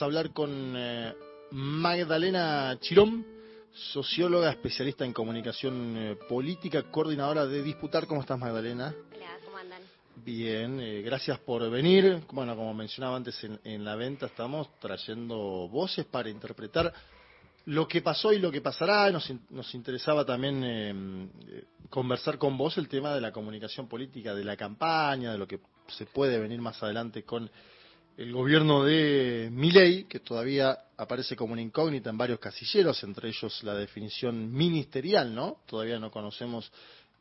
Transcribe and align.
a 0.00 0.04
hablar 0.06 0.32
con 0.32 0.74
eh, 0.76 1.14
Magdalena 1.50 2.78
Chirón, 2.80 3.26
socióloga 3.92 4.50
especialista 4.50 5.04
en 5.04 5.12
comunicación 5.12 5.96
eh, 5.96 6.16
política, 6.28 6.84
coordinadora 6.84 7.46
de 7.46 7.62
Disputar. 7.62 8.06
¿Cómo 8.06 8.20
estás, 8.22 8.38
Magdalena? 8.38 8.94
Hola, 9.14 9.38
¿cómo 9.44 9.58
andan? 9.58 9.82
Bien, 10.16 10.80
eh, 10.80 11.02
gracias 11.02 11.38
por 11.40 11.68
venir. 11.70 12.22
Bueno, 12.32 12.56
como 12.56 12.72
mencionaba 12.72 13.16
antes 13.16 13.36
en, 13.64 13.84
la 13.84 13.96
venta, 13.96 14.26
estamos 14.26 14.78
trayendo 14.78 15.68
voces 15.68 16.06
para 16.06 16.30
interpretar 16.30 16.92
lo 17.66 17.86
que 17.86 18.00
pasó 18.00 18.32
y 18.32 18.38
lo 18.38 18.50
que 18.50 18.60
pasará. 18.60 19.10
Nos, 19.10 19.30
nos 19.50 19.74
interesaba 19.74 20.24
también 20.24 21.30
conversar 21.90 22.38
con 22.38 22.56
vos 22.56 22.78
el 22.78 22.88
tema 22.88 23.14
de 23.14 23.20
la 23.20 23.32
comunicación 23.32 23.86
política, 23.86 24.34
de 24.34 24.44
la 24.44 24.56
campaña, 24.56 25.32
de 25.32 25.38
lo 25.38 25.46
que 25.46 25.60
se 25.88 26.06
puede 26.06 26.38
venir 26.38 26.60
más 26.60 26.82
adelante 26.82 27.24
con 27.24 27.50
el 28.20 28.34
gobierno 28.34 28.84
de 28.84 29.48
Milei, 29.50 30.04
que 30.04 30.20
todavía 30.20 30.78
aparece 30.98 31.34
como 31.34 31.54
una 31.54 31.62
incógnita 31.62 32.10
en 32.10 32.18
varios 32.18 32.38
casilleros, 32.38 33.02
entre 33.02 33.30
ellos 33.30 33.62
la 33.62 33.72
definición 33.72 34.52
ministerial, 34.52 35.34
¿no? 35.34 35.62
Todavía 35.66 35.98
no 35.98 36.10
conocemos 36.10 36.70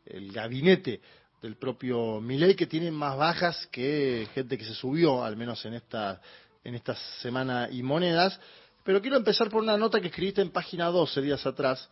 el 0.05 0.29
gabinete 0.33 0.99
del 1.41 1.55
propio 1.55 2.19
Milei, 2.19 2.53
que 2.53 2.67
tiene 2.67 2.91
más 2.91 3.15
bajas 3.15 3.65
que 3.67 4.27
gente 4.33 4.57
que 4.57 4.65
se 4.65 4.73
subió, 4.73 5.23
al 5.23 5.37
menos 5.37 5.63
en 5.63 5.75
esta, 5.75 6.19
en 6.65 6.75
esta 6.75 6.95
semana 7.21 7.69
y 7.71 7.81
monedas. 7.81 8.37
Pero 8.83 9.01
quiero 9.01 9.15
empezar 9.15 9.49
por 9.49 9.63
una 9.63 9.77
nota 9.77 10.01
que 10.01 10.07
escribiste 10.07 10.41
en 10.41 10.51
página 10.51 10.87
12 10.87 11.21
días 11.21 11.45
atrás, 11.45 11.89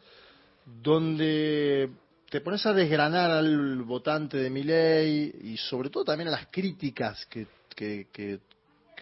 donde 0.66 1.90
te 2.30 2.42
pones 2.42 2.66
a 2.66 2.74
desgranar 2.74 3.32
al 3.32 3.84
votante 3.84 4.36
de 4.36 4.50
Milei 4.50 5.34
y 5.44 5.56
sobre 5.56 5.90
todo 5.90 6.04
también 6.04 6.28
a 6.28 6.32
las 6.32 6.48
críticas 6.48 7.26
que, 7.28 7.48
que 7.74 8.10
que 8.12 8.42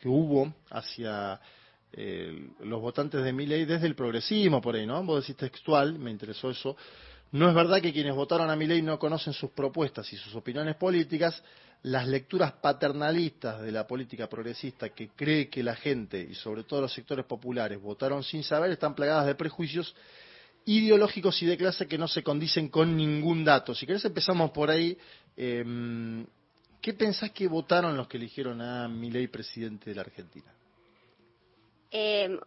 hubo 0.08 0.54
hacia 0.70 1.40
eh, 1.98 2.50
los 2.60 2.82
votantes 2.82 3.24
de 3.24 3.32
Milei 3.32 3.66
desde 3.66 3.88
el 3.88 3.96
progresismo 3.96 4.62
por 4.62 4.76
ahí, 4.76 4.86
¿no? 4.86 5.02
Vos 5.04 5.22
decís 5.22 5.38
textual, 5.38 5.98
me 5.98 6.12
interesó 6.12 6.50
eso. 6.50 6.76
No 7.32 7.48
es 7.48 7.56
verdad 7.56 7.82
que 7.82 7.94
quienes 7.94 8.14
votaron 8.14 8.50
a 8.50 8.56
Milei 8.56 8.82
no 8.82 9.00
conocen 9.00 9.34
sus 9.34 9.52
propuestas 9.52 10.12
y 10.12 10.18
sus 10.18 10.36
opiniones 10.36 10.76
políticas. 10.76 11.42
Las 11.84 12.08
lecturas 12.08 12.54
paternalistas 12.54 13.62
de 13.62 13.72
la 13.72 13.86
política 13.86 14.28
progresista 14.28 14.90
que 14.90 15.10
cree 15.10 15.50
que 15.50 15.64
la 15.64 15.76
gente 15.76 16.20
y 16.20 16.34
sobre 16.36 16.64
todo 16.64 16.82
los 16.82 16.94
sectores 16.94 17.26
populares 17.26 17.80
votaron 17.82 18.24
sin 18.24 18.44
saber 18.44 18.72
están 18.72 18.96
plagadas 18.96 19.28
de 19.28 19.36
prejuicios 19.36 19.96
ideológicos 20.66 21.42
y 21.44 21.46
de 21.46 21.58
clase 21.58 21.88
que 21.88 21.98
no 21.98 22.08
se 22.08 22.24
condicen 22.24 22.70
con 22.70 22.98
ningún 22.98 23.46
dato. 23.46 23.76
Si 23.76 23.86
querés 23.86 24.04
empezamos 24.04 24.52
por 24.52 24.70
ahí. 24.70 24.98
Eh, 25.38 26.26
¿Qué 26.86 26.94
pensás 26.94 27.32
que 27.32 27.48
votaron 27.48 27.98
los 27.98 28.08
que 28.08 28.18
eligieron 28.18 28.62
a 28.62 28.88
Milei 28.88 29.28
presidente 29.28 29.90
de 29.90 29.96
la 29.96 30.04
Argentina? 30.04 30.54
Eh, 31.90 32.40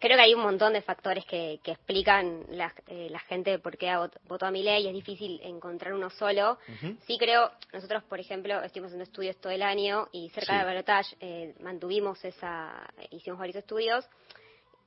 creo 0.00 0.16
que 0.16 0.20
hay 0.20 0.34
un 0.34 0.42
montón 0.42 0.72
de 0.72 0.82
factores 0.82 1.24
que, 1.26 1.60
explican 1.64 2.44
la, 2.50 2.74
eh, 2.88 3.06
la, 3.08 3.20
gente 3.20 3.56
por 3.60 3.78
qué 3.78 3.96
votó 4.26 4.46
a 4.46 4.50
Milei. 4.50 4.88
Es 4.88 4.92
difícil 4.92 5.40
encontrar 5.44 5.94
uno 5.94 6.10
solo. 6.10 6.58
Sí 7.06 7.16
creo, 7.18 7.52
nosotros, 7.72 8.02
por 8.02 8.18
ejemplo, 8.18 8.60
estuvimos 8.64 8.88
haciendo 8.88 9.04
estudios 9.04 9.36
todo 9.36 9.52
el 9.52 9.62
año 9.62 10.08
y 10.10 10.28
cerca 10.30 10.58
de 10.58 10.64
Balotage 10.64 11.14
eh, 11.20 11.54
mantuvimos 11.60 12.24
esa, 12.24 12.92
hicimos 13.12 13.38
varios 13.38 13.58
estudios 13.58 14.04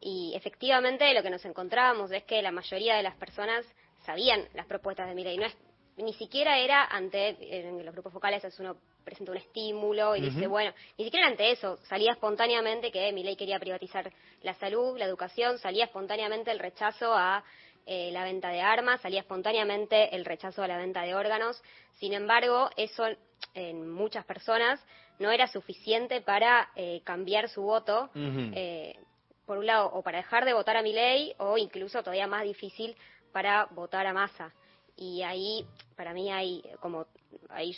y 0.02 0.34
efectivamente 0.36 1.14
lo 1.14 1.24
que 1.24 1.30
nos 1.30 1.46
encontrábamos 1.46 2.12
es 2.12 2.26
que 2.26 2.42
la 2.42 2.52
mayoría 2.52 2.98
de 2.98 3.04
las 3.04 3.16
personas 3.16 3.66
sabían 4.06 4.50
las 4.54 4.66
propuestas 4.66 5.08
de 5.08 5.16
Milei. 5.16 5.38
No 5.38 5.46
es, 5.46 5.56
ni 5.98 6.14
siquiera 6.14 6.60
era 6.60 6.86
ante, 6.86 7.36
en 7.40 7.84
los 7.84 7.94
grupos 7.94 8.14
focales 8.14 8.44
es 8.44 8.60
uno 8.60 8.78
presenta 9.04 9.32
un 9.32 9.38
estímulo 9.38 10.16
y 10.16 10.22
dice, 10.22 10.48
bueno, 10.48 10.72
ni 10.98 11.06
siquiera 11.06 11.28
ante 11.28 11.52
eso, 11.52 11.78
salía 11.88 12.12
espontáneamente 12.12 12.92
que 12.92 13.12
mi 13.14 13.24
ley 13.24 13.36
quería 13.36 13.58
privatizar 13.58 14.12
la 14.44 14.54
salud, 14.56 14.98
la 14.98 15.06
educación, 15.06 15.58
salía 15.60 15.86
espontáneamente 15.86 16.52
el 16.52 16.60
rechazo 16.60 17.14
a 17.14 17.44
eh, 17.86 18.12
la 18.12 18.26
venta 18.26 18.50
de 18.50 18.60
armas, 18.60 19.02
salía 19.02 19.22
espontáneamente 19.22 20.14
el 20.14 20.26
rechazo 20.26 20.62
a 20.62 20.68
la 20.68 20.78
venta 20.78 21.04
de 21.04 21.16
órganos. 21.16 21.62
Sin 21.94 22.14
embargo, 22.14 22.70
eso 22.76 23.06
en 23.54 23.90
muchas 23.90 24.26
personas 24.26 24.86
no 25.20 25.32
era 25.32 25.48
suficiente 25.48 26.22
para 26.22 26.70
eh, 26.76 27.02
cambiar 27.06 27.48
su 27.50 27.62
voto, 27.62 28.10
eh, 28.14 29.00
por 29.46 29.58
un 29.58 29.66
lado, 29.66 29.90
o 29.94 30.04
para 30.04 30.18
dejar 30.18 30.44
de 30.44 30.54
votar 30.54 30.76
a 30.76 30.84
mi 30.84 30.92
ley, 30.92 31.34
o 31.38 31.58
incluso 31.58 32.04
todavía 32.04 32.28
más 32.28 32.44
difícil 32.44 32.96
para 33.32 33.66
votar 33.72 34.06
a 34.06 34.14
masa. 34.14 34.54
Y 34.98 35.22
ahí, 35.22 35.66
para 35.96 36.14
mí, 36.14 36.32
hay 36.32 36.64
como, 36.82 37.06
ahí 37.50 37.76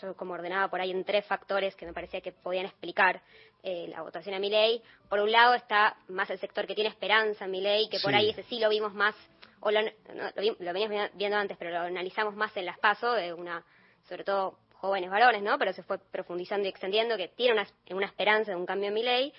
yo 0.00 0.16
como 0.16 0.34
ordenaba 0.34 0.68
por 0.68 0.80
ahí 0.80 0.90
en 0.90 1.04
tres 1.04 1.24
factores 1.26 1.76
que 1.76 1.86
me 1.86 1.92
parecía 1.92 2.20
que 2.20 2.32
podían 2.32 2.66
explicar 2.66 3.20
eh, 3.62 3.86
la 3.88 4.02
votación 4.02 4.34
a 4.34 4.38
mi 4.38 4.50
ley. 4.50 4.82
Por 5.08 5.20
un 5.20 5.30
lado 5.30 5.54
está 5.54 5.96
más 6.08 6.28
el 6.30 6.38
sector 6.38 6.66
que 6.66 6.74
tiene 6.74 6.90
esperanza 6.90 7.44
en 7.44 7.50
mi 7.50 7.60
ley, 7.60 7.88
que 7.88 8.00
por 8.00 8.14
ahí 8.14 8.30
ese 8.30 8.42
sí 8.44 8.58
lo 8.58 8.68
vimos 8.68 8.92
más, 8.94 9.14
o 9.60 9.70
lo, 9.70 9.80
lo, 9.80 10.72
veníamos 10.72 11.10
viendo 11.14 11.36
antes, 11.36 11.56
pero 11.56 11.70
lo 11.70 11.80
analizamos 11.80 12.34
más 12.34 12.56
en 12.56 12.66
las 12.66 12.78
pasos, 12.78 13.16
de 13.16 13.32
una, 13.32 13.64
sobre 14.08 14.24
todo 14.24 14.58
jóvenes 14.72 15.10
varones, 15.10 15.42
¿no? 15.42 15.58
Pero 15.58 15.72
se 15.72 15.82
fue 15.82 15.98
profundizando 15.98 16.66
y 16.66 16.70
extendiendo, 16.70 17.16
que 17.16 17.28
tiene 17.28 17.54
una, 17.54 17.66
una 17.90 18.06
esperanza 18.06 18.50
de 18.50 18.56
un 18.56 18.66
cambio 18.66 18.88
en 18.88 18.94
mi 18.94 19.02
ley. 19.02 19.32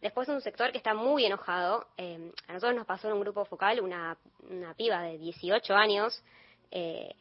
Después 0.00 0.28
un 0.28 0.40
sector 0.40 0.72
que 0.72 0.78
está 0.78 0.94
muy 0.94 1.26
enojado. 1.26 1.86
Eh, 1.96 2.32
a 2.48 2.54
nosotros 2.54 2.76
nos 2.76 2.86
pasó 2.86 3.08
en 3.08 3.14
un 3.14 3.20
grupo 3.20 3.44
focal 3.44 3.80
una, 3.80 4.16
una 4.48 4.72
piba 4.74 5.02
de 5.02 5.18
18 5.18 5.74
años, 5.74 6.22
eh, 6.70 7.14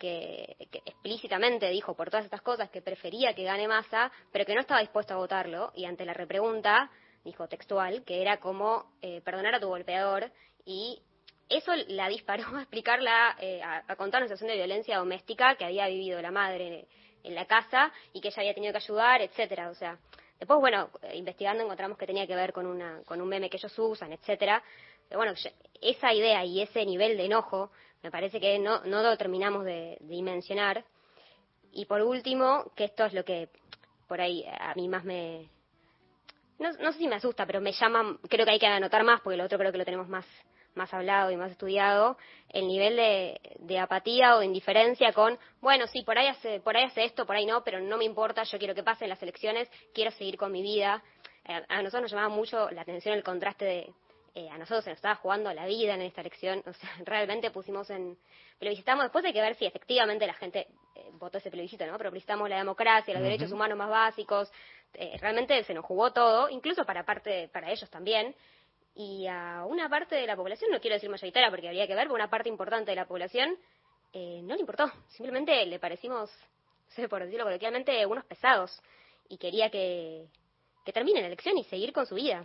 que, 0.00 0.56
explícitamente 0.86 1.68
dijo 1.68 1.94
por 1.94 2.10
todas 2.10 2.24
estas 2.24 2.40
cosas 2.40 2.70
que 2.70 2.82
prefería 2.82 3.34
que 3.34 3.44
gane 3.44 3.68
masa, 3.68 4.10
pero 4.32 4.44
que 4.44 4.54
no 4.54 4.62
estaba 4.62 4.80
dispuesto 4.80 5.14
a 5.14 5.18
votarlo, 5.18 5.72
y 5.76 5.84
ante 5.84 6.04
la 6.04 6.14
repregunta 6.14 6.90
dijo 7.22 7.46
textual 7.48 8.02
que 8.04 8.22
era 8.22 8.38
como 8.38 8.92
eh, 9.02 9.20
perdonar 9.20 9.54
a 9.54 9.60
tu 9.60 9.68
golpeador, 9.68 10.32
y 10.64 11.02
eso 11.48 11.72
la 11.88 12.08
disparó 12.08 12.56
a 12.56 12.62
explicarla, 12.62 13.36
eh, 13.40 13.60
a, 13.62 13.94
contar 13.96 14.22
una 14.22 14.28
situación 14.28 14.48
de 14.48 14.56
violencia 14.56 14.98
doméstica 14.98 15.54
que 15.56 15.64
había 15.64 15.86
vivido 15.88 16.20
la 16.22 16.30
madre 16.30 16.86
en 17.22 17.34
la 17.34 17.44
casa 17.44 17.92
y 18.12 18.20
que 18.20 18.28
ella 18.28 18.40
había 18.40 18.54
tenido 18.54 18.72
que 18.72 18.78
ayudar, 18.78 19.20
etcétera, 19.20 19.68
o 19.68 19.74
sea, 19.74 19.98
después 20.38 20.58
bueno, 20.60 20.90
eh, 21.02 21.16
investigando 21.16 21.62
encontramos 21.62 21.98
que 21.98 22.06
tenía 22.06 22.26
que 22.26 22.34
ver 22.34 22.52
con 22.52 22.66
una 22.66 23.02
con 23.04 23.20
un 23.20 23.28
meme 23.28 23.50
que 23.50 23.58
ellos 23.58 23.78
usan, 23.78 24.12
etcétera. 24.12 24.62
Pero 25.08 25.18
bueno, 25.18 25.34
esa 25.82 26.14
idea 26.14 26.44
y 26.44 26.62
ese 26.62 26.86
nivel 26.86 27.16
de 27.16 27.24
enojo 27.26 27.72
me 28.02 28.10
parece 28.10 28.40
que 28.40 28.58
no, 28.58 28.80
no 28.84 29.02
lo 29.02 29.16
terminamos 29.16 29.64
de, 29.64 29.98
dimensionar. 30.00 30.84
Y 31.72 31.84
por 31.84 32.02
último, 32.02 32.72
que 32.74 32.84
esto 32.84 33.04
es 33.04 33.12
lo 33.12 33.24
que 33.24 33.48
por 34.08 34.20
ahí 34.20 34.44
a 34.46 34.74
mí 34.74 34.88
más 34.88 35.04
me... 35.04 35.48
No, 36.58 36.72
no 36.72 36.92
sé 36.92 36.98
si 36.98 37.08
me 37.08 37.16
asusta, 37.16 37.46
pero 37.46 37.60
me 37.60 37.72
llama, 37.72 38.18
creo 38.28 38.44
que 38.44 38.52
hay 38.52 38.58
que 38.58 38.66
anotar 38.66 39.02
más, 39.02 39.20
porque 39.22 39.36
lo 39.36 39.44
otro 39.44 39.58
creo 39.58 39.72
que 39.72 39.78
lo 39.78 39.84
tenemos 39.84 40.08
más, 40.08 40.26
más 40.74 40.92
hablado 40.92 41.30
y 41.30 41.36
más 41.36 41.50
estudiado, 41.50 42.18
el 42.50 42.66
nivel 42.68 42.96
de, 42.96 43.40
de, 43.60 43.78
apatía 43.78 44.36
o 44.36 44.42
indiferencia 44.42 45.12
con, 45.14 45.38
bueno, 45.62 45.86
sí, 45.86 46.02
por 46.02 46.18
ahí, 46.18 46.26
hace, 46.26 46.60
por 46.60 46.76
ahí 46.76 46.84
hace 46.84 47.04
esto, 47.04 47.24
por 47.24 47.36
ahí 47.36 47.46
no, 47.46 47.64
pero 47.64 47.80
no 47.80 47.96
me 47.96 48.04
importa, 48.04 48.42
yo 48.42 48.58
quiero 48.58 48.74
que 48.74 48.82
pasen 48.82 49.08
las 49.08 49.22
elecciones, 49.22 49.70
quiero 49.94 50.10
seguir 50.10 50.36
con 50.36 50.52
mi 50.52 50.60
vida. 50.60 51.02
Eh, 51.46 51.62
a 51.66 51.80
nosotros 51.80 52.02
nos 52.02 52.10
llamaba 52.10 52.28
mucho 52.28 52.70
la 52.70 52.82
atención 52.82 53.14
el 53.14 53.22
contraste 53.22 53.64
de, 53.64 53.94
eh, 54.34 54.48
a 54.48 54.58
nosotros 54.58 54.84
se 54.84 54.90
nos 54.90 54.98
estaba 54.98 55.16
jugando 55.16 55.52
la 55.52 55.66
vida 55.66 55.94
en 55.94 56.02
esta 56.02 56.20
elección, 56.20 56.62
o 56.66 56.72
sea, 56.72 56.90
realmente 57.04 57.50
pusimos 57.50 57.90
en, 57.90 58.16
plebiscitamos, 58.58 59.04
después 59.04 59.24
hay 59.24 59.32
que 59.32 59.40
ver 59.40 59.56
si 59.56 59.66
efectivamente 59.66 60.26
la 60.26 60.34
gente 60.34 60.68
eh, 60.94 61.10
votó 61.14 61.38
ese 61.38 61.50
plebiscito, 61.50 61.84
¿no? 61.86 61.98
Pero 61.98 62.10
plebiscitamos 62.10 62.48
la 62.48 62.58
democracia, 62.58 63.14
los 63.14 63.22
derechos 63.22 63.50
humanos 63.50 63.76
más 63.76 63.90
básicos, 63.90 64.50
eh, 64.94 65.16
realmente 65.20 65.62
se 65.64 65.74
nos 65.74 65.84
jugó 65.84 66.12
todo, 66.12 66.48
incluso 66.48 66.84
para 66.84 67.04
parte, 67.04 67.48
para 67.48 67.70
ellos 67.70 67.90
también, 67.90 68.34
y 68.94 69.26
a 69.26 69.64
una 69.66 69.88
parte 69.88 70.16
de 70.16 70.26
la 70.26 70.36
población, 70.36 70.70
no 70.70 70.80
quiero 70.80 70.94
decir 70.94 71.10
mayoritaria 71.10 71.50
porque 71.50 71.68
habría 71.68 71.86
que 71.86 71.94
ver, 71.94 72.04
pero 72.04 72.14
una 72.14 72.30
parte 72.30 72.48
importante 72.48 72.90
de 72.90 72.96
la 72.96 73.06
población 73.06 73.56
no 74.12 74.54
le 74.54 74.60
importó, 74.60 74.90
simplemente 75.10 75.64
le 75.66 75.78
parecimos, 75.78 76.28
no 76.88 76.94
sé, 76.94 77.08
por 77.08 77.22
decirlo 77.22 77.44
coloquialmente, 77.44 78.04
unos 78.04 78.24
pesados, 78.24 78.82
y 79.28 79.38
quería 79.38 79.70
que, 79.70 80.26
que 80.84 80.92
termine 80.92 81.20
la 81.20 81.28
elección 81.28 81.56
y 81.56 81.64
seguir 81.64 81.92
con 81.92 82.06
su 82.06 82.16
vida. 82.16 82.44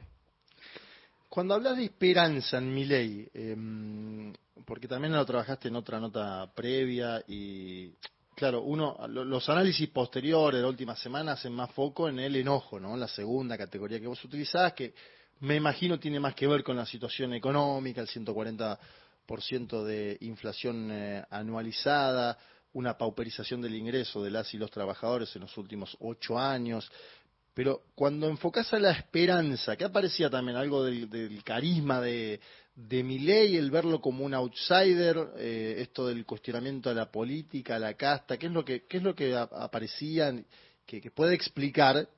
Cuando 1.29 1.53
hablas 1.53 1.77
de 1.77 1.85
esperanza 1.85 2.57
en 2.57 2.73
mi 2.73 2.85
ley, 2.85 3.27
em, 3.33 4.33
porque 4.65 4.87
también 4.87 5.13
lo 5.13 5.25
trabajaste 5.25 5.67
en 5.67 5.75
otra 5.75 5.99
nota 5.99 6.49
previa 6.53 7.23
y 7.27 7.91
claro, 8.35 8.61
uno 8.63 8.97
los 9.07 9.47
análisis 9.49 9.89
posteriores 9.89 10.57
de 10.57 10.63
la 10.63 10.69
última 10.69 10.95
semana 10.95 11.33
hacen 11.33 11.53
más 11.53 11.71
foco 11.71 12.09
en 12.09 12.19
el 12.19 12.35
enojo, 12.35 12.79
¿no? 12.79 12.97
La 12.97 13.07
segunda 13.07 13.57
categoría 13.57 13.99
que 13.99 14.07
vos 14.07 14.23
utilizás, 14.23 14.73
que 14.73 14.93
me 15.39 15.55
imagino 15.55 15.99
tiene 15.99 16.19
más 16.19 16.35
que 16.35 16.47
ver 16.47 16.63
con 16.63 16.77
la 16.77 16.85
situación 16.85 17.33
económica, 17.33 18.01
el 18.01 18.07
140% 18.07 19.83
de 19.83 20.17
inflación 20.21 20.89
eh, 20.91 21.23
anualizada, 21.29 22.37
una 22.73 22.97
pauperización 22.97 23.61
del 23.61 23.75
ingreso 23.75 24.21
de 24.23 24.31
las 24.31 24.53
y 24.53 24.57
los 24.57 24.71
trabajadores 24.71 25.33
en 25.35 25.43
los 25.43 25.57
últimos 25.57 25.95
ocho 25.99 26.37
años, 26.37 26.91
pero 27.55 27.83
cuando 27.95 28.27
enfocas 28.27 28.71
a 28.73 28.79
la 28.79 28.91
esperanza, 28.91 29.77
que 29.77 29.85
aparecía 29.85 30.29
también 30.29 30.57
algo 30.57 30.83
del, 30.83 31.41
carisma 31.45 32.01
de, 32.01 32.41
de 32.75 33.01
Milei, 33.01 33.55
el 33.55 33.71
verlo 33.71 34.01
como 34.01 34.25
un 34.25 34.33
outsider, 34.33 35.29
eh, 35.37 35.75
esto 35.79 36.05
del 36.05 36.25
cuestionamiento 36.25 36.89
a 36.89 36.93
la 36.93 37.09
política, 37.09 37.77
a 37.77 37.79
la 37.79 37.93
casta, 37.93 38.37
¿qué 38.37 38.47
es 38.47 38.51
lo 38.51 38.65
que, 38.65 38.83
qué 38.83 38.97
es 38.97 39.03
lo 39.03 39.15
que 39.15 39.33
aparecía, 39.33 40.35
que, 40.85 41.09
puede 41.11 41.33
explicar 41.33 42.09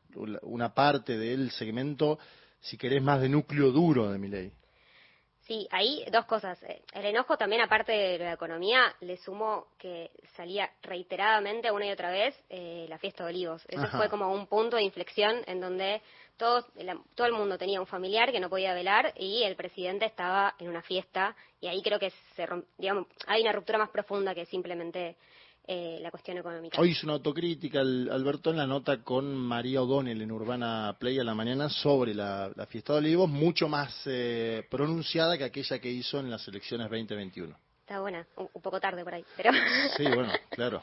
una 0.41 0.73
parte 0.73 1.15
del 1.15 1.51
segmento 1.51 2.17
si 2.59 2.75
querés, 2.75 3.03
más 3.03 3.21
de 3.21 3.29
núcleo 3.29 3.71
duro 3.71 4.11
de 4.11 4.17
mi 4.17 4.29
ley. 4.29 4.51
Sí, 5.47 5.65
ahí 5.71 6.03
dos 6.11 6.25
cosas. 6.25 6.59
El 6.91 7.05
enojo 7.05 7.37
también, 7.37 7.61
aparte 7.61 7.93
de 7.93 8.17
la 8.17 8.33
economía, 8.33 8.93
le 8.99 9.15
sumó 9.15 9.67
que 9.77 10.11
salía 10.35 10.69
reiteradamente 10.81 11.71
una 11.71 11.85
y 11.85 11.91
otra 11.91 12.11
vez 12.11 12.35
eh, 12.49 12.85
la 12.89 12.97
fiesta 12.97 13.23
de 13.23 13.29
olivos. 13.29 13.63
Eso 13.69 13.87
fue 13.95 14.09
como 14.09 14.29
un 14.33 14.47
punto 14.47 14.75
de 14.75 14.83
inflexión 14.83 15.41
en 15.47 15.61
donde 15.61 16.01
todo, 16.35 16.65
todo 17.15 17.27
el 17.27 17.33
mundo 17.33 17.57
tenía 17.57 17.79
un 17.79 17.87
familiar 17.87 18.33
que 18.33 18.41
no 18.41 18.49
podía 18.49 18.73
velar 18.73 19.13
y 19.15 19.43
el 19.43 19.55
presidente 19.55 20.05
estaba 20.05 20.53
en 20.59 20.67
una 20.67 20.81
fiesta 20.81 21.33
y 21.61 21.67
ahí 21.67 21.81
creo 21.81 21.97
que 21.97 22.11
se 22.35 22.45
digamos, 22.77 23.07
hay 23.25 23.41
una 23.41 23.53
ruptura 23.53 23.77
más 23.77 23.89
profunda 23.89 24.35
que 24.35 24.45
simplemente 24.47 25.15
eh, 25.69 25.99
la 26.01 26.09
cuestión 26.11 26.37
económica. 26.37 26.79
Hoy 26.79 26.91
hizo 26.91 27.05
una 27.05 27.15
autocrítica, 27.15 27.81
Alberto, 27.81 28.51
en 28.51 28.57
la 28.57 28.65
nota 28.65 29.03
con 29.03 29.35
María 29.35 29.81
O'Donnell 29.81 30.21
en 30.21 30.31
Urbana 30.31 30.95
Play 30.97 31.19
a 31.19 31.25
la 31.25 31.35
mañana 31.35 31.67
sobre 31.67 32.13
la, 32.13 32.53
fiesta 32.69 32.93
de 32.93 32.99
olivos, 32.99 33.29
mucho 33.29 33.67
más 33.67 33.93
eh, 34.05 34.65
pronunciada 34.69 35.37
que 35.37 35.43
aquella 35.43 35.79
que 35.79 35.89
hizo 35.89 36.19
en 36.19 36.31
las 36.31 36.47
elecciones 36.47 36.89
2021. 36.89 37.53
Está 37.81 37.99
buena, 37.99 38.25
un, 38.37 38.61
poco 38.61 38.79
tarde 38.79 39.03
por 39.03 39.13
ahí, 39.13 39.25
pero... 39.35 39.51
Sí, 39.97 40.03
bueno, 40.05 40.31
claro. 40.49 40.79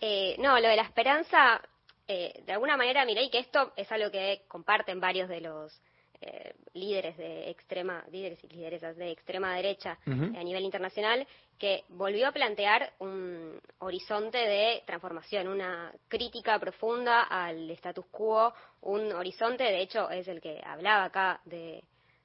Eh, 0.00 0.36
no, 0.38 0.58
lo 0.60 0.68
de 0.68 0.76
la 0.76 0.82
esperanza, 0.82 1.60
de 2.06 2.52
alguna 2.52 2.76
manera, 2.76 3.04
miré 3.04 3.30
que 3.30 3.40
esto 3.40 3.72
es 3.76 3.90
algo 3.90 4.12
que 4.12 4.42
comparten 4.46 5.00
varios 5.00 5.28
de 5.28 5.40
los 5.40 5.80
eh, 6.22 6.54
líderes 6.74 7.16
de 7.16 7.48
extrema, 7.48 8.04
líderes 8.10 8.42
y 8.44 8.48
lideresas 8.48 8.94
de 8.96 9.10
extrema 9.10 9.56
derecha 9.56 9.98
a 10.06 10.44
nivel 10.44 10.64
internacional, 10.64 11.26
que 11.58 11.84
volvió 11.88 12.28
a 12.28 12.32
plantear 12.32 12.92
un 12.98 13.58
horizonte 13.78 14.36
de 14.36 14.82
transformación, 14.86 15.48
una 15.48 15.90
crítica 16.08 16.58
profunda 16.58 17.22
al 17.22 17.70
status 17.70 18.04
quo, 18.10 18.52
un 18.82 19.12
horizonte, 19.12 19.64
de 19.64 19.80
hecho, 19.80 20.10
es 20.10 20.28
el 20.28 20.40
que 20.40 20.60
hablaba 20.64 21.04
acá 21.04 21.40
de, 21.44 21.82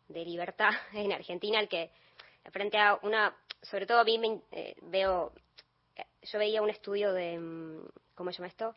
libertad 0.09 0.71
en 0.94 1.13
Argentina, 1.13 1.59
el 1.59 1.69
que 1.69 1.89
frente 2.51 2.77
a 2.77 3.00
una, 3.01 3.33
sobre 3.62 3.86
todo 3.86 4.00
a 4.00 4.03
mí 4.03 4.18
me, 4.19 4.42
eh, 4.51 4.75
veo, 4.83 5.31
yo 6.21 6.39
veía 6.39 6.62
un 6.62 6.69
estudio 6.69 7.13
de, 7.13 7.38
mm, 7.39 7.88
¿cómo 8.13 8.31
se 8.31 8.38
llama 8.39 8.47
esto? 8.47 8.75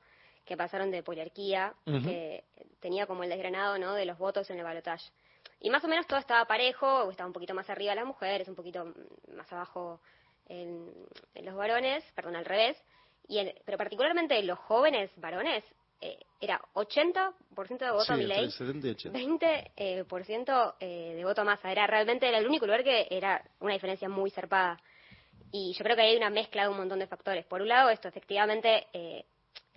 Que 0.48 0.56
pasaron 0.56 0.90
de 0.90 1.02
poliarquía, 1.02 1.74
que 1.84 2.42
tenía 2.80 3.06
como 3.06 3.22
el 3.22 3.28
desgranado 3.28 3.76
¿no? 3.78 3.92
de 3.92 4.06
los 4.06 4.16
votos 4.16 4.48
en 4.48 4.58
el 4.58 4.64
balotaje. 4.64 5.10
Y 5.60 5.68
más 5.68 5.84
o 5.84 5.88
menos 5.88 6.06
todo 6.06 6.18
estaba 6.18 6.46
parejo, 6.46 7.10
estaba 7.10 7.26
un 7.26 7.34
poquito 7.34 7.52
más 7.52 7.68
arriba 7.68 7.94
las 7.94 8.06
mujeres, 8.06 8.48
un 8.48 8.54
poquito 8.54 8.94
más 9.36 9.52
abajo 9.52 10.00
en, 10.48 10.90
los 11.42 11.54
varones, 11.54 12.02
perdón, 12.14 12.36
al 12.36 12.46
revés. 12.46 12.82
Y 13.28 13.38
pero 13.66 13.76
particularmente 13.76 14.42
los 14.42 14.58
jóvenes 14.58 15.10
varones, 15.16 15.62
eh, 16.00 16.18
era 16.40 16.60
80% 16.74 17.34
de 17.78 17.90
voto 17.90 18.12
a 18.12 18.16
mi 18.16 18.24
ley, 18.24 18.46
20% 18.46 19.70
eh, 19.76 20.04
por 20.08 20.24
ciento, 20.24 20.76
eh, 20.80 21.14
de 21.14 21.24
voto 21.24 21.42
a 21.42 21.44
masa. 21.44 21.70
Era 21.70 21.86
realmente 21.86 22.26
era 22.26 22.38
el 22.38 22.46
único 22.46 22.64
lugar 22.64 22.84
que 22.84 23.06
era 23.10 23.44
una 23.60 23.74
diferencia 23.74 24.08
muy 24.08 24.30
zarpada. 24.30 24.80
Y 25.50 25.72
yo 25.72 25.82
creo 25.82 25.96
que 25.96 26.02
hay 26.02 26.16
una 26.16 26.30
mezcla 26.30 26.62
de 26.62 26.68
un 26.68 26.76
montón 26.76 26.98
de 26.98 27.06
factores. 27.06 27.44
Por 27.46 27.62
un 27.62 27.68
lado, 27.68 27.90
esto 27.90 28.08
efectivamente 28.08 28.86
eh, 28.92 29.24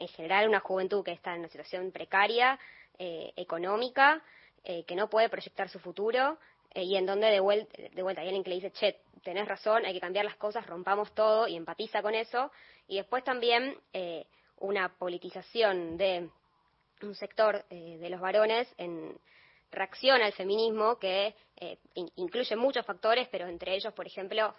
en 0.02 0.08
general 0.08 0.48
una 0.48 0.60
juventud 0.60 1.04
que 1.04 1.12
está 1.12 1.34
en 1.34 1.42
una 1.42 1.48
situación 1.48 1.92
precaria, 1.92 2.60
eh, 2.98 3.32
económica, 3.36 4.22
eh, 4.64 4.84
que 4.86 4.96
no 4.96 5.10
puede 5.10 5.30
proyectar 5.30 5.70
su 5.70 5.80
futuro 5.80 6.40
eh, 6.74 6.84
y 6.84 6.96
en 6.96 7.06
donde 7.06 7.28
de 7.28 7.40
vuelta, 7.40 7.72
de 7.94 8.02
vuelta 8.02 8.22
hay 8.22 8.28
alguien 8.28 8.44
que 8.44 8.50
le 8.50 8.56
dice, 8.56 8.72
che, 8.72 9.00
tenés 9.24 9.48
razón, 9.48 9.86
hay 9.86 9.94
que 9.94 10.00
cambiar 10.00 10.26
las 10.26 10.38
cosas, 10.38 10.66
rompamos 10.66 11.14
todo 11.14 11.48
y 11.48 11.56
empatiza 11.56 12.02
con 12.02 12.16
eso. 12.16 12.52
Y 12.88 12.98
después 12.98 13.24
también 13.24 13.78
una 14.58 14.90
politización 14.98 15.98
de 15.98 16.30
un 17.02 17.16
sector 17.16 17.64
de 17.70 18.10
los 18.10 18.20
varones 18.20 18.68
en 18.78 19.18
reacción 19.72 20.22
al 20.22 20.34
feminismo 20.34 20.98
que 20.98 21.36
incluye 22.16 22.56
muchos 22.56 22.86
factores, 22.86 23.28
pero 23.30 23.48
entre 23.48 23.76
ellos, 23.76 23.94
por 23.94 24.08
ejemplo, 24.08 24.54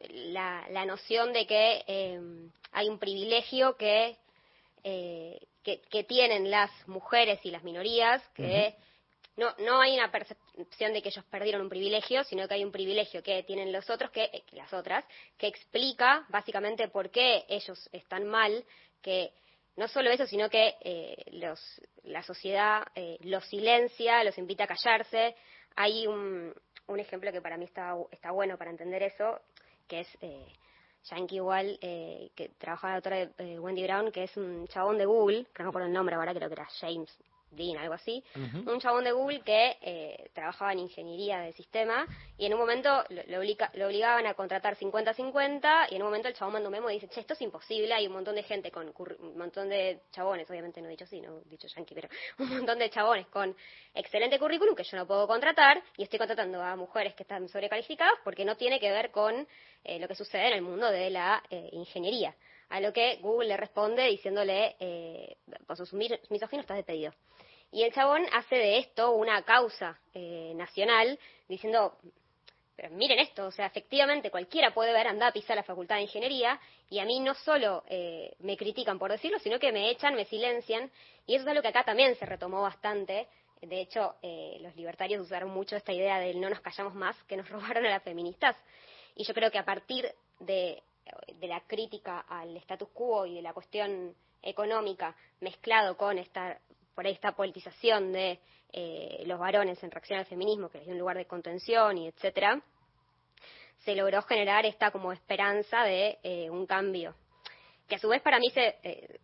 la, 0.00 0.84
noción 0.86 1.32
de 1.32 1.46
que 1.46 1.84
eh, 1.86 2.20
hay 2.72 2.88
un 2.88 2.98
privilegio 2.98 3.76
eh, 3.80 5.38
que, 5.62 5.80
que, 5.80 6.04
tienen 6.04 6.50
las 6.50 6.70
mujeres 6.86 7.40
y 7.44 7.50
las 7.50 7.64
minorías, 7.64 8.22
que 8.34 8.74
no, 9.36 9.54
no 9.58 9.80
hay 9.80 9.94
una 9.94 10.10
percepción 10.10 10.92
de 10.92 11.02
que 11.02 11.08
ellos 11.08 11.24
perdieron 11.26 11.62
un 11.62 11.68
privilegio, 11.68 12.24
sino 12.24 12.46
que 12.46 12.54
hay 12.54 12.64
un 12.64 12.72
privilegio 12.72 13.22
que 13.22 13.42
tienen 13.42 13.72
los 13.72 13.88
otros, 13.90 14.10
que, 14.10 14.24
eh, 14.24 14.42
las 14.52 14.72
otras, 14.72 15.04
que 15.36 15.46
explica 15.46 16.24
básicamente 16.28 16.88
por 16.88 17.10
qué 17.10 17.44
ellos 17.48 17.88
están 17.92 18.26
mal, 18.26 18.64
que 19.02 19.32
no 19.76 19.88
solo 19.88 20.10
eso, 20.10 20.26
sino 20.26 20.48
que 20.48 20.74
los, 21.32 21.60
la 22.04 22.22
sociedad 22.22 22.86
los 23.20 23.44
silencia, 23.44 24.24
los 24.24 24.38
invita 24.38 24.64
a 24.64 24.68
callarse. 24.68 25.36
Hay 25.74 26.06
un, 26.06 26.54
un 26.86 27.00
ejemplo 27.00 27.32
que 27.32 27.40
para 27.40 27.56
mí 27.56 27.64
está, 27.64 27.94
está 28.10 28.30
bueno 28.30 28.56
para 28.56 28.70
entender 28.70 29.02
eso, 29.02 29.40
que 29.86 30.00
es 30.00 30.18
eh, 30.20 30.46
Yankee 31.04 31.36
igual, 31.36 31.78
eh, 31.80 32.30
que 32.34 32.48
trabaja 32.50 32.88
la 32.88 32.96
autora 32.96 33.16
de 33.16 33.32
eh, 33.38 33.58
Wendy 33.58 33.84
Brown, 33.84 34.10
que 34.10 34.24
es 34.24 34.36
un 34.36 34.66
chabón 34.68 34.98
de 34.98 35.06
Google, 35.06 35.46
que 35.54 35.62
no 35.62 35.72
por 35.72 35.82
el 35.82 35.92
nombre 35.92 36.14
ahora, 36.14 36.34
creo 36.34 36.48
que 36.48 36.54
era 36.54 36.68
James 36.80 37.16
Dean, 37.50 37.78
algo 37.78 37.94
así, 37.94 38.22
un 38.66 38.80
chabón 38.80 39.04
de 39.04 39.12
Google 39.12 39.40
que 39.40 39.76
eh, 39.80 40.30
trabajaba 40.34 40.72
en 40.72 40.80
ingeniería 40.80 41.40
de 41.40 41.52
sistema 41.52 42.06
y 42.36 42.46
en 42.46 42.52
un 42.52 42.60
momento 42.60 43.04
lo, 43.08 43.38
obligaban 43.86 44.26
a 44.26 44.34
contratar 44.34 44.76
50-50 44.76 45.86
y 45.90 45.96
en 45.96 46.02
un 46.02 46.08
momento 46.08 46.28
el 46.28 46.34
chabón 46.34 46.54
mandó 46.54 46.68
un 46.68 46.72
memo 46.72 46.90
y 46.90 46.94
dice, 46.94 47.08
che, 47.08 47.20
esto 47.20 47.34
es 47.34 47.42
imposible, 47.42 47.92
hay 47.94 48.06
un 48.06 48.12
montón 48.12 48.34
de 48.34 48.42
gente 48.42 48.70
con 48.70 48.92
un 49.20 49.38
montón 49.38 49.68
de 49.68 50.02
chabones, 50.12 50.48
obviamente 50.50 50.80
no 50.80 50.88
he 50.88 50.90
dicho 50.90 51.04
así, 51.04 51.20
no 51.20 51.38
he 51.38 51.48
dicho 51.48 51.68
yankee, 51.68 51.94
pero 51.94 52.08
un 52.38 52.50
montón 52.50 52.78
de 52.78 52.90
chabones 52.90 53.26
con 53.28 53.56
excelente 53.94 54.38
currículum 54.38 54.74
que 54.74 54.84
yo 54.84 54.96
no 54.96 55.06
puedo 55.06 55.26
contratar 55.26 55.82
y 55.96 56.02
estoy 56.02 56.18
contratando 56.18 56.62
a 56.62 56.76
mujeres 56.76 57.14
que 57.14 57.22
están 57.22 57.48
sobrecalificadas 57.48 58.18
porque 58.24 58.44
no 58.44 58.56
tiene 58.56 58.78
que 58.80 58.90
ver 58.90 59.10
con 59.10 59.46
eh, 59.84 59.98
lo 59.98 60.08
que 60.08 60.14
sucede 60.14 60.48
en 60.48 60.54
el 60.54 60.62
mundo 60.62 60.90
de 60.90 61.10
la 61.10 61.42
eh, 61.50 61.70
ingeniería. 61.72 62.34
A 62.68 62.80
lo 62.80 62.92
que 62.92 63.16
Google 63.22 63.48
le 63.48 63.56
responde 63.56 64.04
diciéndole, 64.06 64.76
eh, 64.80 65.36
por 65.66 65.76
sus 65.76 65.92
misógino 65.92 66.60
estás 66.60 66.76
despedido. 66.76 67.12
Y 67.72 67.82
el 67.82 67.92
chabón 67.92 68.24
hace 68.32 68.56
de 68.56 68.78
esto 68.78 69.12
una 69.12 69.42
causa 69.42 69.98
eh, 70.14 70.52
nacional, 70.54 71.18
diciendo, 71.48 71.96
pero 72.76 72.90
miren 72.90 73.18
esto, 73.18 73.46
o 73.46 73.50
sea, 73.50 73.66
efectivamente 73.66 74.30
cualquiera 74.30 74.72
puede 74.72 74.92
ver 74.92 75.06
andar 75.06 75.30
a 75.30 75.32
pisar 75.32 75.56
la 75.56 75.62
facultad 75.62 75.96
de 75.96 76.02
ingeniería 76.02 76.60
y 76.90 76.98
a 76.98 77.04
mí 77.06 77.20
no 77.20 77.34
solo 77.34 77.84
eh, 77.88 78.34
me 78.40 78.56
critican 78.56 78.98
por 78.98 79.10
decirlo, 79.10 79.38
sino 79.38 79.58
que 79.58 79.72
me 79.72 79.90
echan, 79.90 80.14
me 80.14 80.26
silencian 80.26 80.90
y 81.26 81.34
eso 81.34 81.42
es 81.42 81.48
algo 81.48 81.62
que 81.62 81.68
acá 81.68 81.84
también 81.84 82.14
se 82.16 82.26
retomó 82.26 82.60
bastante. 82.62 83.26
De 83.62 83.80
hecho, 83.80 84.16
eh, 84.22 84.58
los 84.60 84.76
libertarios 84.76 85.22
usaron 85.22 85.50
mucho 85.50 85.74
esta 85.74 85.92
idea 85.92 86.20
del 86.20 86.38
no 86.38 86.50
nos 86.50 86.60
callamos 86.60 86.94
más, 86.94 87.16
que 87.24 87.36
nos 87.36 87.48
robaron 87.50 87.86
a 87.86 87.90
las 87.90 88.02
feministas. 88.02 88.56
Y 89.14 89.24
yo 89.24 89.32
creo 89.32 89.50
que 89.50 89.58
a 89.58 89.64
partir 89.64 90.12
de, 90.40 90.82
de 91.34 91.46
la 91.46 91.60
crítica 91.60 92.20
al 92.28 92.56
status 92.58 92.88
quo 92.92 93.26
y 93.26 93.34
de 93.36 93.42
la 93.42 93.52
cuestión 93.52 94.14
económica 94.42 95.14
mezclado 95.40 95.96
con 95.96 96.18
esta 96.18 96.58
por 96.96 97.06
ahí 97.06 97.12
esta 97.12 97.32
politización 97.32 98.10
de 98.10 98.40
eh, 98.72 99.22
los 99.26 99.38
varones 99.38 99.80
en 99.84 99.90
reacción 99.90 100.18
al 100.18 100.24
feminismo, 100.24 100.70
que 100.70 100.78
les 100.78 100.86
dio 100.86 100.94
un 100.94 101.00
lugar 101.00 101.18
de 101.18 101.26
contención 101.26 101.98
y 101.98 102.08
etcétera, 102.08 102.60
se 103.84 103.94
logró 103.94 104.22
generar 104.22 104.64
esta 104.64 104.90
como 104.90 105.12
esperanza 105.12 105.82
de 105.82 106.18
eh, 106.22 106.48
un 106.48 106.66
cambio, 106.66 107.14
que 107.86 107.96
a 107.96 107.98
su 107.98 108.08
vez 108.08 108.22
para 108.22 108.38
mí 108.38 108.48
se, 108.48 108.78
eh, 108.82 109.20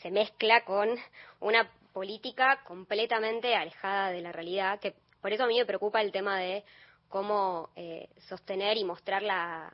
se 0.00 0.10
mezcla 0.10 0.64
con 0.64 0.88
una 1.40 1.70
política 1.92 2.62
completamente 2.64 3.54
alejada 3.54 4.10
de 4.10 4.22
la 4.22 4.32
realidad, 4.32 4.80
que 4.80 4.94
por 5.20 5.34
eso 5.34 5.44
a 5.44 5.48
mí 5.48 5.58
me 5.58 5.66
preocupa 5.66 6.00
el 6.00 6.12
tema 6.12 6.38
de 6.38 6.64
cómo 7.10 7.68
sostener 8.26 8.78
y 8.78 8.84
mostrar 8.84 9.22
la, 9.22 9.70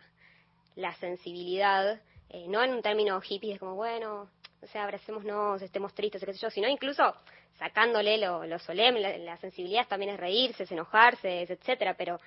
la 0.79 0.95
sensibilidad, 0.95 2.01
no 2.47 2.63
en 2.63 2.73
un 2.73 2.83
término 2.83 3.21
hippie, 3.21 3.55
es 3.55 3.59
como, 3.59 3.75
bueno, 3.75 4.31
o 4.63 4.67
sea, 4.69 4.85
abracémonos, 4.85 5.61
estemos 5.61 5.93
tristes, 5.93 6.25
qué 6.25 6.51
sino 6.51 6.69
incluso 6.69 7.15
sacándole 7.59 8.19
lo, 8.19 8.47
lo 8.47 8.59
solemne, 8.61 9.19
la, 9.19 9.37
sensibilidad 9.39 9.89
también 9.89 10.13
es 10.13 10.21
reírse, 10.21 10.63
es 10.63 10.73
enojarse, 10.73 11.43
es 11.43 11.51
etcétera, 11.51 11.95
pero 11.95 12.21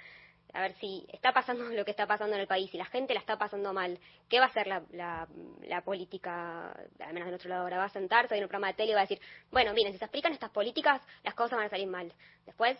a 0.53 0.61
ver 0.61 0.73
si 0.73 1.07
está 1.13 1.31
pasando 1.31 1.63
lo 1.69 1.85
que 1.85 1.91
está 1.91 2.05
pasando 2.05 2.35
en 2.35 2.41
el 2.41 2.47
país 2.47 2.73
y 2.73 2.77
la 2.77 2.85
gente 2.85 3.13
la 3.13 3.21
está 3.21 3.37
pasando 3.37 3.71
mal, 3.71 3.97
¿qué 4.27 4.39
va 4.39 4.45
a 4.45 4.49
hacer 4.49 4.67
la, 4.67 4.83
la, 4.91 5.81
política, 5.81 6.71
al 6.99 7.13
menos 7.13 7.27
de 7.27 7.31
nuestro 7.31 7.49
lado 7.49 7.63
ahora? 7.63 7.77
Va 7.77 7.85
a 7.85 7.89
sentarse 7.89 8.35
en 8.35 8.43
un 8.43 8.49
programa 8.49 8.67
de 8.67 8.73
tele 8.73 8.91
y 8.91 8.95
va 8.95 9.01
a 9.01 9.03
decir, 9.03 9.21
bueno, 9.49 9.73
miren, 9.73 9.93
si 9.93 9.99
se 9.99 10.05
aplican 10.05 10.33
estas 10.33 10.51
políticas, 10.51 11.01
las 11.23 11.35
cosas 11.35 11.57
van 11.57 11.67
a 11.67 11.69
salir 11.69 11.87
mal. 11.87 12.11
Después, 12.45 12.77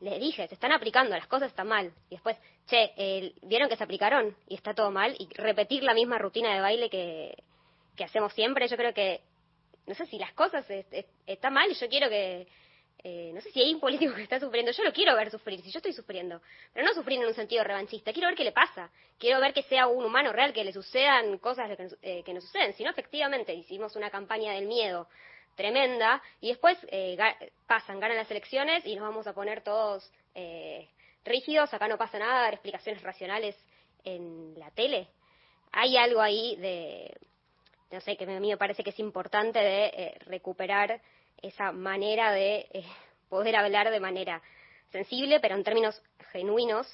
le 0.00 0.18
dije, 0.18 0.46
se 0.46 0.54
están 0.54 0.72
aplicando, 0.72 1.16
las 1.16 1.26
cosas 1.26 1.48
están 1.48 1.68
mal. 1.68 1.92
Y 2.08 2.14
después, 2.14 2.36
che, 2.66 3.32
vieron 3.42 3.68
que 3.68 3.76
se 3.76 3.84
aplicaron 3.84 4.36
y 4.46 4.54
está 4.54 4.74
todo 4.74 4.90
mal. 4.90 5.16
Y 5.18 5.28
repetir 5.34 5.82
la 5.82 5.94
misma 5.94 6.18
rutina 6.18 6.54
de 6.54 6.60
baile 6.60 6.88
que, 6.88 7.34
hacemos 8.02 8.32
siempre, 8.32 8.68
yo 8.68 8.76
creo 8.76 8.94
que, 8.94 9.20
no 9.86 9.94
sé 9.94 10.06
si 10.06 10.18
las 10.18 10.32
cosas 10.32 10.64
están 11.26 11.52
mal, 11.52 11.72
yo 11.74 11.88
quiero 11.88 12.08
que, 12.08 12.46
eh, 13.02 13.32
no 13.34 13.40
sé 13.40 13.50
si 13.50 13.60
hay 13.60 13.74
un 13.74 13.80
político 13.80 14.14
que 14.14 14.22
está 14.22 14.38
sufriendo, 14.38 14.70
yo 14.70 14.84
lo 14.84 14.92
quiero 14.92 15.16
ver 15.16 15.30
sufrir, 15.30 15.60
si 15.62 15.70
yo 15.70 15.78
estoy 15.78 15.92
sufriendo, 15.92 16.40
pero 16.72 16.86
no 16.86 16.94
sufrir 16.94 17.20
en 17.20 17.26
un 17.26 17.34
sentido 17.34 17.64
revanchista, 17.64 18.12
quiero 18.12 18.28
ver 18.28 18.36
qué 18.36 18.44
le 18.44 18.52
pasa, 18.52 18.90
quiero 19.18 19.40
ver 19.40 19.52
que 19.52 19.62
sea 19.64 19.88
un 19.88 20.04
humano 20.04 20.32
real, 20.32 20.52
que 20.52 20.64
le 20.64 20.72
sucedan 20.72 21.38
cosas 21.38 21.76
que, 21.76 21.88
eh, 22.02 22.22
que 22.22 22.34
nos 22.34 22.44
suceden, 22.44 22.72
si 22.74 22.84
no 22.84 22.90
efectivamente 22.90 23.52
hicimos 23.54 23.96
una 23.96 24.10
campaña 24.10 24.52
del 24.52 24.66
miedo 24.66 25.08
tremenda, 25.58 26.22
y 26.40 26.48
después 26.48 26.78
eh, 26.90 27.18
pasan, 27.66 28.00
ganan 28.00 28.16
las 28.16 28.30
elecciones 28.30 28.86
y 28.86 28.94
nos 28.94 29.08
vamos 29.08 29.26
a 29.26 29.34
poner 29.34 29.60
todos 29.60 30.10
eh, 30.34 30.88
rígidos, 31.24 31.74
acá 31.74 31.88
no 31.88 31.98
pasa 31.98 32.18
nada, 32.18 32.42
dar 32.42 32.54
explicaciones 32.54 33.02
racionales 33.02 33.56
en 34.04 34.54
la 34.56 34.70
tele. 34.70 35.08
Hay 35.72 35.96
algo 35.96 36.22
ahí 36.22 36.54
de, 36.56 37.12
no 37.90 38.00
sé, 38.00 38.16
que 38.16 38.24
a 38.24 38.40
mí 38.40 38.48
me 38.48 38.56
parece 38.56 38.84
que 38.84 38.90
es 38.90 38.98
importante 39.00 39.58
de 39.58 39.86
eh, 39.86 40.18
recuperar 40.26 41.00
esa 41.42 41.72
manera 41.72 42.30
de 42.32 42.68
eh, 42.72 42.84
poder 43.28 43.56
hablar 43.56 43.90
de 43.90 44.00
manera 44.00 44.40
sensible, 44.92 45.40
pero 45.40 45.56
en 45.56 45.64
términos 45.64 46.00
genuinos. 46.32 46.86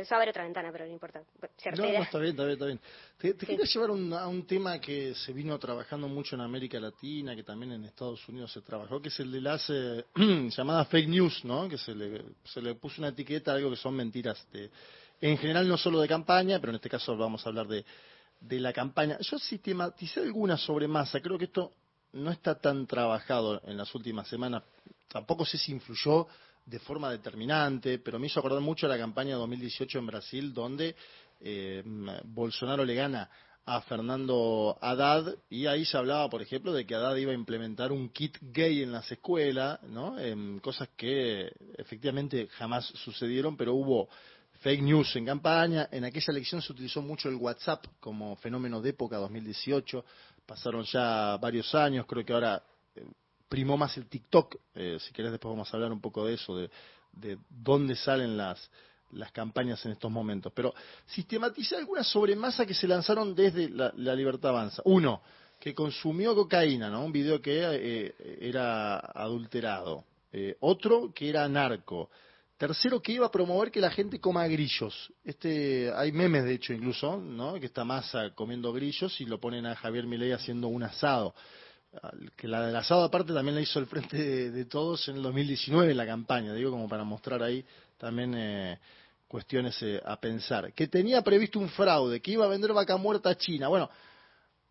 Eso 0.00 0.14
abre 0.14 0.30
otra 0.30 0.44
ventana, 0.44 0.70
pero 0.72 0.86
no 0.86 0.92
importa. 0.92 1.20
No, 1.20 1.86
no, 1.86 2.02
está 2.02 2.18
bien, 2.18 2.30
está 2.30 2.44
bien, 2.44 2.52
está 2.52 2.66
bien. 2.66 2.80
Te, 3.18 3.34
quería 3.34 3.64
llevar 3.64 3.90
a 3.90 4.26
un 4.28 4.46
tema 4.46 4.80
que 4.80 5.14
se 5.14 5.32
vino 5.32 5.58
trabajando 5.58 6.08
mucho 6.08 6.34
en 6.36 6.42
América 6.42 6.80
Latina, 6.80 7.36
que 7.36 7.42
también 7.42 7.72
en 7.72 7.84
Estados 7.84 8.26
Unidos 8.28 8.52
se 8.52 8.62
trabajó, 8.62 9.00
que 9.00 9.08
es 9.08 9.20
el 9.20 9.30
de 9.30 9.40
las 9.40 9.68
eh, 9.70 10.04
llamadas 10.56 10.88
fake 10.88 11.08
news, 11.08 11.44
¿no? 11.44 11.68
Que 11.68 11.78
se 11.78 11.94
le, 11.94 12.22
se 12.44 12.60
le 12.60 12.74
puso 12.74 13.00
una 13.00 13.08
etiqueta 13.08 13.52
a 13.52 13.54
algo 13.56 13.70
que 13.70 13.76
son 13.76 13.94
mentiras. 13.94 14.46
De, 14.52 14.70
en 15.20 15.38
general, 15.38 15.68
no 15.68 15.76
solo 15.76 16.00
de 16.00 16.08
campaña, 16.08 16.58
pero 16.58 16.70
en 16.70 16.76
este 16.76 16.88
caso 16.88 17.16
vamos 17.16 17.44
a 17.46 17.48
hablar 17.48 17.68
de, 17.68 17.84
de 18.40 18.60
la 18.60 18.72
campaña. 18.72 19.18
Yo 19.20 19.38
sistematicé 19.38 20.20
algunas 20.20 20.60
sobre 20.60 20.88
masa. 20.88 21.20
Creo 21.20 21.38
que 21.38 21.44
esto 21.44 21.72
no 22.12 22.30
está 22.30 22.58
tan 22.58 22.86
trabajado 22.86 23.60
en 23.64 23.76
las 23.76 23.94
últimas 23.94 24.28
semanas. 24.28 24.62
Tampoco 25.08 25.44
sé 25.44 25.58
si 25.58 25.72
influyó 25.72 26.26
de 26.64 26.78
forma 26.78 27.10
determinante, 27.10 27.98
pero 27.98 28.18
me 28.18 28.26
hizo 28.26 28.40
acordar 28.40 28.60
mucho 28.60 28.86
la 28.86 28.98
campaña 28.98 29.36
2018 29.36 29.98
en 29.98 30.06
Brasil, 30.06 30.52
donde 30.52 30.94
eh, 31.40 31.82
Bolsonaro 32.24 32.84
le 32.84 32.94
gana 32.94 33.30
a 33.64 33.80
Fernando 33.82 34.76
Haddad 34.80 35.36
y 35.48 35.66
ahí 35.66 35.84
se 35.84 35.96
hablaba, 35.96 36.28
por 36.28 36.42
ejemplo, 36.42 36.72
de 36.72 36.84
que 36.84 36.94
Haddad 36.94 37.16
iba 37.16 37.32
a 37.32 37.34
implementar 37.34 37.92
un 37.92 38.08
kit 38.08 38.36
gay 38.40 38.82
en 38.82 38.90
las 38.92 39.10
escuelas, 39.10 39.80
¿no? 39.84 40.16
cosas 40.60 40.88
que 40.96 41.52
efectivamente 41.76 42.48
jamás 42.58 42.86
sucedieron, 42.86 43.56
pero 43.56 43.74
hubo 43.74 44.08
fake 44.62 44.82
news 44.82 45.14
en 45.16 45.26
campaña. 45.26 45.88
En 45.90 46.04
aquella 46.04 46.30
elección 46.32 46.62
se 46.62 46.72
utilizó 46.72 47.02
mucho 47.02 47.28
el 47.28 47.36
WhatsApp 47.36 47.84
como 48.00 48.36
fenómeno 48.36 48.80
de 48.80 48.90
época 48.90 49.16
2018. 49.16 50.04
Pasaron 50.46 50.84
ya 50.84 51.36
varios 51.36 51.74
años, 51.74 52.06
creo 52.06 52.24
que 52.24 52.32
ahora 52.32 52.62
eh, 52.94 53.04
primó 53.52 53.76
más 53.76 53.94
el 53.98 54.06
TikTok. 54.06 54.56
Eh, 54.74 54.96
si 54.98 55.12
querés 55.12 55.30
después 55.30 55.52
vamos 55.52 55.68
a 55.70 55.76
hablar 55.76 55.92
un 55.92 56.00
poco 56.00 56.24
de 56.24 56.32
eso, 56.32 56.56
de, 56.56 56.70
dónde 57.50 57.94
salen 57.94 58.34
las, 58.34 58.70
las 59.10 59.30
campañas 59.30 59.84
en 59.84 59.92
estos 59.92 60.10
momentos. 60.10 60.50
Pero 60.56 60.72
sistematicé 61.04 61.76
algunas 61.76 62.06
sobremasa 62.06 62.64
que 62.64 62.72
se 62.72 62.88
lanzaron 62.88 63.34
desde 63.34 63.68
la, 63.68 64.14
Libertad 64.14 64.52
Avanza. 64.52 64.80
Uno, 64.86 65.20
que 65.60 65.74
consumió 65.74 66.34
cocaína, 66.34 66.88
¿no? 66.88 67.04
Un 67.04 67.12
video 67.12 67.42
que 67.42 67.60
eh, 67.62 68.38
era 68.40 68.96
adulterado. 68.96 70.06
Eh, 70.32 70.56
otro, 70.60 71.12
que 71.14 71.28
era 71.28 71.46
narco. 71.46 72.08
Tercero, 72.56 73.02
que 73.02 73.12
iba 73.12 73.26
a 73.26 73.30
promover 73.30 73.70
que 73.70 73.80
la 73.80 73.90
gente 73.90 74.18
coma 74.18 74.46
grillos. 74.46 75.12
Este, 75.22 75.92
hay 75.94 76.10
memes, 76.10 76.44
de 76.44 76.54
hecho, 76.54 76.72
incluso, 76.72 77.18
¿no? 77.18 77.60
Que 77.60 77.66
está 77.66 77.84
Massa 77.84 78.30
comiendo 78.34 78.72
grillos 78.72 79.20
y 79.20 79.26
lo 79.26 79.38
ponen 79.38 79.66
a 79.66 79.76
Javier 79.76 80.06
Milei 80.06 80.32
haciendo 80.32 80.68
un 80.68 80.84
asado 80.84 81.34
que 82.36 82.48
la 82.48 82.66
del 82.66 82.76
asado 82.76 83.04
aparte 83.04 83.32
también 83.32 83.54
la 83.54 83.60
hizo 83.60 83.78
el 83.78 83.86
Frente 83.86 84.50
de, 84.50 84.64
Todos 84.64 85.08
en 85.08 85.16
el 85.16 85.22
2019 85.22 85.90
en 85.90 85.96
la 85.96 86.06
campaña, 86.06 86.54
digo 86.54 86.70
como 86.70 86.88
para 86.88 87.04
mostrar 87.04 87.42
ahí 87.42 87.64
también 87.98 88.34
eh, 88.34 88.78
cuestiones 89.28 89.80
eh, 89.82 90.00
a 90.04 90.18
pensar. 90.18 90.72
Que 90.72 90.88
tenía 90.88 91.22
previsto 91.22 91.58
un 91.58 91.68
fraude, 91.68 92.20
que 92.20 92.32
iba 92.32 92.46
a 92.46 92.48
vender 92.48 92.72
vaca 92.72 92.96
muerta 92.96 93.30
a 93.30 93.36
China. 93.36 93.68
Bueno, 93.68 93.90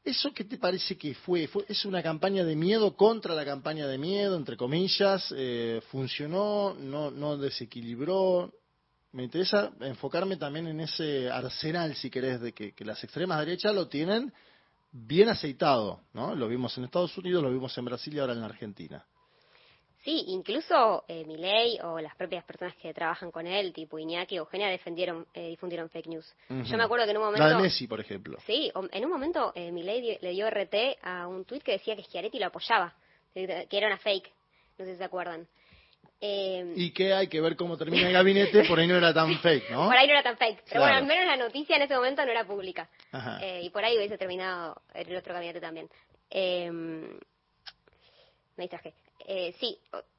¿eso 0.04 0.34
qué 0.34 0.44
te 0.46 0.58
parece 0.58 0.98
que 0.98 1.14
fue? 1.14 1.48
fue 1.48 1.64
¿Es 1.68 1.86
una 1.86 2.02
campaña 2.02 2.44
de 2.44 2.56
miedo 2.56 2.96
contra 2.96 3.36
la 3.36 3.46
campaña 3.46 3.88
de 3.88 3.98
miedo, 4.00 4.36
entre 4.36 4.58
comillas? 4.58 5.32
Eh, 5.38 5.82
¿Funcionó? 5.92 6.74
No, 6.74 7.12
¿No 7.12 7.38
desequilibró? 7.38 8.52
Me 9.12 9.24
interesa 9.24 9.72
enfocarme 9.82 10.38
también 10.38 10.68
en 10.68 10.80
ese 10.80 11.30
arsenal, 11.30 11.96
si 11.96 12.10
querés, 12.10 12.42
de 12.42 12.54
que 12.54 12.74
las 12.80 13.04
extremas 13.04 13.40
derechas 13.40 13.76
lo 13.76 13.88
tienen 13.88 14.34
bien 14.92 15.30
aceitado, 15.30 16.02
¿no? 16.14 16.36
Lo 16.36 16.48
vimos 16.48 16.78
en 16.78 16.86
Estados 16.86 17.18
Unidos, 17.18 17.44
lo 17.44 17.52
vimos 17.52 17.78
en 17.78 17.86
Brasil 17.86 18.14
y 18.14 18.20
ahora 18.20 18.34
en 18.34 18.44
Argentina. 18.44 19.06
Sí, 20.04 20.24
incluso 20.28 21.06
eh, 21.08 21.24
Milei 21.26 21.80
o 21.84 22.00
las 22.00 22.16
propias 22.16 22.44
personas 22.44 22.76
que 22.76 22.92
trabajan 22.92 23.30
con 23.30 23.46
él, 23.46 23.72
tipo 23.72 24.00
Iñaki 24.00 24.40
o 24.40 24.44
Eugenia, 24.44 24.68
defendieron, 24.68 25.28
eh, 25.32 25.50
difundieron 25.50 25.90
fake 25.90 26.08
news. 26.08 26.36
Yo 26.50 26.76
me 26.76 26.84
acuerdo 26.84 27.06
que 27.06 27.12
en 27.12 27.18
un 27.18 27.24
momento... 27.24 27.48
La 27.48 27.56
de 27.56 27.62
Messi, 27.62 27.88
por 27.88 28.00
ejemplo. 28.00 28.40
Sí, 28.48 28.72
en 28.92 29.06
un 29.06 29.12
momento 29.12 29.52
eh, 29.54 29.72
Milei 29.72 30.18
le 30.20 30.32
dio 30.32 30.50
RT 30.50 30.98
a 31.04 31.28
un 31.28 31.46
tuit 31.46 31.62
que 31.62 31.74
decía 31.74 31.96
que 31.96 32.04
Schiaretti 32.04 32.40
lo 32.40 32.48
apoyaba, 32.48 32.96
que 33.34 33.68
era 33.70 33.88
una 33.88 33.98
fake, 33.98 34.32
no 34.80 34.86
sé 34.86 34.94
si 34.94 34.98
se 34.98 35.04
acuerdan. 35.04 35.48
Eh, 36.24 36.74
y 36.76 36.92
que 36.92 37.14
hay 37.14 37.28
que 37.28 37.42
ver 37.42 37.56
cómo 37.56 37.78
termina 37.78 38.08
el 38.08 38.14
gabinete, 38.14 38.64
por 38.66 38.80
ahí 38.80 38.88
no 38.88 38.96
era 38.96 39.14
tan 39.14 39.38
fake, 39.42 39.72
¿no? 39.72 39.88
Por 39.88 39.98
ahí 39.98 40.06
no 40.06 40.14
era 40.14 40.24
tan 40.24 40.38
fake. 40.38 40.64
Pero 40.70 40.82
bueno, 40.82 40.98
al 40.98 41.06
menos 41.06 41.26
la 41.26 41.36
noticia 41.36 41.76
en 41.76 41.82
ese 41.82 41.96
momento 41.96 42.24
no 42.24 42.32
era 42.32 42.46
pública. 42.46 42.88
Eh, 43.42 43.62
y 43.64 43.70
por 43.72 43.84
ahí 43.84 43.98
hubiese 43.98 44.18
terminado 44.18 44.82
el 44.94 45.16
otro 45.16 45.34
gabinete 45.34 45.60
también. 45.60 45.90
Eh, 46.30 46.70
me 48.62 48.64
distraje. 48.64 48.94
Eh, 49.26 49.54
sí, 49.60 49.78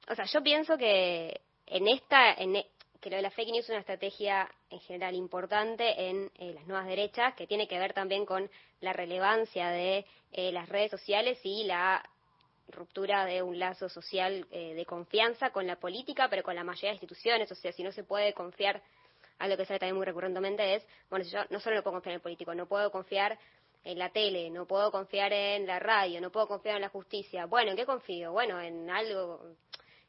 o, 0.09 0.15
sea, 0.15 0.25
yo 0.25 0.43
pienso 0.43 0.77
que 0.77 1.41
en 1.67 1.89
esta, 1.89 2.35
en, 2.35 2.57
e, 2.57 2.67
que 3.01 3.11
lo 3.11 3.17
de 3.17 3.23
la 3.23 3.31
fake 3.31 3.51
news 3.51 3.65
es 3.65 3.71
una 3.71 3.81
estrategia 3.81 4.49
en 4.71 4.81
general 4.81 5.15
importante 5.15 6.09
en 6.09 6.31
eh, 6.39 6.53
las 6.55 6.67
nuevas 6.67 6.87
derechas, 6.87 7.35
que 7.35 7.47
tiene 7.47 7.67
que 7.67 7.79
ver 7.79 7.93
también 7.93 8.25
con 8.25 8.51
la 8.81 8.93
relevancia 8.93 9.71
de 9.71 10.07
eh, 10.33 10.53
las 10.53 10.69
redes 10.69 10.91
sociales 10.91 11.39
y 11.45 11.65
la 11.65 12.03
ruptura 12.73 13.25
de 13.25 13.43
un 13.43 13.59
lazo 13.59 13.89
social 13.89 14.47
eh, 14.51 14.75
de 14.75 14.85
confianza 14.85 15.51
con 15.51 15.67
la 15.67 15.77
política, 15.77 16.29
pero 16.29 16.43
con 16.43 16.55
la 16.55 16.65
mayoría 16.65 16.91
de 16.91 16.97
instituciones. 16.97 17.51
O 17.53 17.55
sea, 17.55 17.73
si 17.73 17.83
no 17.83 17.93
se 17.93 18.05
puede 18.05 18.33
confiar, 18.33 18.83
a 19.39 19.49
lo 19.49 19.57
que 19.57 19.65
sale 19.65 19.79
también 19.79 19.97
muy 19.97 20.07
recurrentemente 20.07 20.75
es, 20.75 20.87
bueno, 21.11 21.25
yo 21.25 21.41
no 21.51 21.61
solo 21.61 21.77
no 21.77 21.83
puedo 21.83 21.95
confiar 21.95 22.13
en 22.13 22.17
el 22.17 22.23
político, 22.23 22.55
no 22.55 22.67
puedo 22.67 22.91
confiar 22.91 23.39
en 23.85 23.99
la 23.99 24.11
tele, 24.11 24.51
no 24.51 24.67
puedo 24.67 24.91
confiar 24.91 25.33
en 25.33 25.67
la 25.67 25.79
radio, 25.79 26.21
no 26.21 26.31
puedo 26.31 26.47
confiar 26.47 26.77
en 26.77 26.83
la 26.83 26.89
justicia. 26.89 27.47
Bueno, 27.47 27.71
¿en 27.73 27.77
qué 27.77 27.85
confío? 27.85 28.33
Bueno, 28.33 28.61
en 28.61 28.89
algo, 28.89 29.41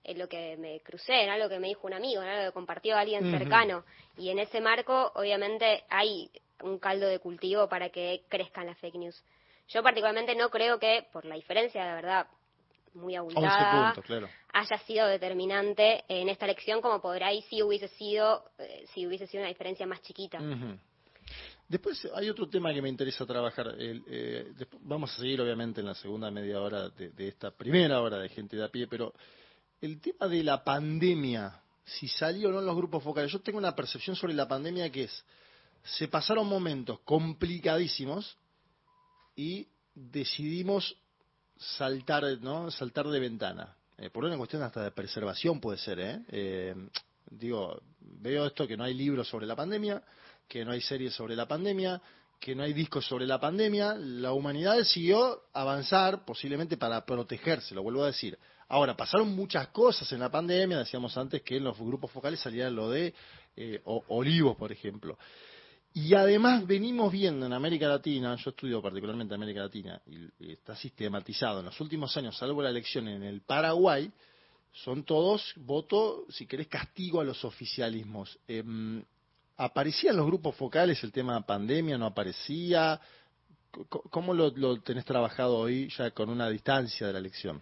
en 0.04 0.20
lo 0.20 0.28
que 0.28 0.56
me 0.58 0.80
crucé, 0.82 1.24
en 1.24 1.30
algo 1.30 1.50
que 1.50 1.60
me 1.60 1.68
dijo 1.68 1.88
un 1.88 1.94
amigo, 1.94 2.22
en 2.22 2.30
algo 2.30 2.50
que 2.50 2.54
compartió 2.54 2.96
alguien 2.96 3.32
cercano. 3.32 3.84
Y 4.18 4.30
en 4.30 4.40
ese 4.40 4.62
marco, 4.62 5.12
obviamente, 5.16 5.84
hay 5.90 6.30
un 6.62 6.78
caldo 6.78 7.08
de 7.08 7.20
cultivo 7.20 7.68
para 7.68 7.90
que 7.90 8.24
crezcan 8.30 8.68
las 8.68 8.78
fake 8.78 8.96
news. 8.96 9.24
Yo 9.70 9.82
particularmente 9.82 10.36
no 10.36 10.50
creo 10.50 10.78
que, 10.78 11.08
por 11.12 11.26
la 11.26 11.36
diferencia, 11.36 11.84
de 11.86 11.94
verdad, 11.94 12.28
muy 12.94 13.16
abultada 13.16 13.94
haya 14.54 14.78
sido 14.86 15.08
determinante 15.08 16.04
en 16.08 16.30
esta 16.30 16.46
elección 16.46 16.82
como 16.82 17.02
podrá 17.02 17.28
ahí 17.28 17.42
si 17.44 17.64
hubiese 17.64 17.88
sido 17.90 18.44
eh, 18.60 18.86
si 18.94 19.08
hubiese 19.08 19.28
sido 19.28 19.42
una 19.42 19.50
diferencia 19.50 19.86
más 19.86 20.02
chiquita 20.02 20.40
Después 21.68 22.08
hay 22.14 22.30
otro 22.30 22.48
tema 22.50 22.74
que 22.74 22.82
me 22.82 22.90
interesa 22.90 23.26
trabajar. 23.26 23.76
Eh, 23.80 24.54
vamos 24.82 25.12
a 25.12 25.18
seguir 25.18 25.42
obviamente 25.42 25.82
en 25.82 25.88
la 25.88 25.96
segunda 25.96 26.30
media 26.30 26.62
hora 26.62 26.90
de, 26.90 27.28
esta 27.28 27.52
primera 27.52 28.02
hora 28.02 28.20
de 28.20 28.30
gente 28.30 28.58
de 28.58 28.66
a 28.66 28.70
pie, 28.70 28.88
pero 28.88 29.14
el 29.82 30.00
tema 30.00 30.28
de 30.28 30.44
la 30.44 30.64
pandemia, 30.64 31.62
si 31.84 32.08
salió 32.08 32.50
o 32.50 32.52
no 32.52 32.60
en 32.60 32.66
los 32.66 32.76
grupos 32.76 33.04
focales, 33.04 33.32
yo 33.32 33.42
tengo 33.42 33.58
una 33.58 33.76
percepción 33.76 34.16
sobre 34.16 34.34
la 34.34 34.48
pandemia 34.48 34.92
que 34.92 35.06
es, 35.06 35.26
se 35.84 36.08
pasaron 36.08 36.48
momentos 36.48 37.00
complicadísimos 37.00 38.38
y 39.36 39.68
decidimos 39.96 40.96
saltar, 41.78 42.24
¿no? 42.42 42.70
Saltar 42.72 43.08
de 43.08 43.20
ventana. 43.20 43.76
Eh, 43.98 44.10
por 44.10 44.26
una 44.26 44.38
cuestión 44.38 44.64
hasta 44.64 44.84
de 44.84 44.92
preservación 44.92 45.60
puede 45.60 45.78
ser, 45.78 46.00
¿eh? 46.00 46.20
¿eh? 46.30 46.76
Digo, 47.30 47.82
veo 48.00 48.46
esto 48.46 48.68
que 48.68 48.78
no 48.78 48.84
hay 48.84 48.94
libros 48.94 49.28
sobre 49.28 49.46
la 49.46 49.56
pandemia, 49.56 50.02
que 50.48 50.66
no 50.66 50.72
hay 50.72 50.82
series 50.82 51.14
sobre 51.14 51.36
la 51.36 51.48
pandemia, 51.48 52.02
que 52.40 52.56
no 52.56 52.64
hay 52.64 52.74
discos 52.74 53.06
sobre 53.06 53.26
la 53.26 53.40
pandemia. 53.40 53.96
La 53.96 54.34
humanidad 54.34 54.78
decidió 54.78 55.44
avanzar 55.54 56.26
posiblemente 56.26 56.78
para 56.78 57.06
protegerse, 57.06 57.74
lo 57.74 57.84
vuelvo 57.84 58.04
a 58.04 58.08
decir. 58.08 58.38
Ahora, 58.68 58.96
pasaron 58.98 59.36
muchas 59.36 59.68
cosas 59.70 60.12
en 60.12 60.20
la 60.20 60.30
pandemia, 60.30 60.80
decíamos 60.80 61.16
antes 61.18 61.42
que 61.42 61.58
en 61.58 61.64
los 61.64 61.78
grupos 61.78 62.12
focales 62.12 62.40
salía 62.40 62.70
lo 62.70 62.90
de 62.90 63.14
eh, 63.56 63.82
olivos, 63.86 64.58
por 64.58 64.72
ejemplo. 64.72 65.18
Y 65.96 66.16
además 66.16 66.66
venimos 66.66 67.12
viendo 67.12 67.46
en 67.46 67.54
América 67.54 67.88
Latina, 67.88 68.36
yo 68.36 68.50
estudio 68.50 68.82
particularmente 68.82 69.36
América 69.36 69.62
Latina, 69.62 70.02
y, 70.08 70.52
está 70.52 70.76
sistematizado 70.76 71.60
en 71.60 71.66
los 71.68 71.80
últimos 71.80 72.16
años, 72.18 72.36
salvo 72.36 72.64
la 72.64 72.72
elección 72.72 73.08
en 73.08 73.22
el 73.22 73.42
Paraguay, 73.42 74.12
son 74.72 75.04
todos 75.04 75.54
voto, 75.58 76.26
si 76.30 76.48
querés, 76.48 76.68
castigo 76.68 77.22
a 77.22 77.24
los 77.24 77.46
oficialismos. 77.46 78.40
Eh, 78.48 78.64
¿Aparecía 79.58 80.10
en 80.10 80.18
los 80.18 80.26
grupos 80.26 80.56
focales 80.56 81.04
el 81.04 81.12
tema 81.12 81.40
pandemia? 81.46 81.96
¿No 81.96 82.08
aparecía? 82.08 83.00
¿Cómo 83.88 84.34
lo, 84.34 84.82
tenés 84.82 85.06
trabajado 85.06 85.58
hoy 85.58 85.90
ya 85.96 86.10
con 86.10 86.30
una 86.32 86.50
distancia 86.50 87.06
de 87.06 87.14
la 87.14 87.20
elección? 87.20 87.62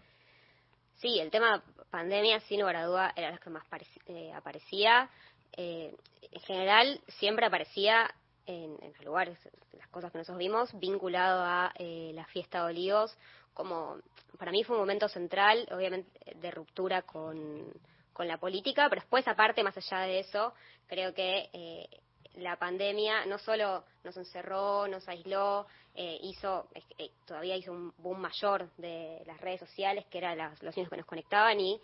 Sí, 0.95 1.19
el 1.19 1.29
tema 1.31 1.61
pandemia, 1.89 2.39
sin 2.41 2.61
lugar 2.61 2.77
a 2.77 2.85
duda, 2.85 3.13
era 3.13 3.31
lo 3.31 3.39
que 3.39 3.49
más 3.49 3.65
eh, 4.05 4.31
aparecía. 4.33 5.09
Eh, 5.57 5.93
en 6.31 6.41
general, 6.41 7.01
siempre 7.19 7.45
aparecía 7.45 8.09
en, 8.51 8.77
los 8.81 9.05
lugares, 9.05 9.37
las 9.77 9.87
cosas 9.89 10.11
que 10.11 10.17
nosotros 10.17 10.37
vimos, 10.37 10.77
vinculado 10.79 11.43
a 11.43 11.73
eh, 11.77 12.11
la 12.13 12.25
fiesta 12.25 12.59
de 12.59 12.65
olivos, 12.65 13.17
como 13.53 13.97
para 14.37 14.51
mí 14.51 14.63
fue 14.63 14.75
un 14.75 14.81
momento 14.81 15.07
central, 15.09 15.67
obviamente 15.71 16.09
de 16.35 16.51
ruptura 16.51 17.01
con, 17.01 17.73
con 18.13 18.27
la 18.27 18.37
política, 18.37 18.87
pero 18.89 19.01
después 19.01 19.27
aparte, 19.27 19.63
más 19.63 19.77
allá 19.77 20.01
de 20.01 20.19
eso, 20.19 20.53
creo 20.87 21.13
que 21.13 21.49
eh, 21.53 21.87
la 22.35 22.57
pandemia 22.57 23.25
no 23.25 23.37
solo 23.37 23.83
nos 24.03 24.15
encerró, 24.17 24.87
nos 24.87 25.07
aisló, 25.07 25.67
eh, 25.95 26.19
hizo, 26.21 26.67
eh, 26.97 27.11
todavía 27.25 27.57
hizo 27.57 27.71
un 27.71 27.93
boom 27.97 28.19
mayor 28.19 28.69
de 28.77 29.21
las 29.25 29.39
redes 29.41 29.59
sociales, 29.59 30.05
que 30.09 30.17
eran 30.17 30.37
los 30.61 30.75
niños 30.75 30.89
que 30.89 30.97
nos 30.97 31.05
conectaban, 31.05 31.59
y 31.59 31.81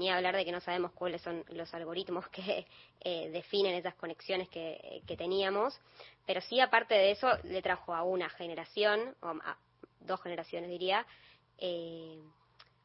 ni 0.00 0.10
hablar 0.10 0.34
de 0.34 0.46
que 0.46 0.50
no 0.50 0.60
sabemos 0.60 0.92
cuáles 0.92 1.20
son 1.20 1.44
los 1.50 1.72
algoritmos 1.74 2.26
que 2.30 2.66
eh, 3.00 3.28
definen 3.30 3.74
esas 3.74 3.94
conexiones 3.94 4.48
que, 4.48 5.02
teníamos. 5.18 5.78
Pero 6.26 6.40
sí, 6.40 6.58
aparte 6.58 6.94
de 6.94 7.10
eso, 7.10 7.28
le 7.44 7.60
trajo 7.60 7.94
a 7.94 8.02
una 8.02 8.30
generación, 8.30 9.14
o 9.20 9.28
a 9.28 9.58
dos 10.00 10.22
generaciones 10.22 10.70
diría, 10.70 11.06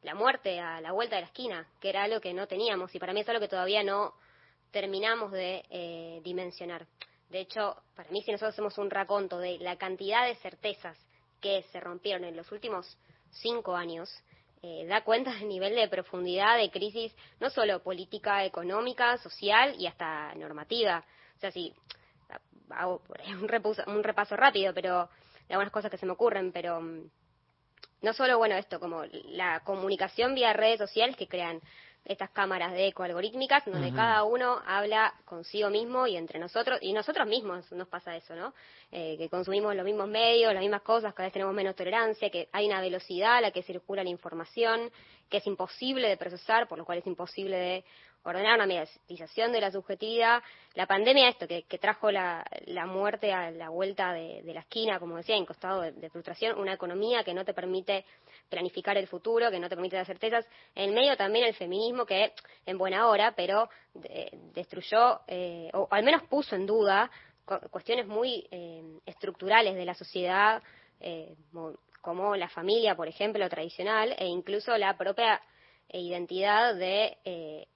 la 0.02 0.14
muerte 0.14 0.60
a 0.60 0.82
la 0.82 0.92
vuelta 0.92 1.16
de 1.16 1.22
la 1.22 1.28
esquina, 1.28 1.66
que 1.80 1.88
era 1.88 2.02
algo 2.02 2.20
que 2.20 2.34
no 2.34 2.46
teníamos, 2.46 2.94
y 2.94 2.98
para 2.98 3.14
mí 3.14 3.20
es 3.20 3.28
algo 3.28 3.40
que 3.40 3.48
todavía 3.48 3.82
no 3.82 4.12
terminamos 4.70 5.32
de 5.32 6.20
dimensionar. 6.22 6.86
De 7.30 7.40
hecho, 7.40 7.76
para 7.94 8.10
mí 8.10 8.22
si 8.22 8.32
nosotros 8.32 8.52
hacemos 8.52 8.76
un 8.76 8.90
raconto 8.90 9.38
de 9.38 9.58
la 9.58 9.76
cantidad 9.76 10.26
de 10.26 10.36
certezas 10.36 10.98
que 11.40 11.62
se 11.72 11.80
rompieron 11.80 12.24
en 12.24 12.36
los 12.36 12.52
últimos 12.52 12.98
cinco 13.30 13.74
años, 13.74 14.10
eh, 14.62 14.86
da 14.86 15.02
cuenta 15.02 15.32
del 15.34 15.48
nivel 15.48 15.74
de 15.74 15.88
profundidad 15.88 16.56
de 16.56 16.70
crisis, 16.70 17.14
no 17.40 17.50
solo 17.50 17.82
política, 17.82 18.44
económica, 18.44 19.18
social 19.18 19.74
y 19.78 19.86
hasta 19.86 20.34
normativa. 20.34 21.04
O 21.36 21.40
sea, 21.40 21.50
si 21.50 21.74
hago 22.70 23.02
un 23.40 23.48
repaso, 23.48 23.82
un 23.86 24.02
repaso 24.02 24.36
rápido, 24.36 24.72
pero 24.74 25.08
de 25.48 25.54
algunas 25.54 25.72
cosas 25.72 25.90
que 25.90 25.98
se 25.98 26.06
me 26.06 26.12
ocurren, 26.12 26.52
pero 26.52 26.80
mm, 26.80 27.10
no 28.02 28.12
solo, 28.12 28.38
bueno, 28.38 28.56
esto, 28.56 28.80
como 28.80 29.04
la 29.04 29.60
comunicación 29.60 30.34
vía 30.34 30.52
redes 30.52 30.78
sociales 30.78 31.16
que 31.16 31.28
crean 31.28 31.60
estas 32.06 32.30
cámaras 32.30 32.72
de 32.72 32.86
eco 32.86 33.02
algorítmicas, 33.02 33.64
donde 33.66 33.92
cada 33.92 34.22
uno 34.24 34.62
habla 34.66 35.12
consigo 35.24 35.70
mismo 35.70 36.06
y 36.06 36.16
entre 36.16 36.38
nosotros, 36.38 36.78
y 36.80 36.92
nosotros 36.92 37.26
mismos 37.26 37.70
nos 37.72 37.88
pasa 37.88 38.16
eso, 38.16 38.34
¿no? 38.34 38.54
Eh, 38.92 39.16
que 39.18 39.28
consumimos 39.28 39.74
los 39.74 39.84
mismos 39.84 40.08
medios, 40.08 40.54
las 40.54 40.62
mismas 40.62 40.82
cosas, 40.82 41.12
cada 41.14 41.26
vez 41.26 41.32
tenemos 41.32 41.54
menos 41.54 41.74
tolerancia, 41.74 42.30
que 42.30 42.48
hay 42.52 42.66
una 42.66 42.80
velocidad 42.80 43.36
a 43.36 43.40
la 43.40 43.50
que 43.50 43.62
circula 43.62 44.04
la 44.04 44.10
información, 44.10 44.90
que 45.28 45.38
es 45.38 45.46
imposible 45.46 46.08
de 46.08 46.16
procesar, 46.16 46.68
por 46.68 46.78
lo 46.78 46.84
cual 46.84 46.98
es 46.98 47.06
imposible 47.06 47.56
de 47.56 47.84
ordenar 48.26 48.56
una 48.56 48.66
mediatización 48.66 49.52
de 49.52 49.60
la 49.60 49.70
subjetividad. 49.70 50.42
La 50.74 50.86
pandemia, 50.86 51.28
esto, 51.28 51.46
que, 51.46 51.62
trajo 51.78 52.10
la, 52.10 52.44
muerte 52.86 53.32
a 53.32 53.50
la 53.50 53.68
vuelta 53.68 54.12
de, 54.12 54.42
la 54.44 54.60
esquina, 54.60 54.98
como 54.98 55.16
decía, 55.16 55.36
en 55.36 55.46
costado 55.46 55.82
de, 55.82 56.10
frustración, 56.10 56.58
una 56.58 56.74
economía 56.74 57.22
que 57.22 57.32
no 57.32 57.44
te 57.44 57.54
permite 57.54 58.04
planificar 58.48 58.96
el 58.96 59.06
futuro, 59.06 59.50
que 59.50 59.60
no 59.60 59.68
te 59.68 59.76
permite 59.76 59.96
dar 59.96 60.06
certezas. 60.06 60.46
En 60.74 60.92
medio 60.92 61.16
también 61.16 61.46
el 61.46 61.54
feminismo, 61.54 62.04
que 62.04 62.32
en 62.66 62.76
buena 62.76 63.08
hora, 63.08 63.32
pero 63.36 63.68
destruyó, 64.52 65.20
eh, 65.28 65.70
o 65.72 65.86
al 65.90 66.02
menos 66.02 66.24
puso 66.24 66.56
en 66.56 66.66
duda, 66.66 67.10
cuestiones 67.70 68.08
muy 68.08 68.46
eh, 68.50 68.82
estructurales 69.06 69.76
de 69.76 69.84
la 69.84 69.94
sociedad, 69.94 70.62
eh, 70.98 71.36
como 72.00 72.34
la 72.34 72.48
familia, 72.48 72.96
por 72.96 73.06
ejemplo, 73.06 73.48
tradicional, 73.48 74.14
e 74.18 74.26
incluso 74.26 74.76
la 74.76 74.96
propia 74.96 75.40
identidad 75.88 76.74
de 76.74 77.68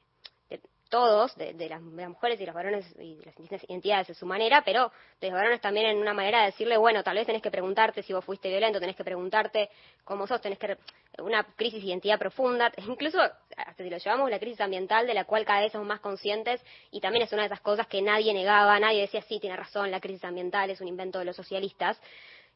todos, 0.90 1.34
de, 1.36 1.68
las, 1.68 1.80
mujeres 1.80 2.40
y 2.40 2.44
los 2.44 2.54
varones 2.54 2.84
y 2.98 3.14
las 3.24 3.34
distintas 3.36 3.64
identidades 3.64 4.08
de 4.08 4.14
su 4.14 4.26
manera, 4.26 4.62
pero 4.64 4.92
de 5.20 5.28
los 5.28 5.36
varones 5.36 5.60
también 5.60 5.86
en 5.86 5.98
una 5.98 6.12
manera 6.12 6.40
de 6.40 6.46
decirle, 6.46 6.76
bueno, 6.76 7.02
tal 7.02 7.16
vez 7.16 7.26
tenés 7.26 7.40
que 7.40 7.50
preguntarte 7.50 8.02
si 8.02 8.12
vos 8.12 8.24
fuiste 8.24 8.48
violento, 8.48 8.80
tenés 8.80 8.96
que 8.96 9.04
preguntarte 9.04 9.70
cómo 10.04 10.26
sos, 10.26 10.40
tenés 10.40 10.58
que 10.58 10.76
una 11.18 11.44
crisis 11.56 11.80
de 11.80 11.88
identidad 11.88 12.18
profunda, 12.18 12.72
incluso 12.86 13.20
hasta 13.20 13.82
si 13.82 13.88
lo 13.88 13.96
llevamos 13.96 14.30
la 14.30 14.38
crisis 14.38 14.60
ambiental 14.60 15.06
de 15.06 15.14
la 15.14 15.24
cual 15.24 15.44
cada 15.44 15.60
vez 15.60 15.72
somos 15.72 15.86
más 15.86 16.00
conscientes 16.00 16.60
y 16.90 17.00
también 17.00 17.24
es 17.24 17.32
una 17.32 17.42
de 17.42 17.46
esas 17.46 17.60
cosas 17.60 17.86
que 17.86 18.02
nadie 18.02 18.34
negaba, 18.34 18.78
nadie 18.78 19.02
decía 19.02 19.22
sí, 19.22 19.38
tiene 19.40 19.56
razón, 19.56 19.90
la 19.90 20.00
crisis 20.00 20.24
ambiental 20.24 20.68
es 20.70 20.80
un 20.80 20.88
invento 20.88 21.18
de 21.20 21.24
los 21.24 21.36
socialistas, 21.36 22.00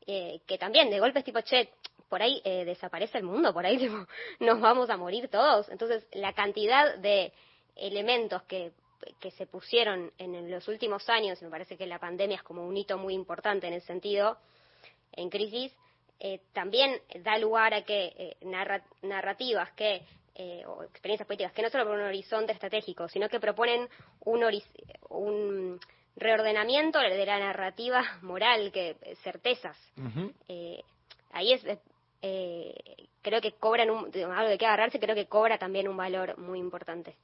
eh, 0.06 0.40
que 0.46 0.58
también 0.58 0.90
de 0.90 1.00
golpe 1.00 1.20
es 1.20 1.24
tipo, 1.24 1.40
che, 1.40 1.70
por 2.08 2.20
ahí 2.20 2.42
eh, 2.44 2.64
desaparece 2.64 3.18
el 3.18 3.24
mundo, 3.24 3.52
por 3.52 3.64
ahí 3.64 3.78
nos 4.40 4.60
vamos 4.60 4.90
a 4.90 4.96
morir 4.96 5.28
todos. 5.28 5.68
Entonces, 5.68 6.06
la 6.12 6.32
cantidad 6.32 6.96
de 6.96 7.32
elementos 7.76 8.42
que, 8.44 8.72
que 9.20 9.30
se 9.32 9.46
pusieron 9.46 10.12
en 10.18 10.50
los 10.50 10.66
últimos 10.68 11.08
años, 11.08 11.40
me 11.42 11.50
parece 11.50 11.76
que 11.76 11.86
la 11.86 11.98
pandemia 11.98 12.36
es 12.36 12.42
como 12.42 12.66
un 12.66 12.76
hito 12.76 12.98
muy 12.98 13.14
importante 13.14 13.66
en 13.66 13.74
ese 13.74 13.86
sentido, 13.86 14.38
en 15.12 15.30
crisis, 15.30 15.72
eh, 16.20 16.40
también 16.52 17.00
da 17.22 17.36
lugar 17.38 17.74
a 17.74 17.82
que 17.82 18.12
eh, 18.16 18.36
narrativas 19.02 19.72
que 19.72 20.02
eh, 20.36 20.64
o 20.66 20.82
experiencias 20.82 21.26
políticas 21.26 21.52
que 21.52 21.62
no 21.62 21.70
solo 21.70 21.84
por 21.84 21.94
un 21.94 22.02
horizonte 22.04 22.52
estratégico, 22.52 23.08
sino 23.08 23.28
que 23.28 23.38
proponen 23.38 23.88
un, 24.20 24.42
un 25.10 25.80
reordenamiento 26.16 26.98
de 26.98 27.26
la 27.26 27.38
narrativa 27.38 28.02
moral, 28.22 28.72
que 28.72 28.96
certezas. 29.22 29.76
ahí 31.30 31.52
es, 31.52 31.62
creo 33.22 33.40
que 33.40 33.52
cobran 33.52 33.90
un, 33.90 34.10
algo 34.32 34.50
de 34.50 34.58
qué 34.58 34.66
agarrarse, 34.66 34.98
creo 34.98 35.14
que 35.14 35.26
cobra 35.26 35.58
también 35.58 35.88
un 35.88 35.96
valor 35.96 36.38
muy 36.38 36.58
importante. 36.58 37.16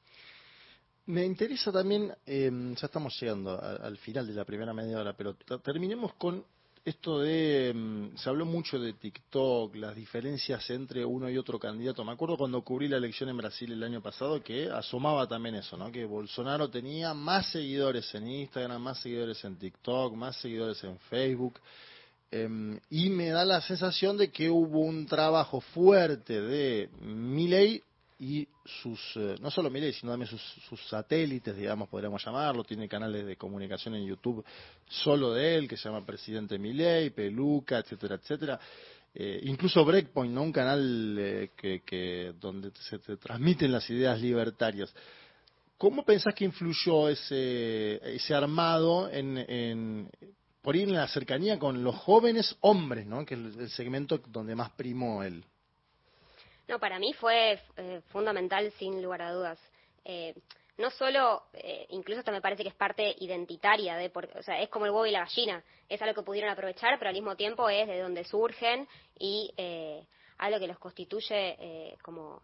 Me 1.06 1.24
interesa 1.24 1.72
también, 1.72 2.12
em, 2.26 2.74
ya 2.74 2.86
estamos 2.86 3.18
llegando 3.20 3.60
al 3.60 3.96
final 3.98 4.26
de 4.26 4.34
la 4.34 4.44
primera 4.44 4.72
media 4.72 4.98
hora, 4.98 5.12
pero 5.14 5.34
terminemos 5.62 6.14
con 6.14 6.44
esto 6.84 7.20
de, 7.20 7.70
em, 7.70 8.16
se 8.16 8.28
habló 8.28 8.46
mucho 8.46 8.78
de 8.78 8.94
TikTok, 8.94 9.74
las 9.76 9.94
diferencias 9.94 10.68
entre 10.70 11.04
uno 11.04 11.28
y 11.28 11.36
otro 11.36 11.58
candidato. 11.58 12.04
Me 12.04 12.12
acuerdo 12.12 12.38
cuando 12.38 12.62
cubrí 12.62 12.88
la 12.88 12.96
elección 12.96 13.28
en 13.28 13.36
Brasil 13.36 13.72
el 13.72 13.82
año 13.82 14.00
pasado 14.00 14.42
que 14.42 14.70
asomaba 14.70 15.26
también 15.26 15.56
eso, 15.56 15.76
¿no? 15.76 15.92
Que 15.92 16.04
Bolsonaro 16.04 16.70
tenía 16.70 17.12
más 17.12 17.50
seguidores 17.50 18.14
en 18.14 18.28
Instagram, 18.28 18.80
más 18.80 19.00
seguidores 19.00 19.44
en 19.44 19.56
TikTok, 19.56 20.14
más 20.14 20.36
seguidores 20.36 20.82
en 20.84 20.98
Facebook. 20.98 21.60
Em, 22.30 22.78
y 22.90 23.10
me 23.10 23.28
da 23.30 23.44
la 23.44 23.60
sensación 23.60 24.16
de 24.16 24.30
que 24.30 24.48
hubo 24.48 24.80
un 24.80 25.04
trabajo 25.06 25.60
fuerte 25.60 26.40
de 26.40 26.88
Milley 27.02 27.82
y 28.20 28.46
sus, 28.82 29.00
eh, 29.16 29.36
no 29.40 29.50
solo 29.50 29.70
Milei, 29.70 29.94
sino 29.94 30.12
también 30.12 30.28
sus, 30.28 30.42
sus, 30.68 30.78
satélites, 30.88 31.56
digamos, 31.56 31.88
podríamos 31.88 32.22
llamarlo, 32.22 32.62
tiene 32.64 32.86
canales 32.86 33.24
de 33.24 33.36
comunicación 33.36 33.94
en 33.94 34.04
YouTube 34.04 34.44
solo 34.86 35.32
de 35.32 35.56
él, 35.56 35.66
que 35.66 35.78
se 35.78 35.88
llama 35.88 36.04
Presidente 36.04 36.58
Milei, 36.58 37.10
Peluca, 37.10 37.78
etcétera, 37.78 38.16
etcétera. 38.16 38.60
Eh, 39.14 39.40
incluso 39.44 39.84
Breakpoint, 39.86 40.34
¿no? 40.34 40.42
un 40.42 40.52
canal 40.52 41.16
eh, 41.18 41.50
que, 41.56 41.80
que, 41.80 42.34
donde 42.38 42.70
se 42.72 42.98
te 42.98 43.16
transmiten 43.16 43.72
las 43.72 43.88
ideas 43.88 44.20
libertarias. 44.20 44.94
¿Cómo 45.78 46.04
pensás 46.04 46.34
que 46.34 46.44
influyó 46.44 47.08
ese, 47.08 48.00
ese 48.14 48.34
armado 48.34 49.08
en, 49.10 49.38
en, 49.38 50.10
por 50.60 50.76
ir 50.76 50.88
en 50.88 50.94
la 50.94 51.08
cercanía 51.08 51.58
con 51.58 51.82
los 51.82 51.96
jóvenes 51.96 52.54
hombres, 52.60 53.06
¿no? 53.06 53.24
que 53.24 53.32
es 53.32 53.56
el 53.56 53.70
segmento 53.70 54.20
donde 54.28 54.54
más 54.54 54.72
primó 54.72 55.22
él? 55.22 55.42
No, 56.70 56.78
para 56.78 57.00
mí 57.00 57.12
fue 57.14 57.60
eh, 57.76 58.00
fundamental 58.12 58.70
sin 58.78 59.02
lugar 59.02 59.22
a 59.22 59.32
dudas. 59.32 59.58
Eh, 60.04 60.32
no 60.78 60.88
solo, 60.90 61.42
eh, 61.52 61.84
incluso 61.88 62.20
hasta 62.20 62.30
me 62.30 62.40
parece 62.40 62.62
que 62.62 62.68
es 62.68 62.76
parte 62.76 63.12
identitaria, 63.18 63.96
de 63.96 64.08
o 64.14 64.42
sea, 64.44 64.62
es 64.62 64.68
como 64.68 64.86
el 64.86 64.92
huevo 64.92 65.04
y 65.04 65.10
la 65.10 65.24
gallina, 65.24 65.64
es 65.88 66.00
algo 66.00 66.14
que 66.14 66.22
pudieron 66.22 66.48
aprovechar, 66.48 66.96
pero 66.96 67.08
al 67.08 67.16
mismo 67.16 67.34
tiempo 67.34 67.68
es 67.68 67.88
de 67.88 67.98
donde 67.98 68.22
surgen 68.22 68.86
y 69.18 69.52
algo 70.38 70.60
que 70.60 70.68
los 70.68 70.78
constituye 70.78 71.96
como 72.02 72.40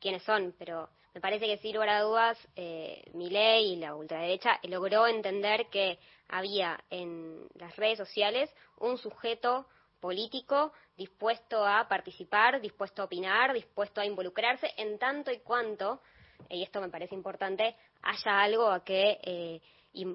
quienes 0.00 0.24
son, 0.24 0.56
pero 0.58 0.88
me 1.14 1.20
parece 1.20 1.46
que 1.46 1.58
sin 1.58 1.74
lugar 1.74 1.90
a 1.90 2.02
dudas 2.02 2.38
eh, 2.56 3.02
ley 3.14 3.74
y 3.74 3.76
la 3.76 3.94
ultraderecha 3.94 4.58
logró 4.64 5.06
entender 5.06 5.66
que 5.70 6.00
había 6.28 6.78
en 6.90 7.46
las 7.54 7.76
redes 7.76 7.98
sociales 7.98 8.50
un 8.78 8.98
sujeto 8.98 9.66
político 10.00 10.72
dispuesto 10.96 11.66
a 11.66 11.86
participar, 11.88 12.60
dispuesto 12.60 13.02
a 13.02 13.04
opinar, 13.06 13.52
dispuesto 13.52 14.00
a 14.00 14.06
involucrarse 14.06 14.72
en 14.76 14.98
tanto 14.98 15.30
y 15.30 15.38
cuanto, 15.38 16.00
y 16.48 16.62
esto 16.62 16.80
me 16.80 16.88
parece 16.88 17.14
importante, 17.14 17.76
haya 18.02 18.40
algo 18.40 18.70
a 18.70 18.84
que, 18.84 19.18
eh, 19.22 19.60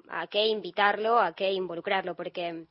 a 0.10 0.28
que 0.28 0.46
invitarlo, 0.48 1.20
a 1.20 1.34
que 1.34 1.52
involucrarlo, 1.52 2.16
porque 2.16 2.66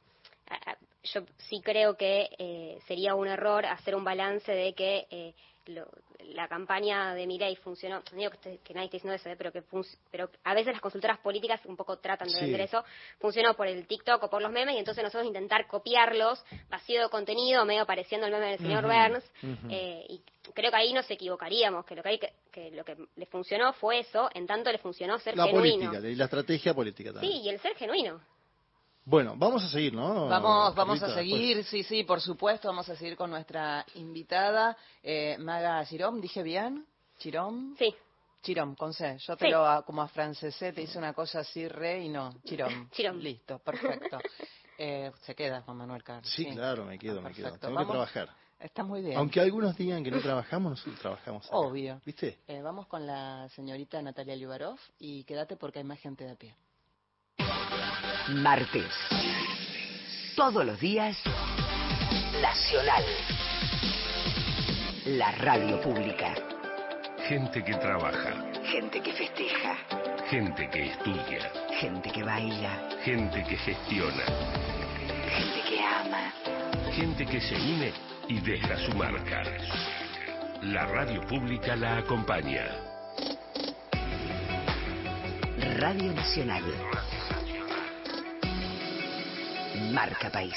yo 1.04 1.22
sí 1.48 1.60
creo 1.60 1.96
que 1.96 2.28
eh, 2.38 2.78
sería 2.86 3.14
un 3.14 3.26
error 3.26 3.66
hacer 3.66 3.94
un 3.94 4.04
balance 4.04 4.52
de 4.52 4.74
que 4.74 5.06
eh, 5.10 5.34
la 5.66 6.48
campaña 6.48 7.14
de 7.14 7.26
Milei 7.26 7.56
funcionó, 7.56 8.02
no 8.12 8.18
digo 8.18 8.30
que, 8.30 8.74
nadie 8.74 8.86
esté 8.86 8.96
diciendo 8.96 9.14
eso, 9.14 9.28
¿eh? 9.28 9.36
pero 9.36 9.52
que 9.52 9.62
pero 10.10 10.30
a 10.44 10.54
veces 10.54 10.72
las 10.72 10.80
consultoras 10.80 11.18
políticas 11.18 11.60
un 11.66 11.76
poco 11.76 11.98
tratan 11.98 12.28
de 12.28 12.40
vender 12.40 12.62
eso, 12.62 12.84
funcionó 13.18 13.54
por 13.54 13.66
el 13.66 13.86
TikTok 13.86 14.22
o 14.22 14.30
por 14.30 14.42
los 14.42 14.50
memes 14.50 14.74
y 14.74 14.78
entonces 14.78 15.02
nosotros 15.02 15.26
intentar 15.26 15.66
copiarlos, 15.66 16.44
vacío 16.68 17.02
de 17.02 17.08
contenido, 17.08 17.64
medio 17.64 17.86
pareciendo 17.86 18.26
el 18.26 18.32
meme 18.32 18.50
del 18.50 18.58
señor 18.58 18.84
Burns, 18.84 19.24
eh, 19.70 20.04
y 20.08 20.22
creo 20.54 20.70
que 20.70 20.76
ahí 20.76 20.92
nos 20.92 21.10
equivocaríamos, 21.10 21.84
que 21.84 21.94
lo 21.94 22.02
que, 22.02 22.08
hay 22.08 22.18
que, 22.18 22.70
lo 22.72 22.84
que 22.84 22.96
le 23.16 23.26
funcionó 23.26 23.72
fue 23.74 24.00
eso, 24.00 24.28
en 24.34 24.46
tanto 24.46 24.70
le 24.70 24.78
funcionó 24.78 25.18
ser 25.18 25.36
la 25.36 25.46
genuino. 25.46 25.90
Política, 25.90 26.08
y 26.08 26.14
la 26.14 26.24
estrategia 26.24 26.74
política 26.74 27.12
también. 27.12 27.32
Sí, 27.32 27.40
y 27.40 27.48
el 27.48 27.60
ser 27.60 27.74
genuino. 27.76 28.20
Bueno, 29.04 29.34
vamos 29.36 29.64
a 29.64 29.68
seguir, 29.68 29.94
¿no? 29.94 30.28
Vamos, 30.28 30.74
vamos 30.74 31.02
a 31.02 31.12
seguir, 31.12 31.64
sí, 31.64 31.82
sí, 31.82 32.04
por 32.04 32.20
supuesto, 32.20 32.68
vamos 32.68 32.88
a 32.88 32.94
seguir 32.94 33.16
con 33.16 33.30
nuestra 33.30 33.84
invitada, 33.94 34.76
eh, 35.02 35.36
Maga 35.40 35.84
Chirón, 35.86 36.20
¿dije 36.20 36.42
bien? 36.42 36.86
¿Chirón? 37.18 37.74
Sí. 37.78 37.94
Chirón, 38.42 38.74
con 38.74 38.92
C. 38.92 39.18
Yo 39.18 39.36
te 39.36 39.48
lo, 39.48 39.84
como 39.84 40.02
a 40.02 40.08
francesé, 40.08 40.72
te 40.72 40.82
hice 40.82 40.98
una 40.98 41.12
cosa 41.12 41.40
así 41.40 41.66
re 41.68 42.04
y 42.04 42.08
no, 42.08 42.32
Chirón. 42.44 42.90
Chirón. 42.92 43.22
Listo, 43.22 43.58
perfecto. 43.58 44.18
Eh, 44.78 45.12
se 45.20 45.34
queda 45.34 45.60
Juan 45.60 45.76
Manuel 45.76 46.02
Carlos. 46.02 46.32
Sí, 46.34 46.46
claro, 46.46 46.86
me 46.86 46.98
quedo, 46.98 47.20
me 47.20 47.30
quedo. 47.32 47.56
Tengo 47.58 47.78
que 47.78 47.84
trabajar. 47.84 48.30
Está 48.58 48.82
muy 48.82 49.02
bien. 49.02 49.16
Aunque 49.16 49.38
algunos 49.38 49.76
digan 49.76 50.02
que 50.02 50.10
no 50.10 50.18
trabajamos, 50.20 50.70
nosotros 50.70 50.98
trabajamos. 50.98 51.46
Obvio. 51.52 52.00
¿Viste? 52.04 52.38
Eh, 52.48 52.62
vamos 52.62 52.86
con 52.86 53.06
la 53.06 53.48
señorita 53.50 54.00
Natalia 54.02 54.34
Liubarov 54.34 54.78
y 54.98 55.22
quédate 55.24 55.56
porque 55.56 55.80
hay 55.80 55.84
más 55.84 56.00
gente 56.00 56.24
de 56.24 56.30
a 56.30 56.34
pie. 56.36 56.56
Martes. 58.28 58.92
Todos 60.36 60.64
los 60.64 60.78
días, 60.78 61.16
Nacional. 62.40 63.04
La 65.06 65.32
radio 65.32 65.80
pública. 65.80 66.34
Gente 67.28 67.64
que 67.64 67.74
trabaja. 67.74 68.34
Gente 68.64 69.00
que 69.02 69.12
festeja. 69.12 69.76
Gente 70.30 70.70
que 70.70 70.86
estudia. 70.86 71.52
Gente 71.80 72.10
que 72.10 72.22
baila. 72.22 72.88
Gente 73.04 73.42
que 73.44 73.56
gestiona. 73.56 74.24
Gente 75.28 75.68
que 75.68 75.80
ama. 75.80 76.32
Gente 76.92 77.26
que 77.26 77.40
se 77.40 77.54
une 77.54 77.92
y 78.28 78.40
deja 78.40 78.76
su 78.78 78.96
marca. 78.96 79.42
La 80.62 80.86
radio 80.86 81.20
pública 81.26 81.74
la 81.74 81.98
acompaña. 81.98 82.66
Radio 85.78 86.12
Nacional. 86.12 86.62
Marca 89.90 90.30
País. 90.30 90.54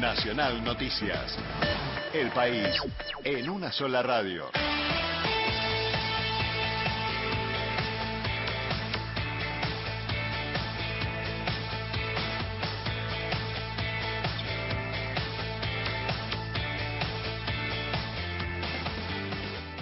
Nacional 0.00 0.64
Noticias. 0.64 1.36
El 2.14 2.30
país 2.30 2.74
en 3.24 3.50
una 3.50 3.70
sola 3.70 4.02
radio. 4.02 4.50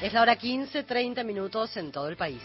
Es 0.02 0.12
la 0.12 0.20
hora 0.20 0.36
15, 0.36 0.82
30 0.82 1.22
minutos 1.24 1.76
en 1.76 1.92
todo 1.92 2.08
el 2.08 2.16
país. 2.16 2.42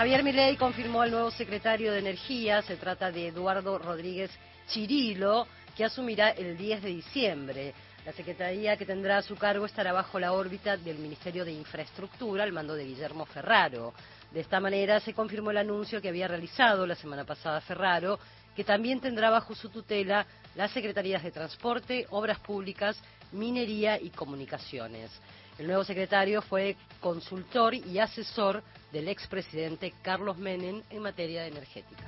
Javier 0.00 0.22
Milei 0.22 0.56
confirmó 0.56 1.02
al 1.02 1.10
nuevo 1.10 1.30
secretario 1.30 1.92
de 1.92 1.98
Energía, 1.98 2.62
se 2.62 2.76
trata 2.76 3.12
de 3.12 3.26
Eduardo 3.26 3.78
Rodríguez 3.78 4.30
Chirilo, 4.66 5.46
que 5.76 5.84
asumirá 5.84 6.30
el 6.30 6.56
10 6.56 6.84
de 6.84 6.88
diciembre. 6.88 7.74
La 8.06 8.12
secretaría 8.14 8.78
que 8.78 8.86
tendrá 8.86 9.18
a 9.18 9.22
su 9.22 9.36
cargo 9.36 9.66
estará 9.66 9.92
bajo 9.92 10.18
la 10.18 10.32
órbita 10.32 10.78
del 10.78 10.96
Ministerio 10.96 11.44
de 11.44 11.52
Infraestructura 11.52 12.44
al 12.44 12.52
mando 12.52 12.74
de 12.74 12.86
Guillermo 12.86 13.26
Ferraro. 13.26 13.92
De 14.32 14.40
esta 14.40 14.58
manera 14.58 15.00
se 15.00 15.12
confirmó 15.12 15.50
el 15.50 15.58
anuncio 15.58 16.00
que 16.00 16.08
había 16.08 16.28
realizado 16.28 16.86
la 16.86 16.94
semana 16.94 17.24
pasada 17.24 17.60
Ferraro, 17.60 18.18
que 18.56 18.64
también 18.64 19.02
tendrá 19.02 19.28
bajo 19.28 19.54
su 19.54 19.68
tutela 19.68 20.26
las 20.54 20.70
Secretarías 20.70 21.22
de 21.22 21.30
Transporte, 21.30 22.06
Obras 22.08 22.38
Públicas, 22.38 22.96
Minería 23.32 24.00
y 24.00 24.08
Comunicaciones. 24.08 25.10
El 25.58 25.66
nuevo 25.66 25.84
secretario 25.84 26.40
fue 26.40 26.74
consultor 27.00 27.74
y 27.74 27.98
asesor 27.98 28.62
del 28.92 29.08
expresidente 29.08 29.92
Carlos 30.02 30.38
Menem 30.38 30.82
en 30.90 31.02
materia 31.02 31.46
energética. 31.46 32.04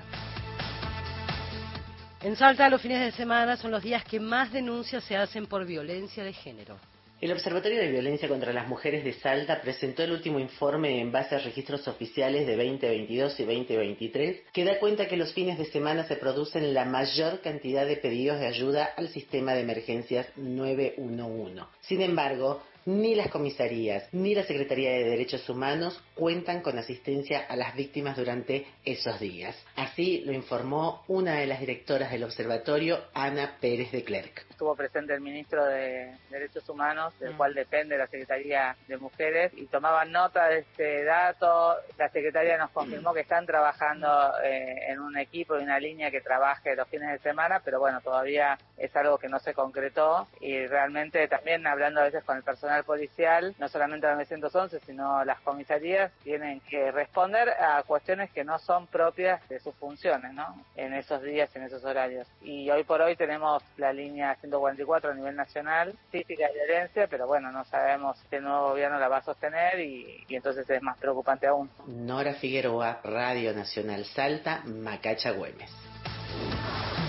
En 2.23 2.37
Salta, 2.37 2.69
los 2.69 2.81
fines 2.81 3.01
de 3.01 3.11
semana 3.13 3.57
son 3.57 3.73
los 3.73 3.83
días 3.83 4.05
que 4.05 4.21
más 4.21 4.53
denuncias 4.53 5.03
se 5.05 5.17
hacen 5.17 5.47
por 5.47 5.67
violencia 5.67 6.23
de 6.23 6.33
género. 6.33 6.79
El 7.23 7.31
Observatorio 7.31 7.81
de 7.81 7.91
Violencia 7.91 8.29
contra 8.29 8.53
las 8.53 8.67
Mujeres 8.67 9.05
de 9.05 9.13
Salta 9.13 9.61
presentó 9.61 10.03
el 10.03 10.11
último 10.11 10.41
informe 10.41 11.01
en 11.01 11.13
base 11.13 11.37
a 11.37 11.39
registros 11.39 11.87
oficiales 11.87 12.49
de 12.49 12.57
2022 12.57 13.39
y 13.39 13.45
2023 13.45 14.41
que 14.53 14.65
da 14.65 14.81
cuenta 14.81 15.07
que 15.07 15.17
los 15.17 15.33
fines 15.33 15.57
de 15.57 15.67
semana 15.67 16.03
se 16.03 16.17
producen 16.17 16.75
la 16.75 16.85
mayor 16.85 17.41
cantidad 17.41 17.87
de 17.87 17.97
pedidos 17.97 18.41
de 18.41 18.49
ayuda 18.49 18.91
al 18.97 19.09
sistema 19.09 19.55
de 19.55 19.61
emergencias 19.61 20.27
911. 20.35 21.63
Sin 21.83 22.03
embargo, 22.03 22.61
ni 22.87 23.15
las 23.15 23.29
comisarías 23.29 24.09
ni 24.13 24.35
la 24.35 24.43
Secretaría 24.43 24.91
de 24.91 25.05
Derechos 25.05 25.49
Humanos 25.49 26.03
cuentan 26.15 26.61
con 26.63 26.79
asistencia 26.79 27.47
a 27.49 27.57
las 27.57 27.75
víctimas 27.75 28.17
durante 28.17 28.67
esos 28.85 29.19
días. 29.21 29.57
Así 29.77 30.23
lo 30.25 30.33
informó 30.33 31.05
una 31.09 31.35
de 31.35 31.47
las 31.47 31.61
directoras 31.61 32.11
del 32.11 32.25
observatorio, 32.25 32.99
Ana 33.15 33.57
Pérez 33.61 33.93
de 33.93 34.05
Clerc. 34.05 34.45
Estuvo 34.51 34.75
presente 34.77 35.15
el 35.15 35.21
ministro 35.21 35.65
de 35.65 36.13
Derechos 36.31 36.69
Humanos, 36.69 37.19
del 37.19 37.35
mm. 37.35 37.37
cual 37.37 37.55
depende 37.55 37.99
la 37.99 38.07
Secretaría 38.07 38.77
de 38.87 38.97
Mujeres, 38.97 39.53
y 39.57 39.67
tomaban 39.67 40.13
nota 40.13 40.49
de 40.49 40.61
este 40.61 41.05
dato. 41.05 41.77
La 41.99 42.09
Secretaría 42.11 42.57
nos 42.59 42.71
confirmó 42.71 43.13
que 43.13 43.21
están 43.21 43.47
trabajando 43.47 44.09
eh, 44.45 44.91
en 44.91 45.01
un 45.01 45.17
equipo 45.19 45.59
y 45.59 45.63
una 45.63 45.79
línea 45.79 46.11
que 46.11 46.21
trabaje 46.21 46.77
los 46.77 46.89
fines 46.89 47.11
de 47.11 47.19
semana, 47.19 47.61
pero 47.65 47.81
bueno, 47.81 48.01
todavía 48.01 48.59
es 48.77 48.95
algo 48.97 49.19
que 49.19 49.29
no 49.29 49.39
se 49.39 49.55
concretó 49.55 50.29
y 50.41 50.67
realmente 50.67 51.27
también 51.29 51.67
hablando 51.67 52.01
a 52.01 52.05
veces 52.05 52.25
con 52.25 52.37
el 52.37 52.43
personal 52.43 52.72
policial, 52.85 53.55
no 53.59 53.69
solamente 53.69 54.07
la 54.07 54.15
911, 54.15 54.81
sino 54.81 55.25
las 55.25 55.41
comisarías, 55.41 56.13
tienen 56.23 56.61
que 56.61 56.91
responder 56.91 57.51
a 57.51 57.83
cuestiones 57.83 58.31
que 58.31 58.45
no 58.45 58.59
son 58.59 58.87
propias 58.87 59.47
de 59.49 59.61
sus 59.61 59.75
funciones, 59.77 60.33
¿no? 60.35 60.65
En 60.77 60.95
esos 60.95 61.23
días, 61.23 61.55
en 61.57 61.63
esos 61.63 61.85
horarios. 61.85 62.27
Y 62.41 62.71
hoy 62.71 62.85
por 62.85 63.01
hoy 63.01 63.17
tenemos 63.17 63.63
la 63.77 63.93
línea 63.93 64.35
144 64.37 65.11
a 65.11 65.15
nivel 65.15 65.37
nacional, 65.37 65.95
típica 66.11 66.47
de 66.49 66.55
violencia, 66.55 67.07
pero 67.09 67.27
bueno, 67.27 67.53
no 67.53 67.65
sabemos 67.65 68.19
si 68.29 68.37
el 68.37 68.45
nuevo 68.45 68.71
gobierno 68.71 68.99
la 68.99 69.09
va 69.09 69.19
a 69.19 69.23
sostener 69.23 69.81
y, 69.81 70.25
y 70.29 70.37
entonces 70.37 70.69
es 70.69 70.83
más 70.83 70.99
preocupante 70.99 71.47
aún. 71.47 71.71
Nora 71.87 72.35
Figueroa, 72.35 73.01
Radio 73.05 73.53
Nacional 73.53 74.05
Salta, 74.05 74.63
Macacha 74.65 75.33
Güemes. 75.33 75.92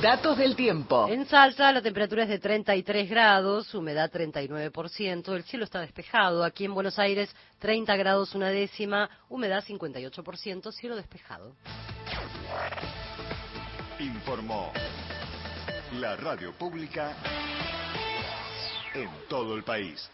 Datos 0.03 0.37
del 0.37 0.55
tiempo. 0.57 1.07
En 1.07 1.25
Salta 1.27 1.71
la 1.71 1.81
temperatura 1.81 2.23
es 2.23 2.29
de 2.29 2.37
33 2.37 3.09
grados, 3.09 3.73
humedad 3.73 4.11
39%, 4.11 5.33
el 5.33 5.45
cielo 5.45 5.63
está 5.63 5.79
despejado. 5.79 6.43
Aquí 6.43 6.65
en 6.65 6.73
Buenos 6.73 6.99
Aires 6.99 7.33
30 7.59 7.95
grados 7.95 8.35
una 8.35 8.49
décima, 8.49 9.09
humedad 9.29 9.63
58%, 9.63 10.73
cielo 10.73 10.97
despejado. 10.97 11.55
Informó 13.97 14.73
la 15.93 16.17
radio 16.17 16.51
pública 16.51 17.15
en 18.93 19.09
todo 19.29 19.55
el 19.55 19.63
país. 19.63 20.11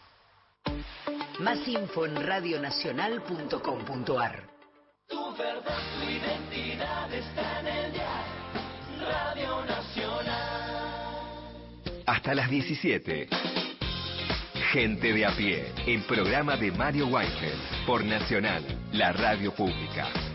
Más 1.40 1.66
info 1.66 2.06
en 2.06 2.14
radionacional.com.ar. 2.14 4.48
Tu 5.08 5.34
verdad, 5.34 5.78
tu 5.98 6.04
identidad 6.08 7.12
está 7.12 7.58
en 7.58 7.66
el 7.66 7.99
Hasta 12.10 12.34
las 12.34 12.50
17. 12.50 13.28
Gente 14.72 15.12
de 15.12 15.26
a 15.26 15.30
pie, 15.30 15.72
el 15.86 16.02
programa 16.02 16.56
de 16.56 16.72
Mario 16.72 17.06
Weinfeld 17.06 17.86
por 17.86 18.04
Nacional, 18.04 18.64
la 18.90 19.12
radio 19.12 19.54
pública. 19.54 20.29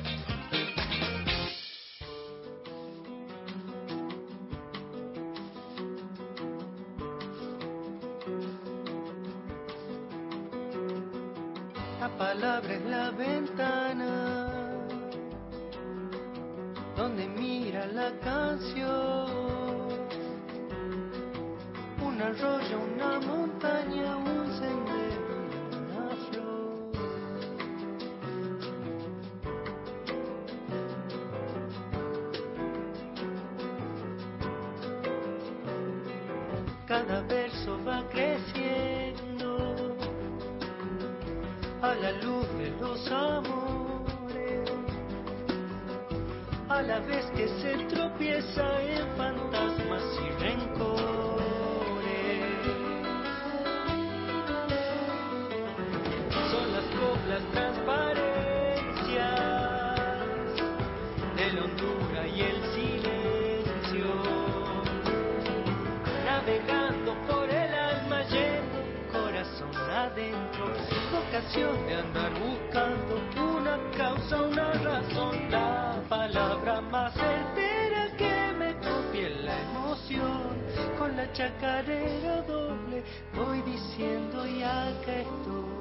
De 71.54 71.96
andar 71.96 72.32
buscando 72.40 73.22
una 73.40 73.78
causa, 73.96 74.42
una 74.42 74.74
razón, 74.74 75.52
la 75.52 76.02
palabra 76.10 76.82
más 76.82 77.14
certera 77.14 78.18
que 78.18 78.52
me 78.58 78.74
copie 78.80 79.30
la 79.30 79.62
emoción, 79.62 80.58
con 80.98 81.16
la 81.16 81.32
chacarera 81.34 82.42
doble 82.42 83.04
voy 83.36 83.62
diciendo 83.62 84.48
y 84.48 84.64
acá 84.64 85.20
estoy. 85.20 85.76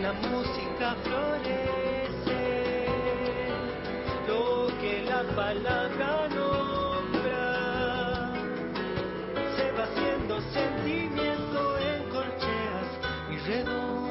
la 0.00 0.12
música 0.12 0.94
florece 1.02 1.27
palabra 5.48 6.28
nombra. 6.28 7.44
Se 9.56 9.66
va 9.72 9.84
haciendo 9.84 10.34
sentimiento 10.52 11.60
en 11.78 12.00
corcheas 12.10 12.88
y 13.32 13.36
redonda. 13.48 14.04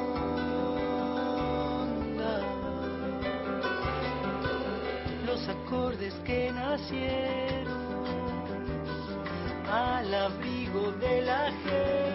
Los 5.26 5.40
acordes 5.48 6.14
que 6.24 6.50
nacieron 6.52 7.78
al 9.70 10.12
abrigo 10.12 10.90
de 10.92 11.22
la 11.22 11.52
gente 11.62 12.07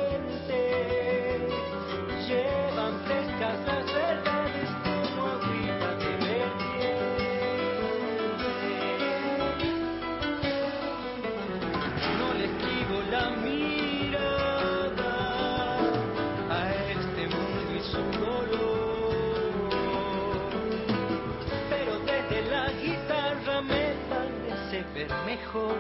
mejor. 25.54 25.76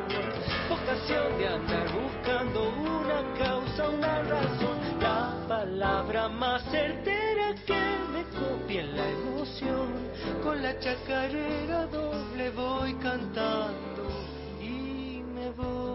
Vocación 0.70 1.38
de 1.38 1.48
andar 1.48 1.88
buscando 1.94 2.70
una 2.70 3.34
causa, 3.38 3.90
una 3.90 4.24
razón, 4.24 4.78
la 5.02 5.46
palabra 5.48 6.30
más 6.30 6.64
certera 6.72 7.56
que 7.66 7.82
me 8.12 8.24
copie 8.40 8.82
en 8.82 8.96
la 8.96 9.10
emoción. 9.10 9.88
Con 10.44 10.62
la 10.62 10.78
chacarera 10.80 11.88
doble 11.88 12.50
voy 12.52 12.94
cantando 12.96 14.08
y 14.62 15.24
me 15.34 15.50
voy. 15.52 15.93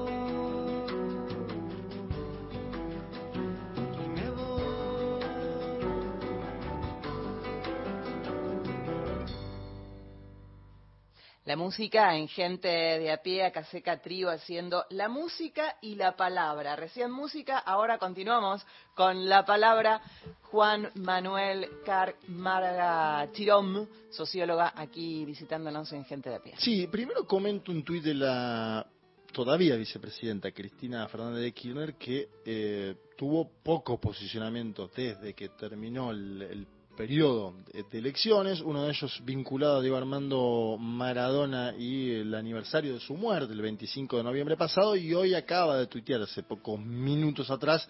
La 11.49 11.57
música 11.57 12.15
en 12.15 12.29
gente 12.29 12.69
de 12.69 13.11
a 13.11 13.23
pie, 13.23 13.43
acá 13.43 13.65
seca 13.65 14.03
trío 14.03 14.29
haciendo 14.29 14.85
la 14.91 15.09
música 15.09 15.79
y 15.81 15.95
la 15.95 16.15
palabra. 16.15 16.77
Recién 16.77 17.11
música, 17.11 17.57
ahora 17.57 17.97
continuamos 17.97 18.67
con 18.95 19.31
la 19.31 19.47
palabra 19.47 20.03
Juan 20.43 20.91
Manuel 20.97 21.67
Carmarga 21.87 23.33
Chirón, 23.33 23.89
socióloga 24.11 24.75
aquí 24.77 25.25
visitándonos 25.25 25.91
en 25.95 26.05
gente 26.05 26.29
de 26.29 26.37
a 26.37 26.43
pie. 26.43 26.55
Sí, 26.59 26.87
primero 26.87 27.27
comento 27.27 27.73
un 27.73 27.83
tuit 27.83 28.05
de 28.05 28.13
la 28.13 28.87
todavía 29.33 29.77
vicepresidenta 29.77 30.53
Cristina 30.53 31.09
Fernández 31.09 31.45
de 31.45 31.53
Kirchner 31.53 31.95
que 31.95 32.29
eh, 32.45 32.95
tuvo 33.17 33.49
poco 33.63 33.99
posicionamiento 33.99 34.91
desde 34.95 35.33
que 35.33 35.49
terminó 35.49 36.11
el 36.11 36.67
periodo 36.99 37.55
de, 37.73 37.97
elecciones, 37.97 38.61
uno 38.61 38.83
de 38.83 38.91
ellos 38.91 39.23
vinculado 39.25 39.79
a 39.79 39.81
Diego 39.81 39.97
Armando 39.97 40.77
Maradona 40.81 41.73
y 41.79 42.11
el 42.11 42.35
aniversario 42.35 42.93
de 42.93 42.99
su 42.99 43.15
muerte, 43.15 43.53
el 43.53 43.63
25 43.63 44.17
de 44.17 44.25
noviembre 44.25 44.57
pasado, 44.57 44.97
y 44.97 45.15
hoy 45.15 45.33
acaba 45.33 45.79
de 45.79 45.87
tuitear 45.87 46.21
hace 46.23 46.43
pocos 46.43 46.81
minutos 46.81 47.53
atrás 47.53 47.89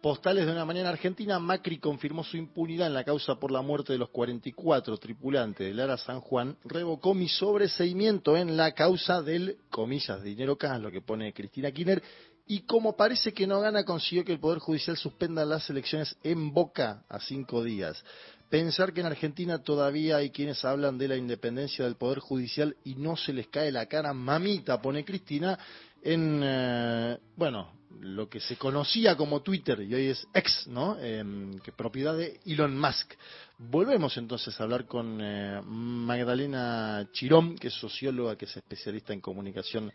postales 0.00 0.46
de 0.46 0.52
una 0.52 0.64
mañana 0.64 0.90
argentina, 0.90 1.40
Macri 1.40 1.78
confirmó 1.78 2.22
su 2.22 2.36
impunidad 2.36 2.86
en 2.86 2.94
la 2.94 3.02
causa 3.02 3.34
por 3.34 3.50
la 3.50 3.62
muerte 3.62 3.94
de 3.94 3.98
los 3.98 4.10
44 4.10 4.96
tripulantes 4.98 5.66
del 5.66 5.80
Ara 5.80 5.96
San 5.96 6.20
Juan, 6.20 6.56
revocó 6.64 7.14
mi 7.14 7.28
sobreseimiento 7.28 8.36
en 8.36 8.56
la 8.56 8.70
causa 8.72 9.22
del, 9.22 9.56
comillas, 9.70 10.22
dinero 10.22 10.56
K, 10.56 10.78
lo 10.78 10.92
que 10.92 11.00
pone 11.00 11.32
Cristina 11.32 11.72
Kirchner, 11.72 12.00
y 12.48 12.60
como 12.60 12.96
parece 12.96 13.34
que 13.34 13.46
no 13.46 13.60
gana, 13.60 13.84
consiguió 13.84 14.24
que 14.24 14.32
el 14.32 14.38
Poder 14.38 14.60
Judicial 14.60 14.96
suspenda 14.96 15.44
las 15.44 15.68
elecciones 15.68 16.16
en 16.22 16.52
Boca 16.52 17.02
a 17.08 17.18
cinco 17.18 17.64
días. 17.64 18.02
Pensar 18.48 18.92
que 18.92 19.00
en 19.00 19.06
Argentina 19.06 19.58
todavía 19.62 20.18
hay 20.18 20.30
quienes 20.30 20.64
hablan 20.64 20.98
de 20.98 21.08
la 21.08 21.16
independencia 21.16 21.84
del 21.84 21.96
Poder 21.96 22.20
Judicial 22.20 22.76
y 22.84 22.94
no 22.94 23.16
se 23.16 23.32
les 23.32 23.48
cae 23.48 23.72
la 23.72 23.86
cara, 23.86 24.12
mamita, 24.12 24.80
pone 24.80 25.04
Cristina, 25.04 25.58
en, 26.02 26.40
eh, 26.44 27.18
bueno, 27.36 27.72
lo 28.00 28.28
que 28.28 28.40
se 28.40 28.56
conocía 28.56 29.16
como 29.16 29.40
Twitter 29.40 29.80
y 29.80 29.94
hoy 29.94 30.06
es 30.06 30.26
ex, 30.34 30.66
¿no? 30.68 30.96
Eh, 31.00 31.24
que 31.62 31.72
propiedad 31.72 32.16
de 32.16 32.40
Elon 32.46 32.78
Musk. 32.78 33.14
Volvemos 33.58 34.16
entonces 34.16 34.58
a 34.60 34.64
hablar 34.64 34.86
con 34.86 35.18
eh, 35.20 35.60
Magdalena 35.64 37.08
Chirón, 37.12 37.56
que 37.56 37.68
es 37.68 37.74
socióloga, 37.74 38.36
que 38.36 38.44
es 38.44 38.56
especialista 38.56 39.12
en 39.12 39.20
comunicación 39.20 39.92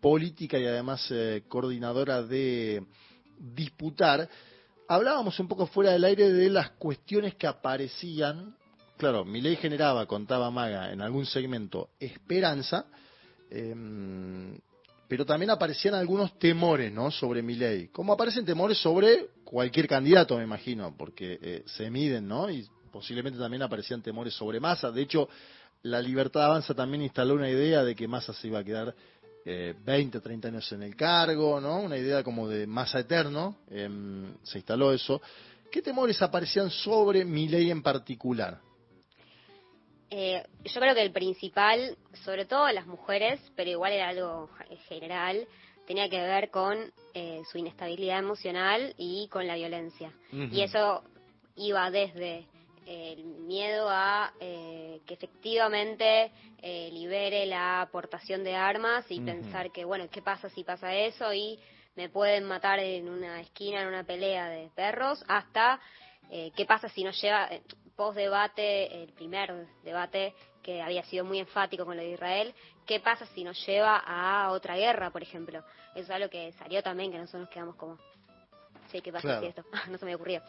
política 0.00 0.58
y 0.58 0.66
además 0.66 1.06
eh, 1.10 1.44
coordinadora 1.48 2.22
de 2.22 2.84
Disputar. 3.38 4.28
Hablábamos 4.92 5.40
un 5.40 5.48
poco 5.48 5.66
fuera 5.66 5.92
del 5.92 6.04
aire 6.04 6.30
de 6.30 6.50
las 6.50 6.72
cuestiones 6.72 7.34
que 7.36 7.46
aparecían. 7.46 8.54
Claro, 8.98 9.24
mi 9.24 9.40
ley 9.40 9.56
generaba, 9.56 10.04
contaba 10.04 10.50
Maga, 10.50 10.92
en 10.92 11.00
algún 11.00 11.24
segmento 11.24 11.88
esperanza, 11.98 12.84
eh, 13.50 13.74
pero 15.08 15.24
también 15.24 15.48
aparecían 15.48 15.94
algunos 15.94 16.38
temores 16.38 16.92
¿no? 16.92 17.10
sobre 17.10 17.40
mi 17.40 17.54
ley. 17.54 17.88
Como 17.88 18.12
aparecen 18.12 18.44
temores 18.44 18.76
sobre 18.82 19.28
cualquier 19.44 19.88
candidato, 19.88 20.36
me 20.36 20.44
imagino, 20.44 20.94
porque 20.94 21.38
eh, 21.40 21.62
se 21.64 21.90
miden, 21.90 22.28
¿no? 22.28 22.50
Y 22.50 22.68
posiblemente 22.92 23.38
también 23.38 23.62
aparecían 23.62 24.02
temores 24.02 24.34
sobre 24.34 24.60
Massa. 24.60 24.90
De 24.90 25.00
hecho, 25.00 25.26
la 25.84 26.02
Libertad 26.02 26.44
Avanza 26.44 26.74
también 26.74 27.02
instaló 27.02 27.32
una 27.32 27.48
idea 27.48 27.82
de 27.82 27.94
que 27.94 28.06
Massa 28.06 28.34
se 28.34 28.48
iba 28.48 28.58
a 28.58 28.64
quedar 28.64 28.94
eh, 29.44 29.74
20, 29.84 30.20
30 30.20 30.48
años 30.48 30.70
en 30.72 30.82
el 30.82 30.94
cargo, 30.96 31.60
¿no? 31.60 31.80
Una 31.80 31.96
idea 31.98 32.22
como 32.22 32.48
de 32.48 32.66
Massa 32.66 33.00
eterno. 33.00 33.56
eh, 33.70 33.88
se 34.42 34.58
instaló 34.58 34.92
eso. 34.92 35.20
¿Qué 35.70 35.80
temores 35.82 36.20
aparecían 36.22 36.70
sobre 36.70 37.24
mi 37.24 37.48
ley 37.48 37.70
en 37.70 37.82
particular? 37.82 38.58
Eh, 40.10 40.44
yo 40.64 40.80
creo 40.80 40.94
que 40.94 41.02
el 41.02 41.12
principal, 41.12 41.96
sobre 42.24 42.44
todo 42.44 42.70
las 42.70 42.86
mujeres, 42.86 43.40
pero 43.56 43.70
igual 43.70 43.92
era 43.92 44.08
algo 44.10 44.48
ge- 44.58 44.76
general, 44.88 45.46
tenía 45.86 46.08
que 46.10 46.20
ver 46.20 46.50
con 46.50 46.76
eh, 47.14 47.40
su 47.50 47.56
inestabilidad 47.58 48.18
emocional 48.18 48.94
y 48.98 49.28
con 49.28 49.46
la 49.46 49.54
violencia. 49.54 50.12
Y 50.30 50.60
eso 50.60 51.02
iba 51.56 51.90
desde 51.90 52.46
el 52.86 53.24
miedo 53.24 53.88
a 53.88 54.32
eh, 54.40 55.00
que 55.06 55.14
efectivamente 55.14 56.30
eh, 56.60 56.90
libere 56.92 57.46
la 57.46 57.80
aportación 57.82 58.44
de 58.44 58.54
armas 58.54 59.04
y 59.10 59.20
pensar 59.20 59.70
que, 59.70 59.84
bueno, 59.84 60.08
¿qué 60.10 60.22
pasa 60.22 60.48
si 60.48 60.64
pasa 60.64 60.94
eso? 60.94 61.32
Y 61.32 61.58
me 61.94 62.08
pueden 62.08 62.44
matar 62.44 62.78
en 62.78 63.08
una 63.08 63.40
esquina, 63.40 63.82
en 63.82 63.88
una 63.88 64.04
pelea 64.04 64.48
de 64.48 64.70
perros, 64.74 65.24
hasta 65.28 65.80
eh, 66.30 66.50
qué 66.56 66.64
pasa 66.64 66.88
si 66.88 67.04
no 67.04 67.10
lleva, 67.10 67.48
eh, 67.52 67.62
post 67.94 68.16
debate, 68.16 69.02
el 69.02 69.12
primer 69.12 69.66
debate 69.84 70.34
que 70.62 70.80
había 70.80 71.02
sido 71.02 71.24
muy 71.24 71.38
enfático 71.38 71.84
con 71.84 71.96
lo 71.96 72.02
de 72.02 72.12
Israel, 72.12 72.54
qué 72.86 73.00
pasa 73.00 73.26
si 73.34 73.44
nos 73.44 73.66
lleva 73.66 73.98
a 73.98 74.50
otra 74.52 74.76
guerra, 74.76 75.10
por 75.10 75.22
ejemplo. 75.22 75.58
Eso 75.94 76.04
es 76.04 76.10
algo 76.10 76.30
que 76.30 76.52
salió 76.52 76.82
también, 76.82 77.10
que 77.10 77.18
nosotros 77.18 77.42
nos 77.42 77.50
quedamos 77.50 77.76
como, 77.76 77.98
sí, 79.00 79.98
se 79.98 80.04
me 80.04 80.14
ocurrió. 80.14 80.42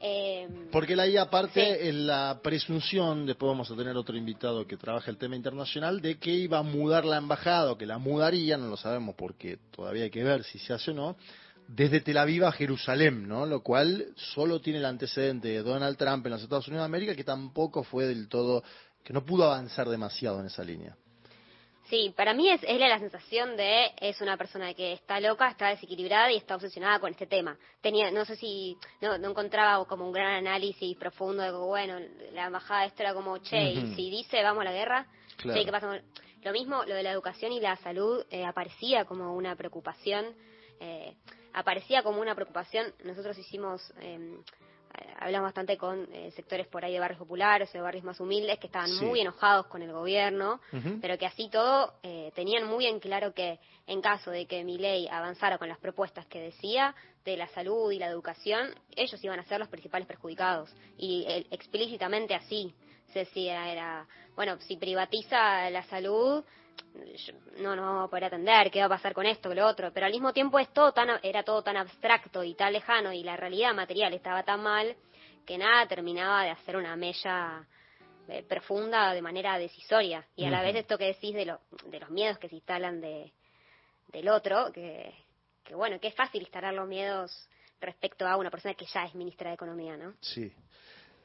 Eh, 0.00 0.68
Porque 0.72 0.96
la 0.96 1.06
IA 1.06 1.22
aparte 1.22 1.88
es 1.88 1.94
la 1.94 2.40
presunción, 2.42 3.26
después 3.26 3.48
vamos 3.48 3.70
a 3.70 3.76
tener 3.76 3.96
otro 3.96 4.16
invitado 4.16 4.66
que 4.66 4.76
trabaja 4.76 5.10
el 5.10 5.18
tema 5.18 5.36
internacional, 5.36 6.00
de 6.00 6.18
que 6.18 6.30
iba 6.30 6.58
a 6.58 6.62
mudar 6.62 7.04
la 7.04 7.18
embajada 7.18 7.72
o 7.72 7.78
que 7.78 7.86
la 7.86 7.98
mudaría, 7.98 8.56
no 8.56 8.68
lo 8.68 8.76
sabemos 8.76 9.14
porque 9.16 9.58
todavía 9.70 10.04
hay 10.04 10.10
que 10.10 10.24
ver 10.24 10.44
si 10.44 10.58
se 10.58 10.72
hace 10.72 10.92
o 10.92 10.94
no, 10.94 11.16
desde 11.68 12.00
Tel 12.00 12.18
Aviv 12.18 12.44
a 12.44 12.52
Jerusalén, 12.52 13.28
¿no? 13.28 13.46
Lo 13.46 13.62
cual 13.62 14.08
solo 14.16 14.60
tiene 14.60 14.80
el 14.80 14.84
antecedente 14.84 15.48
de 15.48 15.62
Donald 15.62 15.96
Trump 15.96 16.26
en 16.26 16.32
los 16.32 16.42
Estados 16.42 16.66
Unidos 16.66 16.82
de 16.82 16.86
América, 16.86 17.14
que 17.14 17.24
tampoco 17.24 17.84
fue 17.84 18.06
del 18.06 18.28
todo, 18.28 18.64
que 19.04 19.12
no 19.12 19.24
pudo 19.24 19.44
avanzar 19.44 19.88
demasiado 19.88 20.40
en 20.40 20.46
esa 20.46 20.64
línea. 20.64 20.96
Sí, 21.90 22.14
para 22.16 22.32
mí 22.32 22.48
es, 22.48 22.62
es 22.62 22.78
la, 22.78 22.88
la 22.88 22.98
sensación 23.00 23.56
de 23.56 23.90
es 24.00 24.20
una 24.20 24.36
persona 24.36 24.72
que 24.74 24.92
está 24.92 25.18
loca, 25.20 25.48
está 25.50 25.68
desequilibrada 25.68 26.30
y 26.30 26.36
está 26.36 26.54
obsesionada 26.54 27.00
con 27.00 27.10
este 27.10 27.26
tema. 27.26 27.58
Tenía, 27.80 28.10
no 28.12 28.24
sé 28.24 28.36
si 28.36 28.76
no, 29.00 29.18
no 29.18 29.30
encontraba 29.30 29.84
como 29.86 30.06
un 30.06 30.12
gran 30.12 30.34
análisis 30.34 30.96
profundo 30.96 31.42
de 31.42 31.50
que, 31.50 31.56
bueno, 31.56 31.98
la 32.32 32.46
embajada 32.46 32.84
esto 32.86 33.02
era 33.02 33.12
como, 33.12 33.38
che, 33.38 33.72
y 33.72 33.94
si 33.96 34.08
dice 34.10 34.42
vamos 34.42 34.62
a 34.62 34.64
la 34.64 34.72
guerra, 34.72 35.06
Claro. 35.36 35.58
Sí, 35.58 35.64
¿qué 35.66 35.72
pasa? 35.72 35.86
con- 35.88 36.02
Lo 36.42 36.52
mismo, 36.52 36.84
lo 36.84 36.94
de 36.94 37.02
la 37.02 37.10
educación 37.12 37.52
y 37.52 37.60
la 37.60 37.76
salud 37.76 38.24
eh, 38.30 38.44
aparecía 38.44 39.04
como 39.04 39.34
una 39.34 39.56
preocupación, 39.56 40.26
eh, 40.80 41.16
aparecía 41.54 42.02
como 42.02 42.20
una 42.20 42.34
preocupación. 42.34 42.92
Nosotros 43.04 43.36
hicimos, 43.36 43.92
eh, 44.00 44.38
hablamos 45.18 45.48
bastante 45.48 45.76
con 45.76 46.08
eh, 46.12 46.30
sectores 46.32 46.66
por 46.66 46.84
ahí 46.84 46.92
de 46.94 47.00
barrios 47.00 47.18
populares 47.18 47.68
o 47.70 47.72
de 47.74 47.80
barrios 47.82 48.04
más 48.04 48.18
humildes 48.20 48.58
que 48.58 48.66
estaban 48.66 48.88
Sí. 48.90 49.04
muy 49.04 49.20
enojados 49.20 49.66
con 49.66 49.82
el 49.82 49.92
gobierno, 49.92 50.60
pero 51.00 51.16
que 51.18 51.26
así 51.26 51.48
todo 51.50 51.94
eh, 52.02 52.32
tenían 52.34 52.66
muy 52.66 52.86
en 52.86 53.00
claro 53.00 53.32
que 53.34 53.58
en 53.86 54.00
caso 54.00 54.30
de 54.30 54.46
que 54.46 54.64
mi 54.64 54.78
ley 54.78 55.08
avanzara 55.08 55.58
con 55.58 55.68
las 55.68 55.78
propuestas 55.78 56.26
que 56.26 56.40
decía 56.40 56.94
de 57.24 57.36
la 57.36 57.48
salud 57.48 57.90
y 57.92 57.98
la 57.98 58.06
educación, 58.06 58.70
ellos 58.96 59.22
iban 59.22 59.38
a 59.38 59.44
ser 59.44 59.58
los 59.58 59.68
principales 59.68 60.06
perjudicados 60.08 60.74
y 60.96 61.24
eh, 61.28 61.46
explícitamente 61.50 62.34
así 62.34 62.74
se 63.12 63.20
decía 63.20 63.70
era 63.72 64.06
bueno 64.36 64.56
si 64.60 64.76
privatiza 64.76 65.68
la 65.70 65.82
salud 65.84 66.44
no 67.58 67.76
nos 67.76 67.84
vamos 67.84 68.04
a 68.06 68.10
poder 68.10 68.24
atender, 68.24 68.70
qué 68.70 68.80
va 68.80 68.86
a 68.86 68.90
pasar 68.90 69.12
con 69.14 69.26
esto, 69.26 69.48
con 69.48 69.56
lo 69.56 69.66
otro, 69.66 69.92
pero 69.92 70.06
al 70.06 70.12
mismo 70.12 70.32
tiempo 70.32 70.58
es 70.58 70.72
todo 70.72 70.92
tan, 70.92 71.08
era 71.22 71.42
todo 71.42 71.62
tan 71.62 71.76
abstracto 71.76 72.42
y 72.44 72.54
tan 72.54 72.72
lejano 72.72 73.12
y 73.12 73.22
la 73.22 73.36
realidad 73.36 73.74
material 73.74 74.12
estaba 74.14 74.42
tan 74.42 74.62
mal 74.62 74.96
que 75.46 75.56
nada 75.58 75.86
terminaba 75.86 76.44
de 76.44 76.50
hacer 76.50 76.76
una 76.76 76.96
mella 76.96 77.66
eh, 78.28 78.42
profunda 78.48 79.12
de 79.14 79.22
manera 79.22 79.58
decisoria. 79.58 80.24
Y 80.36 80.44
a 80.44 80.50
la 80.50 80.62
vez 80.62 80.76
esto 80.76 80.96
que 80.98 81.06
decís 81.06 81.34
de, 81.34 81.46
lo- 81.46 81.60
de 81.86 82.00
los 82.00 82.10
miedos 82.10 82.38
que 82.38 82.48
se 82.48 82.54
instalan 82.56 83.00
de, 83.00 83.32
del 84.08 84.28
otro, 84.28 84.70
que, 84.72 85.12
que 85.64 85.74
bueno, 85.74 85.98
que 85.98 86.08
es 86.08 86.14
fácil 86.14 86.42
instalar 86.42 86.74
los 86.74 86.86
miedos 86.86 87.48
respecto 87.80 88.26
a 88.26 88.36
una 88.36 88.50
persona 88.50 88.74
que 88.74 88.84
ya 88.86 89.04
es 89.04 89.14
ministra 89.14 89.48
de 89.50 89.54
Economía, 89.54 89.96
¿no? 89.96 90.14
Sí. 90.20 90.52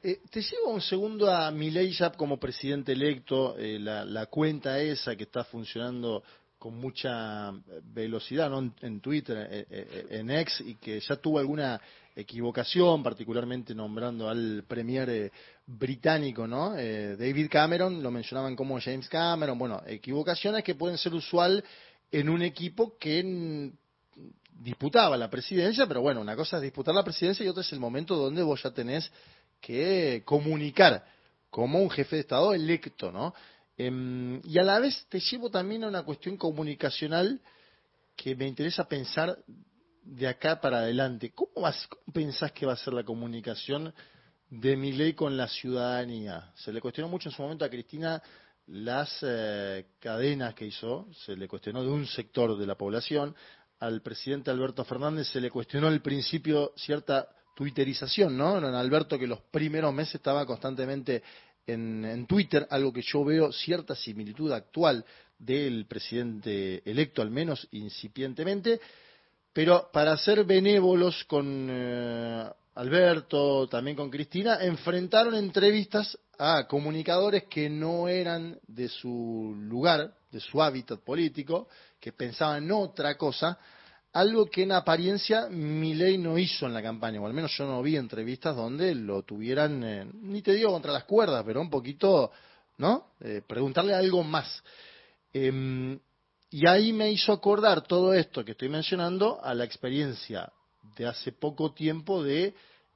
Eh, 0.08 0.20
te 0.30 0.40
llevo 0.40 0.68
un 0.68 0.80
segundo 0.80 1.28
a 1.28 1.50
Milei 1.50 1.90
ya 1.90 2.12
como 2.12 2.38
presidente 2.38 2.92
electo, 2.92 3.58
eh, 3.58 3.76
la, 3.80 4.04
la 4.04 4.26
cuenta 4.26 4.78
esa 4.78 5.16
que 5.16 5.24
está 5.24 5.42
funcionando 5.42 6.22
con 6.60 6.76
mucha 6.78 7.48
eh, 7.48 7.80
velocidad 7.82 8.48
¿no? 8.48 8.72
en, 8.82 9.00
Twitter, 9.00 9.48
eh, 9.50 9.66
eh, 9.68 10.06
en 10.10 10.30
X, 10.30 10.62
y 10.64 10.76
que 10.76 11.00
ya 11.00 11.16
tuvo 11.16 11.40
alguna 11.40 11.80
equivocación, 12.14 13.02
particularmente 13.02 13.74
nombrando 13.74 14.28
al 14.28 14.62
premier 14.68 15.32
británico, 15.66 16.46
¿no? 16.46 16.70
David 16.70 17.48
Cameron, 17.50 18.00
lo 18.00 18.12
mencionaban 18.12 18.54
como 18.54 18.80
James 18.80 19.08
Cameron, 19.08 19.58
bueno, 19.58 19.82
equivocaciones 19.86 20.62
que 20.62 20.76
pueden 20.76 20.98
ser 20.98 21.14
usual 21.14 21.64
en 22.12 22.28
un 22.28 22.42
equipo 22.42 22.96
que 22.96 23.72
disputaba 24.50 25.16
la 25.16 25.28
presidencia, 25.28 25.86
pero 25.86 26.00
bueno, 26.00 26.20
una 26.20 26.36
cosa 26.36 26.56
es 26.56 26.62
disputar 26.62 26.94
la 26.94 27.04
presidencia 27.04 27.44
y 27.44 27.48
otra 27.48 27.62
es 27.62 27.72
el 27.72 27.80
momento 27.80 28.16
donde 28.16 28.42
vos 28.42 28.62
ya 28.62 28.70
tenés 28.70 29.10
que 29.60 30.22
comunicar 30.24 31.04
como 31.50 31.80
un 31.80 31.90
jefe 31.90 32.16
de 32.16 32.20
Estado 32.20 32.52
electo, 32.52 33.10
¿no? 33.10 33.34
Em, 33.76 34.40
y 34.44 34.58
a 34.58 34.62
la 34.62 34.78
vez 34.78 35.06
te 35.08 35.20
llevo 35.20 35.50
también 35.50 35.84
a 35.84 35.88
una 35.88 36.02
cuestión 36.02 36.36
comunicacional 36.36 37.40
que 38.16 38.34
me 38.34 38.46
interesa 38.46 38.88
pensar 38.88 39.38
de 40.02 40.26
acá 40.28 40.60
para 40.60 40.78
adelante. 40.78 41.32
¿Cómo, 41.34 41.62
vas, 41.62 41.86
cómo 41.88 42.12
pensás 42.12 42.52
que 42.52 42.66
va 42.66 42.72
a 42.72 42.76
ser 42.76 42.94
la 42.94 43.04
comunicación 43.04 43.92
de 44.48 44.76
mi 44.76 44.92
ley 44.92 45.12
con 45.14 45.36
la 45.36 45.48
ciudadanía? 45.48 46.52
Se 46.54 46.72
le 46.72 46.80
cuestionó 46.80 47.08
mucho 47.08 47.28
en 47.28 47.34
su 47.34 47.42
momento 47.42 47.64
a 47.64 47.70
Cristina 47.70 48.22
las 48.68 49.18
eh, 49.22 49.86
cadenas 50.00 50.54
que 50.54 50.66
hizo, 50.66 51.08
se 51.24 51.36
le 51.36 51.46
cuestionó 51.46 51.82
de 51.82 51.90
un 51.90 52.06
sector 52.06 52.56
de 52.56 52.66
la 52.66 52.76
población, 52.76 53.34
al 53.78 54.00
presidente 54.00 54.50
Alberto 54.50 54.84
Fernández 54.84 55.28
se 55.28 55.40
le 55.40 55.50
cuestionó 55.50 55.88
al 55.88 56.00
principio 56.00 56.72
cierta 56.76 57.28
twitterización, 57.56 58.36
¿no? 58.36 58.60
Don 58.60 58.74
Alberto 58.74 59.18
que 59.18 59.26
los 59.26 59.40
primeros 59.50 59.92
meses 59.92 60.16
estaba 60.16 60.44
constantemente 60.44 61.22
en, 61.66 62.26
Twitter, 62.26 62.66
algo 62.70 62.92
que 62.92 63.02
yo 63.02 63.24
veo 63.24 63.50
cierta 63.50 63.96
similitud 63.96 64.52
actual 64.52 65.04
del 65.38 65.86
presidente 65.86 66.82
electo, 66.88 67.22
al 67.22 67.30
menos 67.30 67.66
incipientemente, 67.72 68.78
pero 69.54 69.88
para 69.90 70.16
ser 70.18 70.44
benévolos 70.44 71.24
con 71.24 71.66
eh, 71.70 72.44
Alberto, 72.74 73.66
también 73.68 73.96
con 73.96 74.10
Cristina, 74.10 74.58
enfrentaron 74.62 75.34
entrevistas 75.34 76.16
a 76.38 76.66
comunicadores 76.68 77.44
que 77.44 77.70
no 77.70 78.06
eran 78.06 78.60
de 78.68 78.88
su 78.88 79.56
lugar, 79.58 80.14
de 80.30 80.40
su 80.40 80.62
hábitat 80.62 81.00
político, 81.00 81.68
que 81.98 82.12
pensaban 82.12 82.70
otra 82.70 83.16
cosa, 83.16 83.58
algo 84.20 84.46
que 84.46 84.62
en 84.62 84.72
apariencia 84.72 85.48
Milei 85.48 86.18
no 86.18 86.38
hizo 86.38 86.66
en 86.66 86.74
la 86.74 86.82
campaña, 86.82 87.20
o 87.20 87.26
al 87.26 87.34
menos 87.34 87.56
yo 87.56 87.66
no 87.66 87.82
vi 87.82 87.96
entrevistas 87.96 88.56
donde 88.56 88.94
lo 88.94 89.22
tuvieran, 89.22 89.84
eh, 89.84 90.06
ni 90.22 90.42
te 90.42 90.52
digo 90.52 90.70
contra 90.70 90.92
las 90.92 91.04
cuerdas, 91.04 91.44
pero 91.44 91.60
un 91.60 91.70
poquito, 91.70 92.30
¿no? 92.78 93.12
Eh, 93.20 93.42
preguntarle 93.46 93.94
algo 93.94 94.22
más. 94.22 94.62
Em, 95.32 95.98
y 96.50 96.66
ahí 96.66 96.92
me 96.92 97.10
hizo 97.10 97.32
acordar 97.32 97.82
todo 97.82 98.14
esto 98.14 98.44
que 98.44 98.52
estoy 98.52 98.68
mencionando 98.68 99.38
a 99.42 99.52
la 99.52 99.64
experiencia 99.64 100.50
de 100.96 101.06
hace 101.06 101.32
poco 101.32 101.72
tiempo 101.72 102.22
de 102.22 102.54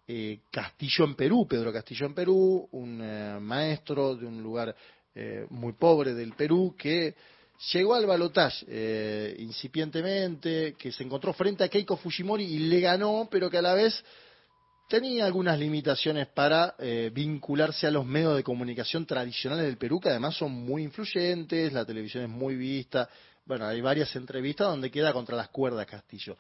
eh, 0.08 0.40
Castillo 0.50 1.04
en 1.04 1.14
Perú, 1.14 1.46
Pedro 1.46 1.72
Castillo 1.72 2.06
en 2.06 2.14
Perú, 2.14 2.68
un 2.72 3.00
eh, 3.02 3.38
maestro 3.40 4.16
de 4.16 4.26
un 4.26 4.42
lugar 4.42 4.74
eh, 5.14 5.46
muy 5.50 5.74
pobre 5.74 6.14
del 6.14 6.32
Perú 6.32 6.74
que 6.78 7.14
llegó 7.72 7.94
al 7.94 8.06
balotaje 8.06 8.64
eh, 8.68 9.36
incipientemente, 9.38 10.74
que 10.78 10.92
se 10.92 11.02
encontró 11.02 11.32
frente 11.32 11.64
a 11.64 11.68
Keiko 11.68 11.96
Fujimori 11.96 12.44
y 12.44 12.58
le 12.60 12.80
ganó, 12.80 13.28
pero 13.30 13.50
que 13.50 13.58
a 13.58 13.62
la 13.62 13.74
vez 13.74 14.02
tenía 14.88 15.26
algunas 15.26 15.58
limitaciones 15.58 16.26
para 16.28 16.74
eh, 16.78 17.10
vincularse 17.12 17.86
a 17.86 17.90
los 17.90 18.04
medios 18.04 18.36
de 18.36 18.42
comunicación 18.42 19.06
tradicionales 19.06 19.66
del 19.66 19.76
Perú, 19.76 20.00
que 20.00 20.08
además 20.08 20.36
son 20.36 20.52
muy 20.52 20.82
influyentes, 20.82 21.72
la 21.72 21.84
televisión 21.84 22.24
es 22.24 22.30
muy 22.30 22.56
vista, 22.56 23.08
bueno, 23.44 23.66
hay 23.66 23.80
varias 23.80 24.14
entrevistas 24.16 24.68
donde 24.68 24.90
queda 24.90 25.12
contra 25.12 25.36
las 25.36 25.48
cuerdas 25.48 25.86
Castillo. 25.86 26.36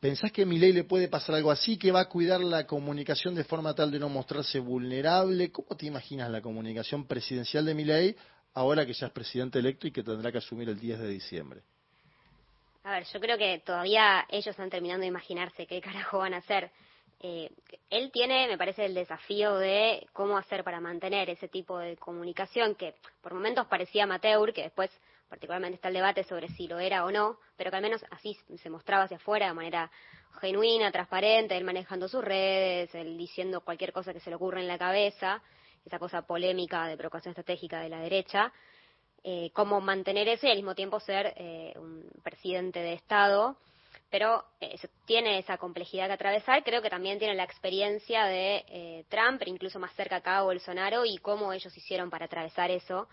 ¿Pensás 0.00 0.32
que 0.32 0.42
a 0.42 0.46
Milei 0.46 0.72
le 0.72 0.84
puede 0.84 1.08
pasar 1.08 1.34
algo 1.34 1.50
así, 1.50 1.76
que 1.76 1.92
va 1.92 2.00
a 2.00 2.08
cuidar 2.08 2.40
la 2.40 2.66
comunicación 2.66 3.34
de 3.34 3.44
forma 3.44 3.74
tal 3.74 3.90
de 3.90 3.98
no 3.98 4.08
mostrarse 4.08 4.58
vulnerable? 4.58 5.52
¿Cómo 5.52 5.76
te 5.76 5.84
imaginas 5.84 6.30
la 6.30 6.40
comunicación 6.40 7.06
presidencial 7.06 7.66
de 7.66 7.74
Milei 7.74 8.16
ahora 8.54 8.86
que 8.86 8.92
ya 8.92 9.06
es 9.06 9.12
presidente 9.12 9.58
electo 9.58 9.86
y 9.86 9.92
que 9.92 10.02
tendrá 10.02 10.32
que 10.32 10.38
asumir 10.38 10.68
el 10.68 10.78
10 10.78 10.98
de 11.00 11.08
diciembre? 11.08 11.62
A 12.84 12.92
ver, 12.92 13.04
yo 13.04 13.20
creo 13.20 13.36
que 13.36 13.58
todavía 13.58 14.26
ellos 14.28 14.48
están 14.48 14.70
terminando 14.70 15.02
de 15.02 15.08
imaginarse 15.08 15.66
qué 15.66 15.80
carajo 15.80 16.18
van 16.18 16.34
a 16.34 16.38
hacer. 16.38 16.70
Eh, 17.22 17.50
él 17.90 18.10
tiene, 18.10 18.48
me 18.48 18.56
parece, 18.56 18.86
el 18.86 18.94
desafío 18.94 19.56
de 19.56 20.06
cómo 20.14 20.38
hacer 20.38 20.64
para 20.64 20.80
mantener 20.80 21.28
ese 21.28 21.48
tipo 21.48 21.78
de 21.78 21.96
comunicación 21.98 22.74
que 22.74 22.94
por 23.20 23.34
momentos 23.34 23.66
parecía 23.66 24.04
amateur, 24.04 24.54
que 24.54 24.62
después 24.62 24.90
particularmente 25.28 25.76
está 25.76 25.88
el 25.88 25.94
debate 25.94 26.24
sobre 26.24 26.48
si 26.48 26.66
lo 26.66 26.78
era 26.78 27.04
o 27.04 27.10
no, 27.10 27.38
pero 27.56 27.70
que 27.70 27.76
al 27.76 27.82
menos 27.82 28.04
así 28.10 28.36
se 28.56 28.70
mostraba 28.70 29.04
hacia 29.04 29.18
afuera 29.18 29.48
de 29.48 29.52
manera 29.52 29.90
genuina, 30.40 30.90
transparente, 30.90 31.56
él 31.56 31.64
manejando 31.64 32.08
sus 32.08 32.24
redes, 32.24 32.94
él 32.94 33.18
diciendo 33.18 33.60
cualquier 33.60 33.92
cosa 33.92 34.14
que 34.14 34.20
se 34.20 34.30
le 34.30 34.36
ocurra 34.36 34.60
en 34.60 34.68
la 34.68 34.78
cabeza, 34.78 35.42
esa 35.84 35.98
cosa 35.98 36.22
polémica 36.22 36.86
de 36.86 36.96
preocupación 36.96 37.32
estratégica 37.32 37.80
de 37.80 37.88
la 37.88 38.00
derecha, 38.00 38.52
eh, 39.22 39.50
cómo 39.52 39.80
mantener 39.80 40.28
eso 40.28 40.46
y 40.46 40.50
al 40.50 40.56
mismo 40.56 40.74
tiempo 40.74 40.98
ser 41.00 41.34
eh, 41.36 41.72
un 41.76 42.10
presidente 42.22 42.80
de 42.80 42.94
Estado, 42.94 43.56
pero 44.10 44.44
eh, 44.60 44.76
tiene 45.06 45.38
esa 45.38 45.56
complejidad 45.56 46.08
que 46.08 46.14
atravesar. 46.14 46.64
Creo 46.64 46.82
que 46.82 46.90
también 46.90 47.18
tiene 47.18 47.34
la 47.34 47.44
experiencia 47.44 48.24
de 48.24 48.64
eh, 48.68 49.04
Trump, 49.08 49.42
incluso 49.46 49.78
más 49.78 49.94
cerca 49.94 50.16
acá 50.16 50.42
Bolsonaro, 50.42 51.04
y 51.04 51.18
cómo 51.18 51.52
ellos 51.52 51.76
hicieron 51.76 52.10
para 52.10 52.26
atravesar 52.26 52.70
eso. 52.70 53.08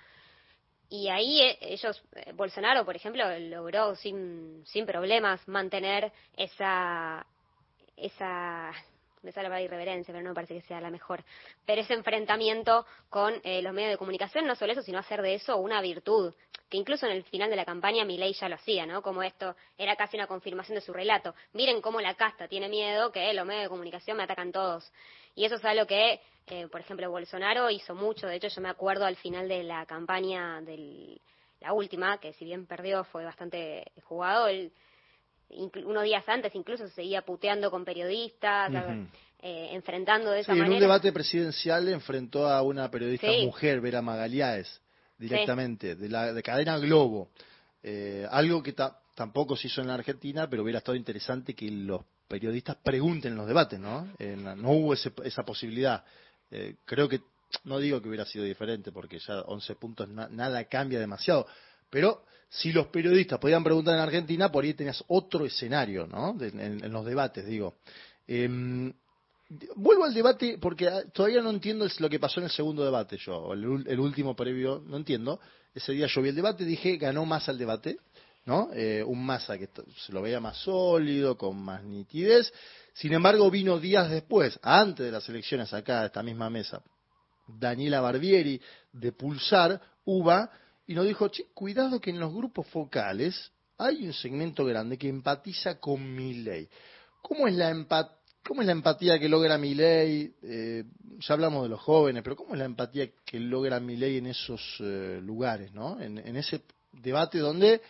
Y 0.90 1.10
ahí 1.10 1.42
ellos, 1.62 2.02
Bolsonaro, 2.36 2.86
por 2.86 2.96
ejemplo, 2.96 3.24
logró 3.40 3.96
sin, 3.96 4.66
sin 4.66 4.86
problemas 4.86 5.46
mantener 5.48 6.14
esa, 6.38 7.26
esa, 7.98 8.72
me 9.22 9.32
sale 9.32 9.48
palabra 9.48 9.62
irreverencia, 9.62 10.12
pero 10.12 10.24
no 10.24 10.30
me 10.30 10.36
parece 10.36 10.56
que 10.56 10.62
sea 10.62 10.80
la 10.82 10.90
mejor, 10.90 11.24
pero 11.66 11.82
ese 11.82 11.94
enfrentamiento 11.94 12.86
con 13.10 13.34
eh, 13.44 13.62
los 13.62 13.74
medios 13.74 13.92
de 13.92 13.98
comunicación, 13.98 14.46
no 14.46 14.56
solo 14.56 14.74
eso, 14.74 14.82
sino 14.82 15.00
hacer 15.00 15.22
de 15.22 15.36
eso 15.36 15.58
una 15.58 15.82
virtud, 15.82 16.34
que 16.70 16.78
incluso 16.78 17.06
en 17.06 17.14
el 17.14 17.24
final 17.24 17.50
de 17.50 17.56
la 17.56 17.66
campaña 17.66 18.06
Milei 18.06 18.34
ya 18.34 18.50
lo 18.50 18.56
hacía, 18.56 18.86
¿no? 18.86 19.02
Como 19.02 19.24
esto 19.24 19.56
era 19.78 19.96
casi 19.96 20.18
una 20.18 20.28
confirmación 20.28 20.76
de 20.76 20.82
su 20.82 20.94
relato. 20.94 21.34
Miren 21.54 21.82
cómo 21.82 22.02
la 22.02 22.16
casta 22.16 22.48
tiene 22.48 22.68
miedo 22.68 23.12
que 23.12 23.34
los 23.34 23.46
medios 23.46 23.64
de 23.64 23.70
comunicación 23.70 24.18
me 24.18 24.24
atacan 24.24 24.52
todos. 24.52 24.92
Y 25.36 25.46
eso 25.46 25.56
es 25.56 25.66
algo 25.66 25.86
que, 25.86 26.20
eh, 26.48 26.68
por 26.68 26.82
ejemplo, 26.82 27.10
Bolsonaro 27.10 27.70
hizo 27.70 27.96
mucho. 27.96 28.28
De 28.28 28.36
hecho, 28.36 28.48
yo 28.50 28.62
me 28.62 28.70
acuerdo 28.70 29.06
al 29.06 29.16
final 29.16 29.48
de 29.48 29.64
la 29.64 29.86
campaña 29.86 30.62
de 30.62 31.20
la 31.62 31.74
última, 31.74 32.20
que 32.20 32.34
si 32.34 32.46
bien 32.46 32.66
perdió 32.66 33.04
fue 33.06 33.24
bastante 33.24 33.92
jugado, 34.04 34.48
él 34.48 34.72
unos 35.50 36.04
días 36.04 36.28
antes 36.28 36.54
incluso 36.56 36.88
se 36.88 36.94
seguía 36.94 37.22
puteando 37.24 37.72
con 37.72 37.86
periodistas, 37.86 38.72
eh, 39.42 39.70
enfrentando 39.72 40.32
de 40.32 40.40
Sí, 40.40 40.42
esa 40.44 40.52
en 40.54 40.58
un 40.60 40.64
manera. 40.66 40.82
debate 40.82 41.12
presidencial 41.14 41.88
enfrentó 41.90 42.48
a 42.48 42.62
una 42.62 42.90
periodista 42.92 43.32
Sí. 43.32 43.46
mujer, 43.46 43.80
Vera 43.82 44.02
Magaliáez, 44.02 44.68
directamente, 45.18 45.96
de 45.96 46.10
la 46.10 46.34
de 46.34 46.44
cadena 46.44 46.78
Globo. 46.78 47.30
Eh, 47.84 48.28
algo 48.30 48.62
que 48.62 48.74
ta- 48.74 49.00
tampoco 49.16 49.56
se 49.56 49.68
hizo 49.68 49.82
en 49.82 49.88
la 49.88 49.94
Argentina, 49.96 50.50
pero 50.50 50.64
hubiera 50.64 50.80
estado 50.80 50.96
interesante 50.96 51.54
que 51.54 51.70
los 51.72 52.02
periodistas 52.28 52.76
pregunten 52.84 53.32
en 53.32 53.38
los 53.38 53.48
debates, 53.48 53.80
¿no? 53.80 54.12
En 54.20 54.44
la- 54.44 54.56
no 54.56 54.72
hubo 54.72 54.94
ese- 54.94 55.14
esa 55.24 55.44
posibilidad. 55.44 56.04
Eh, 56.52 56.76
creo 56.86 57.08
que 57.08 57.22
no 57.64 57.80
digo 57.80 58.02
que 58.02 58.10
hubiera 58.10 58.26
sido 58.26 58.44
diferente, 58.44 58.92
porque 58.92 59.20
ya 59.20 59.42
11 59.44 59.76
puntos 59.76 60.10
na- 60.10 60.28
nada 60.30 60.66
cambia 60.66 61.00
demasiado, 61.00 61.48
pero 61.90 62.24
si 62.50 62.72
los 62.72 62.88
periodistas 62.88 63.40
podían 63.40 63.64
preguntar 63.64 63.96
en 63.96 64.02
Argentina, 64.02 64.52
por 64.52 64.64
ahí 64.64 64.74
tenías 64.74 65.04
otro 65.08 65.46
escenario, 65.46 66.08
¿no? 66.08 66.34
De- 66.34 66.48
en, 66.50 66.84
en 66.84 66.92
los 66.92 67.06
debates, 67.06 67.46
digo. 67.46 67.76
Em, 68.28 68.94
Vuelvo 69.78 70.04
al 70.04 70.14
debate 70.14 70.58
porque 70.60 70.90
ah, 70.90 71.04
todavía 71.14 71.42
no 71.42 71.50
entiendo 71.52 71.88
lo 72.00 72.10
que 72.10 72.20
pasó 72.20 72.42
en 72.42 72.46
el 72.46 72.52
segundo 72.52 72.84
debate 72.84 73.18
yo, 73.18 73.54
el, 73.54 73.86
el 73.88 74.00
último 74.00 74.36
previo, 74.36 74.84
no 74.86 74.98
entiendo. 74.98 75.40
Ese 75.74 75.94
día 75.94 76.08
yo 76.08 76.22
vi 76.22 76.30
el 76.30 76.36
debate, 76.36 76.66
dije, 76.66 76.98
ganó 76.98 77.26
Massa 77.26 77.52
el 77.52 77.58
debate, 77.58 77.98
¿no? 78.46 78.70
Eh, 78.74 79.02
un 79.06 79.26
Massa 79.26 79.58
que 79.58 79.70
se 80.06 80.12
lo 80.12 80.22
veía 80.22 80.42
más 80.42 80.58
sólido, 80.58 81.38
con 81.38 81.58
más 81.62 81.82
nitidez. 81.84 82.52
Sin 82.94 83.14
embargo, 83.14 83.50
vino 83.50 83.80
días 83.80 84.10
después, 84.10 84.60
antes 84.64 85.06
de 85.06 85.12
las 85.14 85.30
elecciones 85.30 85.72
acá, 85.74 86.02
a 86.02 86.06
esta 86.08 86.22
misma 86.24 86.50
mesa, 86.50 86.82
Daniela 87.48 88.02
Barbieri 88.02 88.60
de 88.92 89.12
Pulsar, 89.14 89.80
UBA, 90.04 90.52
y 90.88 90.96
nos 90.96 91.06
dijo, 91.06 91.28
che, 91.28 91.46
cuidado 91.54 92.00
que 92.00 92.10
en 92.10 92.20
los 92.20 92.34
grupos 92.34 92.68
focales 92.68 93.52
hay 93.78 94.08
un 94.08 94.14
segmento 94.14 94.66
grande 94.66 94.98
que 94.98 95.10
empatiza 95.10 95.80
con 95.80 96.16
mi 96.16 96.34
ley. 96.36 96.68
¿Cómo 97.22 97.48
es 97.48 97.54
la 97.54 97.70
empatía? 97.70 98.18
¿Cómo 98.48 98.62
es 98.62 98.68
la 98.68 98.72
empatía 98.72 99.20
que 99.20 99.28
logra 99.28 99.58
Milei? 99.58 100.34
Eh, 100.42 100.86
ya 101.20 101.34
hablamos 101.34 101.64
de 101.64 101.70
los 101.70 101.82
jóvenes, 101.82 102.24
pero 102.24 102.38
¿cómo 102.38 102.54
es 102.54 102.60
la 102.60 102.64
empatía 102.66 103.10
que 103.26 103.42
logra 103.42 103.78
Milei 103.82 104.20
en 104.20 104.28
esos 104.28 104.62
eh, 104.80 105.20
lugares, 105.22 105.74
¿no? 105.74 106.00
En, 106.00 106.18
ese 106.38 106.62
debate 106.94 107.40
donde 107.40 107.82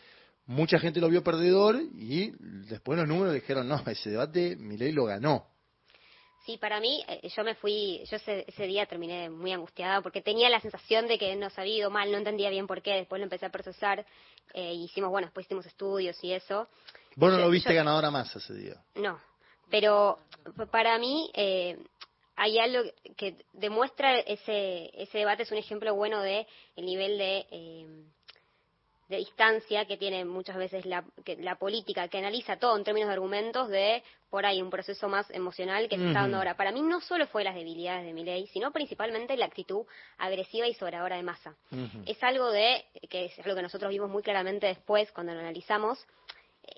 mucha 0.47 0.79
gente 0.79 0.99
lo 0.99 1.09
vio 1.09 1.23
perdedor 1.23 1.79
y 1.95 2.31
después 2.67 2.97
los 2.97 3.07
números 3.07 3.35
dijeron, 3.35 3.67
no, 3.67 3.83
ese 3.85 4.09
debate 4.09 4.55
Milei 4.55 4.93
lo 4.93 5.05
ganó. 5.05 5.45
Sí, 6.47 6.57
para 6.57 6.79
mí, 6.79 7.03
eh, 7.09 7.27
yo 7.27 7.43
me 7.43 7.55
fui, 7.55 8.01
yo 8.09 8.15
ese, 8.15 8.45
ese 8.47 8.63
día 8.67 8.85
terminé 8.85 9.29
muy 9.29 9.51
angustiada 9.51 9.99
porque 10.01 10.21
tenía 10.21 10.47
la 10.49 10.61
sensación 10.61 11.05
de 11.05 11.17
que 11.17 11.35
nos 11.35 11.59
había 11.59 11.75
ido 11.79 11.89
mal, 11.91 12.09
no 12.09 12.17
entendía 12.17 12.49
bien 12.49 12.67
por 12.67 12.81
qué, 12.81 12.93
después 12.93 13.19
lo 13.19 13.25
empecé 13.25 13.47
a 13.47 13.49
procesar, 13.49 14.05
eh, 14.53 14.73
hicimos, 14.73 15.09
bueno, 15.09 15.27
después 15.27 15.45
hicimos 15.45 15.65
estudios 15.65 16.17
y 16.23 16.31
eso. 16.31 16.69
Vos 17.17 17.31
no 17.33 17.37
Yo- 17.37 17.43
lo 17.43 17.51
viste 17.51 17.71
yo- 17.71 17.75
ganadora 17.75 18.09
más 18.11 18.33
ese 18.33 18.53
día. 18.53 18.81
No, 18.95 19.19
pero 19.69 20.19
para 20.71 20.97
mí 20.97 21.29
eh, 21.33 21.77
hay 22.37 22.59
algo 22.59 22.89
que 23.17 23.35
demuestra 23.51 24.17
ese, 24.19 24.89
ese 24.93 25.17
debate, 25.17 25.43
es 25.43 25.51
un 25.51 25.57
ejemplo 25.57 25.93
bueno 25.95 26.21
de 26.21 26.47
el 26.77 26.85
nivel 26.85 27.17
de, 27.17 27.45
eh, 27.51 27.87
de 29.07 29.17
distancia 29.17 29.85
que 29.85 29.97
tiene 29.97 30.25
muchas 30.25 30.57
veces 30.57 30.85
la, 30.85 31.03
que 31.23 31.37
la 31.37 31.55
política, 31.55 32.07
que 32.07 32.17
analiza 32.17 32.57
todo 32.57 32.75
en 32.77 32.83
términos 32.83 33.07
de 33.07 33.13
argumentos 33.13 33.69
de 33.69 34.03
por 34.29 34.45
ahí 34.45 34.61
un 34.61 34.69
proceso 34.69 35.07
más 35.07 35.29
emocional 35.31 35.87
que 35.87 35.97
se 35.97 36.07
está 36.07 36.21
dando 36.21 36.37
ahora. 36.37 36.57
Para 36.57 36.71
mí 36.71 36.81
no 36.81 36.99
solo 36.99 37.25
fue 37.27 37.45
las 37.45 37.55
debilidades 37.55 38.05
de 38.05 38.13
Milei, 38.13 38.47
sino 38.47 38.71
principalmente 38.71 39.37
la 39.37 39.45
actitud 39.45 39.85
agresiva 40.17 40.67
y 40.67 40.73
sobradora 40.73 41.15
de 41.15 41.23
masa 41.23 41.55
es 42.05 42.21
algo 42.23 42.51
de 42.51 42.85
que 43.09 43.25
es 43.25 43.39
algo 43.39 43.55
que 43.55 43.61
nosotros 43.61 43.89
vimos 43.89 44.09
muy 44.09 44.23
claramente 44.23 44.67
después 44.67 45.11
cuando 45.11 45.33
lo 45.33 45.39
analizamos 45.39 46.05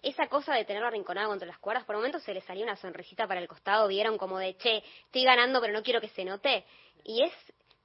esa 0.03 0.27
cosa 0.27 0.53
de 0.53 0.65
tenerlo 0.65 0.87
arrinconado 0.87 1.29
contra 1.29 1.47
las 1.47 1.57
cuerdas 1.59 1.85
por 1.85 1.95
momentos 1.95 2.23
se 2.23 2.33
le 2.33 2.41
salió 2.41 2.63
una 2.63 2.75
sonrisita 2.75 3.27
para 3.27 3.39
el 3.39 3.47
costado 3.47 3.87
vieron 3.87 4.17
como 4.17 4.37
de 4.37 4.55
che 4.57 4.83
estoy 5.05 5.23
ganando 5.23 5.61
pero 5.61 5.73
no 5.73 5.83
quiero 5.83 6.01
que 6.01 6.09
se 6.09 6.25
note 6.25 6.65
y 7.03 7.23
es 7.23 7.31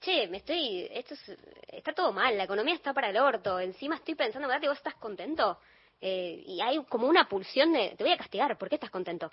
che 0.04 0.26
me 0.28 0.38
estoy 0.38 0.88
esto 0.90 1.14
es- 1.14 1.38
está 1.68 1.92
todo 1.92 2.12
mal 2.12 2.36
la 2.36 2.44
economía 2.44 2.74
está 2.74 2.92
para 2.92 3.10
el 3.10 3.16
orto 3.16 3.58
encima 3.60 3.96
estoy 3.96 4.14
pensando 4.14 4.48
verdad 4.48 4.68
vos 4.68 4.78
estás 4.78 4.94
contento 4.96 5.58
Eh, 6.00 6.42
y 6.46 6.60
hay 6.60 6.76
como 6.84 7.06
una 7.06 7.26
pulsión 7.28 7.72
de 7.72 7.94
te 7.96 8.04
voy 8.04 8.12
a 8.12 8.18
castigar 8.18 8.58
¿por 8.58 8.68
qué 8.68 8.74
estás 8.74 8.90
contento? 8.90 9.30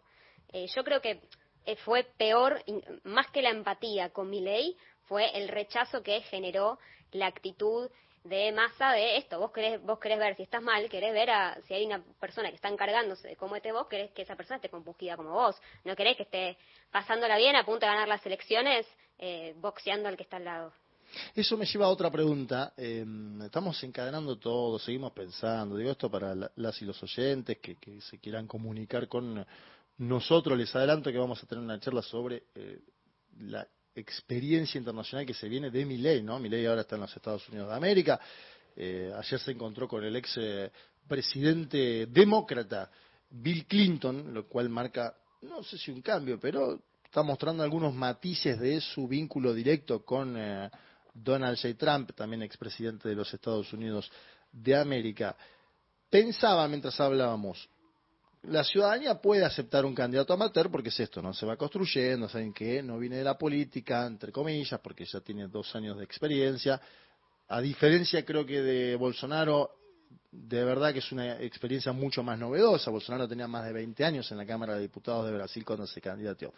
Eh, 0.53 0.67
yo 0.73 0.83
creo 0.83 1.01
que 1.01 1.19
eh, 1.65 1.75
fue 1.77 2.03
peor, 2.17 2.63
más 3.03 3.27
que 3.31 3.41
la 3.41 3.49
empatía 3.49 4.09
con 4.11 4.29
mi 4.29 4.39
ley, 4.41 4.77
fue 5.07 5.29
el 5.37 5.47
rechazo 5.49 6.01
que 6.01 6.21
generó 6.21 6.79
la 7.11 7.27
actitud 7.27 7.89
de 8.23 8.51
masa 8.51 8.91
de 8.93 9.17
esto. 9.17 9.39
Vos 9.39 9.51
querés, 9.51 9.81
vos 9.81 9.99
querés 9.99 10.19
ver 10.19 10.35
si 10.35 10.43
estás 10.43 10.61
mal, 10.61 10.87
querés 10.89 11.13
ver 11.13 11.29
a, 11.31 11.59
si 11.63 11.73
hay 11.73 11.85
una 11.85 12.03
persona 12.19 12.49
que 12.49 12.55
está 12.55 12.69
encargándose 12.69 13.27
de 13.27 13.35
cómo 13.35 13.55
esté 13.55 13.71
vos, 13.71 13.87
querés 13.87 14.11
que 14.11 14.21
esa 14.21 14.35
persona 14.35 14.57
esté 14.57 14.69
compungida 14.69 15.17
como 15.17 15.31
vos. 15.31 15.59
No 15.83 15.95
querés 15.95 16.15
que 16.17 16.23
esté 16.23 16.57
pasándola 16.91 17.37
bien 17.37 17.55
a 17.55 17.65
punto 17.65 17.85
de 17.85 17.91
ganar 17.91 18.07
las 18.07 18.25
elecciones, 18.25 18.87
eh, 19.21 19.55
boxeando 19.61 20.09
al 20.09 20.17
que 20.17 20.23
está 20.23 20.37
al 20.37 20.45
lado. 20.45 20.73
Eso 21.35 21.57
me 21.57 21.65
lleva 21.65 21.85
a 21.85 21.89
otra 21.89 22.09
pregunta. 22.09 22.73
Eh, 22.77 23.05
estamos 23.43 23.81
encadenando 23.83 24.37
todo, 24.37 24.79
seguimos 24.79 25.11
pensando. 25.13 25.75
Digo 25.77 25.91
esto 25.91 26.09
para 26.09 26.33
la- 26.35 26.51
las 26.55 26.81
y 26.81 26.85
los 26.85 27.01
oyentes 27.03 27.57
que, 27.59 27.75
que 27.75 28.01
se 28.01 28.17
quieran 28.19 28.47
comunicar 28.47 29.07
con 29.07 29.45
nosotros. 29.97 30.57
Les 30.57 30.73
adelanto 30.75 31.11
que 31.11 31.17
vamos 31.17 31.41
a 31.43 31.47
tener 31.47 31.63
una 31.63 31.79
charla 31.79 32.01
sobre 32.01 32.43
eh, 32.55 32.79
la 33.39 33.67
experiencia 33.93 34.79
internacional 34.79 35.25
que 35.25 35.33
se 35.33 35.49
viene 35.49 35.69
de 35.69 35.85
Milei, 35.85 36.23
¿no? 36.23 36.39
Milei 36.39 36.65
ahora 36.65 36.81
está 36.81 36.95
en 36.95 37.01
los 37.01 37.15
Estados 37.15 37.47
Unidos 37.49 37.67
de 37.69 37.75
América. 37.75 38.19
Eh, 38.75 39.11
ayer 39.15 39.39
se 39.39 39.51
encontró 39.51 39.87
con 39.87 40.01
el 40.03 40.15
ex 40.15 40.33
eh, 40.37 40.71
presidente 41.07 42.05
demócrata 42.07 42.89
Bill 43.29 43.65
Clinton, 43.65 44.33
lo 44.33 44.47
cual 44.47 44.69
marca, 44.69 45.13
no 45.41 45.61
sé 45.61 45.77
si 45.77 45.91
un 45.91 46.01
cambio, 46.01 46.39
pero 46.39 46.79
está 47.11 47.23
mostrando 47.23 47.61
algunos 47.61 47.93
matices 47.93 48.57
de 48.57 48.79
su 48.79 49.05
vínculo 49.05 49.53
directo 49.53 50.05
con 50.05 50.33
eh, 50.37 50.71
Donald 51.13 51.57
J. 51.61 51.75
Trump, 51.75 52.11
también 52.15 52.41
expresidente 52.41 53.09
de 53.09 53.15
los 53.15 53.33
Estados 53.33 53.73
Unidos 53.73 54.09
de 54.49 54.77
América. 54.77 55.35
Pensaba 56.09 56.65
mientras 56.69 56.97
hablábamos, 57.01 57.67
la 58.43 58.63
ciudadanía 58.63 59.15
puede 59.15 59.43
aceptar 59.43 59.83
un 59.83 59.93
candidato 59.93 60.31
amateur 60.31 60.71
porque 60.71 60.87
es 60.87 61.01
esto, 61.01 61.21
¿no? 61.21 61.33
Se 61.33 61.45
va 61.45 61.57
construyendo, 61.57 62.29
saben 62.29 62.53
que 62.53 62.81
no 62.81 62.97
viene 62.97 63.17
de 63.17 63.25
la 63.25 63.37
política, 63.37 64.07
entre 64.07 64.31
comillas, 64.31 64.79
porque 64.79 65.03
ya 65.03 65.19
tiene 65.19 65.49
dos 65.49 65.75
años 65.75 65.97
de 65.97 66.05
experiencia. 66.05 66.79
A 67.49 67.59
diferencia, 67.59 68.23
creo 68.23 68.45
que 68.45 68.61
de 68.61 68.95
Bolsonaro, 68.95 69.71
de 70.31 70.63
verdad 70.63 70.93
que 70.93 70.99
es 70.99 71.11
una 71.11 71.41
experiencia 71.41 71.91
mucho 71.91 72.23
más 72.23 72.39
novedosa. 72.39 72.89
Bolsonaro 72.89 73.27
tenía 73.27 73.49
más 73.49 73.65
de 73.65 73.73
20 73.73 74.05
años 74.05 74.31
en 74.31 74.37
la 74.37 74.45
Cámara 74.45 74.75
de 74.75 74.83
Diputados 74.83 75.25
de 75.25 75.33
Brasil 75.33 75.65
cuando 75.65 75.85
se 75.85 75.99
candidateó. 75.99 76.53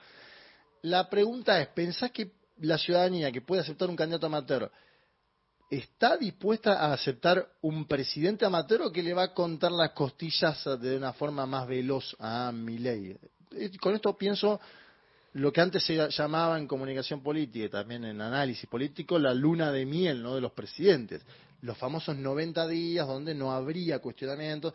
La 0.83 1.09
pregunta 1.09 1.61
es, 1.61 1.69
¿pensás 1.69 2.11
que 2.11 2.31
la 2.57 2.77
ciudadanía 2.77 3.31
que 3.31 3.41
puede 3.41 3.61
aceptar 3.61 3.89
un 3.89 3.95
candidato 3.95 4.25
amateur 4.25 4.69
está 5.69 6.17
dispuesta 6.17 6.73
a 6.73 6.93
aceptar 6.93 7.47
un 7.61 7.87
presidente 7.87 8.45
amateur 8.45 8.81
o 8.83 8.91
que 8.91 9.01
le 9.01 9.13
va 9.13 9.23
a 9.23 9.33
contar 9.33 9.71
las 9.71 9.91
costillas 9.91 10.63
de 10.79 10.97
una 10.97 11.13
forma 11.13 11.45
más 11.45 11.67
veloz 11.67 12.15
a 12.19 12.51
Milei? 12.51 13.17
Eh, 13.51 13.71
Con 13.79 13.95
esto 13.95 14.15
pienso 14.17 14.59
lo 15.33 15.53
que 15.53 15.61
antes 15.61 15.83
se 15.85 16.09
llamaba 16.09 16.59
en 16.59 16.67
comunicación 16.67 17.23
política 17.23 17.65
y 17.65 17.69
también 17.69 18.03
en 18.03 18.19
análisis 18.19 18.69
político 18.69 19.17
la 19.17 19.33
luna 19.33 19.71
de 19.71 19.85
miel 19.85 20.21
¿no? 20.21 20.35
de 20.35 20.41
los 20.41 20.51
presidentes. 20.51 21.25
Los 21.61 21.77
famosos 21.77 22.17
90 22.17 22.67
días 22.67 23.07
donde 23.07 23.33
no 23.33 23.53
habría 23.53 23.99
cuestionamientos. 23.99 24.73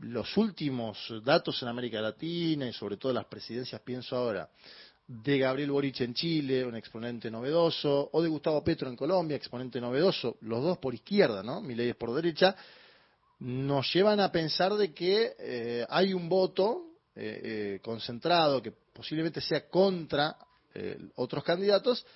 Los 0.00 0.36
últimos 0.36 1.12
datos 1.24 1.62
en 1.62 1.68
América 1.68 2.00
Latina 2.00 2.68
y 2.68 2.72
sobre 2.72 2.96
todo 2.96 3.12
las 3.12 3.24
presidencias, 3.26 3.80
pienso 3.80 4.16
ahora, 4.16 4.48
de 5.08 5.38
Gabriel 5.38 5.70
Boric 5.70 6.02
en 6.02 6.12
Chile, 6.12 6.66
un 6.66 6.76
exponente 6.76 7.30
novedoso, 7.30 8.10
o 8.12 8.22
de 8.22 8.28
Gustavo 8.28 8.62
Petro 8.62 8.90
en 8.90 8.96
Colombia, 8.96 9.38
exponente 9.38 9.80
novedoso, 9.80 10.36
los 10.42 10.62
dos 10.62 10.76
por 10.76 10.94
izquierda, 10.94 11.42
¿no? 11.42 11.62
Milei 11.62 11.88
es 11.88 11.96
por 11.96 12.14
derecha, 12.14 12.54
nos 13.40 13.90
llevan 13.92 14.20
a 14.20 14.30
pensar 14.30 14.74
de 14.74 14.92
que 14.92 15.34
eh, 15.38 15.86
hay 15.88 16.12
un 16.12 16.28
voto 16.28 16.98
eh, 17.16 17.40
eh, 17.42 17.80
concentrado 17.82 18.62
que 18.62 18.72
posiblemente 18.92 19.40
sea 19.40 19.68
contra 19.68 20.36
otros 21.16 21.42
candidatos, 21.42 22.06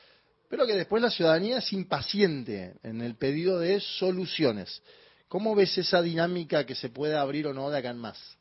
pero 0.48 0.64
que 0.64 0.74
después 0.74 1.02
la 1.02 1.10
ciudadanía 1.10 1.58
es 1.58 1.72
impaciente 1.72 2.74
en 2.84 3.00
el 3.00 3.16
pedido 3.16 3.58
de 3.58 3.80
soluciones. 3.80 4.80
¿Cómo 5.26 5.56
ves 5.56 5.76
esa 5.78 6.00
dinámica 6.00 6.64
que 6.64 6.76
se 6.76 6.88
puede 6.88 7.16
abrir 7.16 7.48
o 7.48 7.54
no 7.54 7.70
de 7.70 7.78
acá 7.78 7.90
en 7.90 7.98
más? 7.98 8.38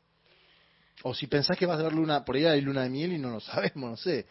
O 1.02 1.14
si 1.14 1.26
pensás 1.26 1.56
que 1.58 1.66
vas 1.66 1.80
a 1.80 1.84
ver 1.84 1.92
luna, 1.92 2.24
por 2.24 2.36
ahí 2.36 2.44
hay 2.44 2.60
luna 2.60 2.82
de 2.82 2.90
miel 2.90 3.12
y 3.12 3.18
no 3.18 3.30
lo 3.30 3.40
sabemos, 3.40 3.90
no 3.90 3.96
sé. 3.96 4.26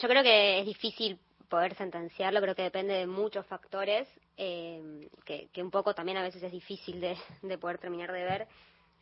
Yo 0.00 0.08
creo 0.08 0.22
que 0.22 0.60
es 0.60 0.66
difícil 0.66 1.18
poder 1.48 1.74
sentenciarlo, 1.74 2.40
creo 2.40 2.54
que 2.54 2.62
depende 2.62 2.94
de 2.94 3.06
muchos 3.06 3.46
factores, 3.46 4.06
eh, 4.36 5.08
que, 5.24 5.48
que 5.52 5.62
un 5.62 5.70
poco 5.70 5.94
también 5.94 6.18
a 6.18 6.22
veces 6.22 6.42
es 6.42 6.52
difícil 6.52 7.00
de, 7.00 7.16
de 7.42 7.58
poder 7.58 7.78
terminar 7.78 8.12
de 8.12 8.24
ver. 8.24 8.46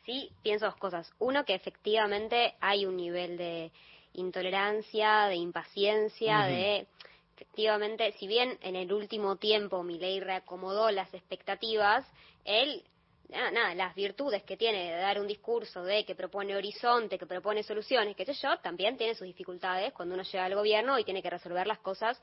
Sí, 0.04 0.30
pienso 0.42 0.66
dos 0.66 0.76
cosas. 0.76 1.12
Uno, 1.18 1.44
que 1.44 1.54
efectivamente 1.54 2.54
hay 2.60 2.86
un 2.86 2.96
nivel 2.96 3.36
de 3.36 3.72
intolerancia, 4.14 5.26
de 5.26 5.36
impaciencia, 5.36 6.44
de 6.44 6.86
efectivamente, 7.34 8.12
si 8.12 8.26
bien 8.26 8.56
en 8.62 8.76
el 8.76 8.92
último 8.92 9.36
tiempo 9.36 9.82
Milei 9.82 10.20
reacomodó 10.20 10.90
las 10.90 11.12
expectativas, 11.12 12.06
él 12.44 12.82
nada, 13.28 13.50
nada, 13.50 13.74
las 13.74 13.94
virtudes 13.94 14.42
que 14.42 14.56
tiene 14.56 14.92
de 14.92 14.98
dar 14.98 15.20
un 15.20 15.26
discurso 15.26 15.82
de 15.82 16.04
que 16.04 16.14
propone 16.14 16.56
horizonte, 16.56 17.18
que 17.18 17.26
propone 17.26 17.62
soluciones, 17.62 18.16
qué 18.16 18.24
sé 18.24 18.34
yo, 18.34 18.58
también 18.58 18.96
tiene 18.96 19.14
sus 19.14 19.26
dificultades 19.26 19.92
cuando 19.92 20.14
uno 20.14 20.24
llega 20.24 20.44
al 20.44 20.54
gobierno 20.54 20.98
y 20.98 21.04
tiene 21.04 21.22
que 21.22 21.30
resolver 21.30 21.66
las 21.66 21.78
cosas 21.78 22.20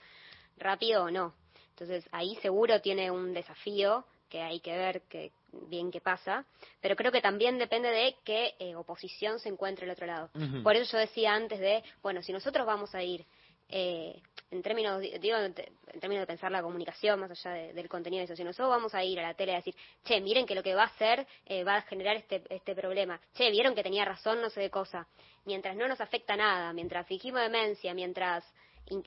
rápido 0.57 1.05
o 1.05 1.11
no. 1.11 1.33
Entonces 1.69 2.07
ahí 2.11 2.35
seguro 2.41 2.81
tiene 2.81 3.09
un 3.09 3.33
desafío 3.33 4.05
que 4.29 4.41
hay 4.41 4.59
que 4.61 4.75
ver 4.75 5.01
que, 5.03 5.31
bien 5.69 5.91
qué 5.91 6.01
pasa, 6.01 6.45
pero 6.81 6.95
creo 6.95 7.11
que 7.11 7.21
también 7.21 7.59
depende 7.59 7.89
de 7.89 8.15
qué 8.23 8.55
eh, 8.59 8.75
oposición 8.75 9.39
se 9.39 9.49
encuentre 9.49 9.85
al 9.85 9.91
otro 9.91 10.07
lado. 10.07 10.29
Por 10.63 10.75
eso 10.75 10.93
yo 10.93 10.97
decía 10.97 11.33
antes 11.33 11.59
de, 11.59 11.83
bueno, 12.01 12.23
si 12.23 12.33
nosotros 12.33 12.65
vamos 12.65 12.95
a 12.95 13.03
ir 13.03 13.25
eh, 13.69 14.21
en 14.53 14.61
términos, 14.61 15.01
digo, 15.01 15.37
en 15.37 15.53
términos 15.99 16.21
de 16.21 16.27
pensar 16.27 16.51
la 16.51 16.61
comunicación 16.61 17.19
más 17.19 17.31
allá 17.31 17.73
del 17.73 17.89
contenido 17.89 18.19
de 18.19 18.25
eso, 18.25 18.35
si 18.35 18.43
nosotros 18.43 18.69
vamos 18.69 18.93
a 18.93 19.03
ir 19.03 19.19
a 19.19 19.23
la 19.23 19.33
tele 19.33 19.53
a 19.53 19.55
decir, 19.57 19.75
che, 20.03 20.21
miren 20.21 20.45
que 20.45 20.53
lo 20.53 20.61
que 20.61 20.75
va 20.75 20.83
a 20.83 20.85
hacer 20.85 21.25
eh, 21.45 21.63
va 21.63 21.77
a 21.77 21.81
generar 21.81 22.15
este, 22.15 22.43
este 22.49 22.75
problema, 22.75 23.19
che, 23.33 23.49
vieron 23.49 23.73
que 23.73 23.81
tenía 23.81 24.05
razón, 24.05 24.41
no 24.41 24.49
sé 24.49 24.61
de 24.61 24.69
cosa, 24.69 25.07
mientras 25.45 25.75
no 25.75 25.87
nos 25.87 25.99
afecta 25.99 26.35
nada, 26.35 26.71
mientras 26.71 27.07
fingimos 27.07 27.41
demencia, 27.41 27.93
mientras 27.93 28.45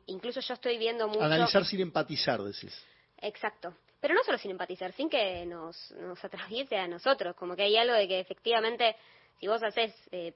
incluso 0.06 0.40
yo 0.40 0.54
estoy 0.54 0.78
viendo 0.78 1.06
mucho... 1.06 1.22
Analizar 1.22 1.64
sin 1.64 1.80
empatizar, 1.80 2.42
decís. 2.42 2.74
Exacto. 3.18 3.74
Pero 4.00 4.14
no 4.14 4.24
solo 4.24 4.38
sin 4.38 4.50
empatizar, 4.50 4.92
sin 4.92 5.08
que 5.08 5.46
nos, 5.46 5.92
nos 5.92 6.22
atraviese 6.24 6.76
a 6.76 6.88
nosotros, 6.88 7.36
como 7.36 7.54
que 7.54 7.62
hay 7.62 7.76
algo 7.76 7.94
de 7.94 8.08
que 8.08 8.20
efectivamente 8.20 8.96
si 9.38 9.46
vos 9.46 9.62
haces 9.62 9.94
eh, 10.10 10.34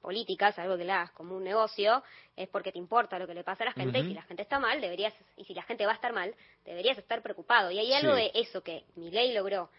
políticas, 0.00 0.58
algo 0.58 0.76
que 0.76 0.84
la 0.84 0.96
hagas 0.96 1.10
como 1.12 1.36
un 1.36 1.44
negocio, 1.44 2.02
es 2.36 2.48
porque 2.48 2.72
te 2.72 2.78
importa 2.78 3.18
lo 3.18 3.26
que 3.26 3.34
le 3.34 3.44
pasa 3.44 3.64
a 3.64 3.66
la 3.66 3.72
gente, 3.72 3.98
y 3.98 4.08
si 4.08 4.14
la 4.14 4.22
gente 4.22 4.42
está 4.42 4.58
mal, 4.58 4.80
deberías, 4.80 5.14
y 5.36 5.44
si 5.44 5.54
la 5.54 5.62
gente 5.62 5.84
va 5.84 5.92
a 5.92 5.94
estar 5.96 6.12
mal, 6.12 6.34
deberías 6.64 6.98
estar 6.98 7.22
preocupado. 7.22 7.70
Y 7.70 7.78
hay 7.78 7.92
algo 7.92 8.14
de 8.14 8.30
eso 8.34 8.62
que 8.62 8.84
mi 8.94 9.10
ley 9.10 9.32
logró, 9.32 9.70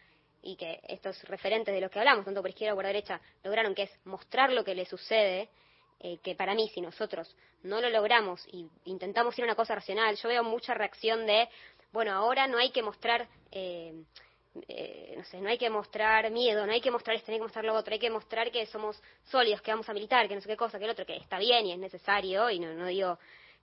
y 0.42 0.56
que 0.56 0.80
estos 0.88 1.22
referentes 1.24 1.74
de 1.74 1.82
los 1.82 1.92
que 1.92 2.00
hablamos, 2.00 2.26
tanto 2.26 2.42
por 2.42 2.50
izquierda 2.50 2.72
como 2.72 2.80
por 2.80 2.88
derecha, 2.88 3.22
lograron, 3.44 3.74
que 3.76 3.84
es 3.84 3.92
mostrar 4.06 4.52
lo 4.52 4.64
que 4.64 4.76
le 4.76 4.86
sucede, 4.86 5.50
eh, 6.00 6.18
que 6.24 6.36
para 6.36 6.54
mí, 6.54 6.70
si 6.70 6.82
nosotros 6.82 7.36
no 7.64 7.82
lo 7.82 7.90
logramos 7.90 8.46
y 8.52 8.70
intentamos 8.86 9.38
ir 9.38 9.44
a 9.44 9.48
una 9.48 9.56
cosa 9.56 9.76
racional, 9.76 10.16
yo 10.16 10.30
veo 10.30 10.44
mucha 10.44 10.74
reacción 10.74 11.26
de, 11.26 11.50
bueno, 11.92 12.12
ahora 12.14 12.48
no 12.48 12.58
hay 12.58 12.72
que 12.72 12.84
mostrar... 12.84 13.28
Eh, 13.52 13.94
eh, 14.68 15.14
no 15.18 15.24
sé, 15.26 15.40
no 15.40 15.50
hay 15.50 15.58
que 15.58 15.70
mostrar 15.70 16.30
miedo, 16.32 16.66
no 16.66 16.72
hay 16.72 16.82
que 16.82 16.92
mostrar 16.92 17.16
esto, 17.16 17.32
no 17.32 17.34
hay 17.34 17.40
que 17.40 17.44
mostrar 17.44 17.66
lo 17.66 17.74
otro, 17.74 17.94
hay 17.94 18.00
que 18.00 18.10
mostrar 18.10 18.52
que 18.52 18.66
somos 18.66 19.02
sólidos, 19.26 19.62
que 19.62 19.72
vamos 19.72 19.88
a 19.90 19.94
militar, 19.94 20.28
que 20.28 20.36
no 20.36 20.42
sé 20.42 20.48
qué 20.48 20.58
cosa, 20.58 20.80
que 20.80 20.86
el 20.86 20.92
otro, 20.92 21.06
que 21.06 21.18
está 21.18 21.38
bien 21.38 21.66
y 21.66 21.74
es 21.74 21.80
necesario, 21.80 22.50
y 22.50 22.60
no, 22.60 22.74
no 22.74 22.88
digo 22.88 23.20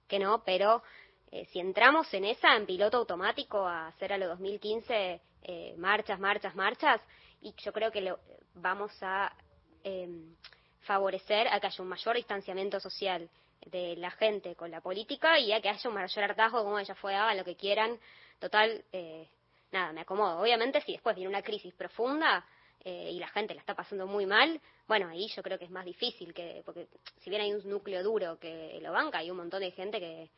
que 0.07 0.19
no, 0.19 0.43
pero 0.45 0.83
eh, 1.31 1.47
si 1.47 1.59
entramos 1.59 2.13
en 2.15 2.27
esa, 2.27 2.55
en 2.57 2.67
piloto 2.67 2.99
automático, 2.99 3.67
a 3.67 3.89
hacer 3.89 4.13
a 4.13 4.19
los 4.19 4.29
2015 4.29 5.21
eh, 5.43 5.75
marchas, 5.77 6.21
marchas, 6.21 6.55
marchas, 6.55 7.01
y 7.41 7.55
yo 7.59 7.73
creo 7.73 7.91
que 7.91 8.01
lo, 8.01 8.19
vamos 8.55 8.93
a 9.03 9.35
em, 9.83 10.37
favorecer 10.83 11.49
a 11.49 11.61
que 11.61 11.67
haya 11.67 11.83
un 11.83 11.89
mayor 11.89 12.17
distanciamiento 12.17 12.79
social 12.79 13.29
de 13.67 13.97
la 13.97 14.11
gente 14.13 14.55
con 14.55 14.71
la 14.71 14.81
política 14.81 15.39
y 15.39 15.53
a 15.53 15.61
que 15.61 15.69
haya 15.69 15.89
un 15.89 15.97
mayor 15.97 16.25
hartazgo, 16.25 16.63
como 16.63 16.79
ella 16.79 16.95
fue, 16.95 17.15
hagan 17.15 17.37
lo 17.37 17.45
que 17.45 17.57
quieran, 17.57 17.99
total, 18.39 18.85
eh, 18.93 19.29
nada, 19.75 19.93
me 19.93 20.01
acomodo. 20.01 20.41
Obviamente, 20.41 20.81
si 20.81 20.93
después 20.93 21.15
viene 21.15 21.29
una 21.29 21.43
crisis 21.43 21.75
profunda 21.75 22.45
eh, 22.83 23.11
y 23.13 23.19
la 23.19 23.29
gente 23.29 23.55
la 23.55 23.61
está 23.61 23.75
pasando 23.75 24.07
muy 24.07 24.25
mal, 24.25 24.59
bueno, 24.89 25.09
ahí 25.09 25.29
yo 25.29 25.43
creo 25.43 25.59
que 25.59 25.67
es 25.67 25.71
más 25.71 25.85
difícil, 25.85 26.33
que 26.33 26.63
porque 26.65 26.89
si 27.21 27.29
bien 27.29 27.43
hay 27.43 27.53
un 27.53 27.69
núcleo 27.69 28.03
duro 28.03 28.39
que 28.39 28.79
lo 28.81 28.93
banca, 28.93 29.19
hay 29.19 29.31
un 29.31 29.37
montón 29.37 29.61
de 29.61 29.71
gente 29.71 30.01
que, 30.01 30.31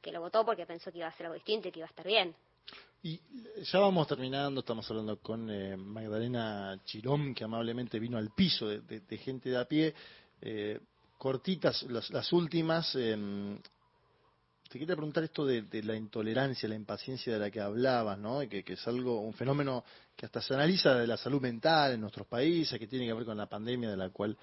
que 0.00 0.12
lo 0.12 0.20
votó 0.20 0.44
porque 0.44 0.66
pensó 0.66 0.92
que 0.92 0.98
iba 0.98 1.08
a 1.08 1.12
ser 1.12 1.26
algo 1.26 1.34
distinto 1.34 1.68
y 1.68 1.72
que 1.72 1.80
iba 1.80 1.86
a 1.86 1.90
estar 1.90 2.06
bien. 2.06 2.34
Y 3.04 3.20
ya 3.64 3.80
vamos 3.80 4.06
terminando, 4.06 4.60
estamos 4.60 4.88
hablando 4.88 5.16
con 5.16 5.50
eh, 5.50 5.76
Magdalena 5.76 6.80
Chirón, 6.84 7.34
que 7.34 7.42
amablemente 7.42 7.98
vino 7.98 8.16
al 8.16 8.30
piso 8.30 8.68
de, 8.68 9.18
gente 9.18 9.50
de 9.50 9.58
a 9.58 9.64
pie. 9.64 9.92
Eh, 10.40 10.78
cortitas, 11.18 11.82
las, 11.82 12.32
últimas. 12.32 12.94
Em, 12.94 13.58
te 14.72 14.78
quería 14.78 14.96
preguntar 14.96 15.22
esto 15.22 15.44
de, 15.44 15.82
la 15.82 15.94
intolerancia, 15.94 16.66
la 16.66 16.74
impaciencia 16.74 17.34
de 17.34 17.38
la 17.38 17.50
que 17.50 17.60
hablabas, 17.60 18.18
¿no? 18.18 18.40
Que, 18.48 18.64
es 18.66 18.88
algo, 18.88 19.20
un 19.20 19.34
fenómeno 19.34 19.84
que 20.16 20.24
hasta 20.24 20.40
se 20.40 20.54
analiza 20.54 20.94
de 20.94 21.06
la 21.06 21.18
salud 21.18 21.42
mental 21.42 21.92
en 21.92 22.00
nuestros 22.00 22.26
países, 22.26 22.78
que 22.78 22.86
tiene 22.86 23.06
que 23.06 23.12
ver 23.12 23.26
con 23.26 23.36
la 23.36 23.44
pandemia 23.44 23.90
de 23.90 23.98
la 23.98 24.08
cual 24.08 24.34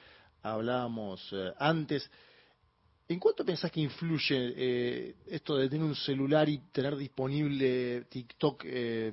hablábamos 0.44 1.28
eh, 1.32 1.52
antes. 1.58 2.08
¿En 3.08 3.20
cuánto 3.20 3.44
pensás 3.44 3.72
que 3.72 3.80
influye 3.82 4.54
eh, 4.56 5.16
esto 5.26 5.58
de 5.58 5.68
tener 5.68 5.84
un 5.84 5.96
celular 5.96 6.48
y 6.48 6.60
tener 6.72 6.96
disponible 6.96 8.04
TikTok 8.04 8.66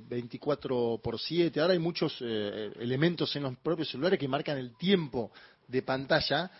24 0.06 0.94
eh, 0.96 0.98
por 1.02 1.18
7? 1.18 1.58
Ahora 1.62 1.72
hay 1.72 1.78
muchos 1.78 2.20
elementos 2.20 3.34
en 3.36 3.44
los 3.44 3.56
propios 3.56 3.88
celulares 3.88 4.18
que 4.20 4.28
marcan 4.28 4.58
el 4.58 4.76
tiempo 4.76 5.32
de 5.66 5.80
pantalla 5.80 6.50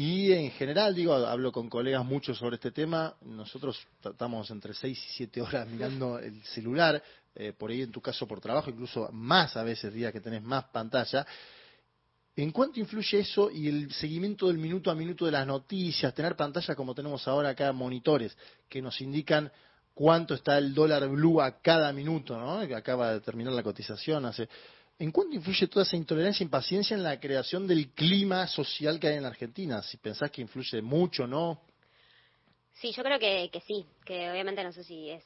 y 0.00 0.32
en 0.32 0.52
general, 0.52 0.94
digo, 0.94 1.12
hablo 1.12 1.50
con 1.50 1.68
colegas 1.68 2.04
mucho 2.04 2.32
sobre 2.32 2.54
este 2.54 2.70
tema, 2.70 3.16
nosotros 3.22 3.84
estamos 4.04 4.48
entre 4.48 4.72
6 4.72 4.96
y 4.96 5.16
7 5.16 5.42
horas 5.42 5.66
mirando 5.66 6.20
el 6.20 6.40
celular, 6.44 7.02
eh, 7.34 7.52
por 7.52 7.72
ahí 7.72 7.82
en 7.82 7.90
tu 7.90 8.00
caso 8.00 8.24
por 8.24 8.40
trabajo, 8.40 8.70
incluso 8.70 9.08
más 9.10 9.56
a 9.56 9.64
veces 9.64 9.92
días 9.92 10.12
que 10.12 10.20
tenés 10.20 10.40
más 10.40 10.66
pantalla. 10.66 11.26
¿En 12.36 12.52
cuánto 12.52 12.78
influye 12.78 13.18
eso 13.18 13.50
y 13.50 13.66
el 13.66 13.92
seguimiento 13.92 14.46
del 14.46 14.58
minuto 14.58 14.92
a 14.92 14.94
minuto 14.94 15.26
de 15.26 15.32
las 15.32 15.44
noticias, 15.44 16.14
tener 16.14 16.36
pantallas 16.36 16.76
como 16.76 16.94
tenemos 16.94 17.26
ahora 17.26 17.48
acá, 17.48 17.72
monitores, 17.72 18.38
que 18.68 18.80
nos 18.80 19.00
indican 19.00 19.50
cuánto 19.94 20.34
está 20.34 20.58
el 20.58 20.74
dólar 20.74 21.08
blue 21.08 21.40
a 21.40 21.60
cada 21.60 21.92
minuto, 21.92 22.38
¿no? 22.38 22.64
Que 22.68 22.76
acaba 22.76 23.14
de 23.14 23.20
terminar 23.20 23.52
la 23.52 23.64
cotización 23.64 24.26
hace 24.26 24.48
¿En 25.00 25.12
cuánto 25.12 25.36
influye 25.36 25.68
toda 25.68 25.84
esa 25.84 25.96
intolerancia 25.96 26.42
e 26.42 26.46
impaciencia 26.46 26.96
en 26.96 27.04
la 27.04 27.20
creación 27.20 27.68
del 27.68 27.90
clima 27.90 28.46
social 28.48 28.98
que 28.98 29.08
hay 29.08 29.16
en 29.16 29.22
la 29.22 29.28
Argentina? 29.28 29.80
Si 29.82 29.96
pensás 29.96 30.30
que 30.30 30.42
influye 30.42 30.82
mucho, 30.82 31.26
¿no? 31.26 31.62
Sí, 32.72 32.92
yo 32.92 33.02
creo 33.04 33.18
que, 33.18 33.48
que 33.52 33.60
sí, 33.60 33.86
que 34.04 34.30
obviamente 34.30 34.62
no 34.64 34.72
sé 34.72 34.82
si 34.82 35.10
es, 35.10 35.24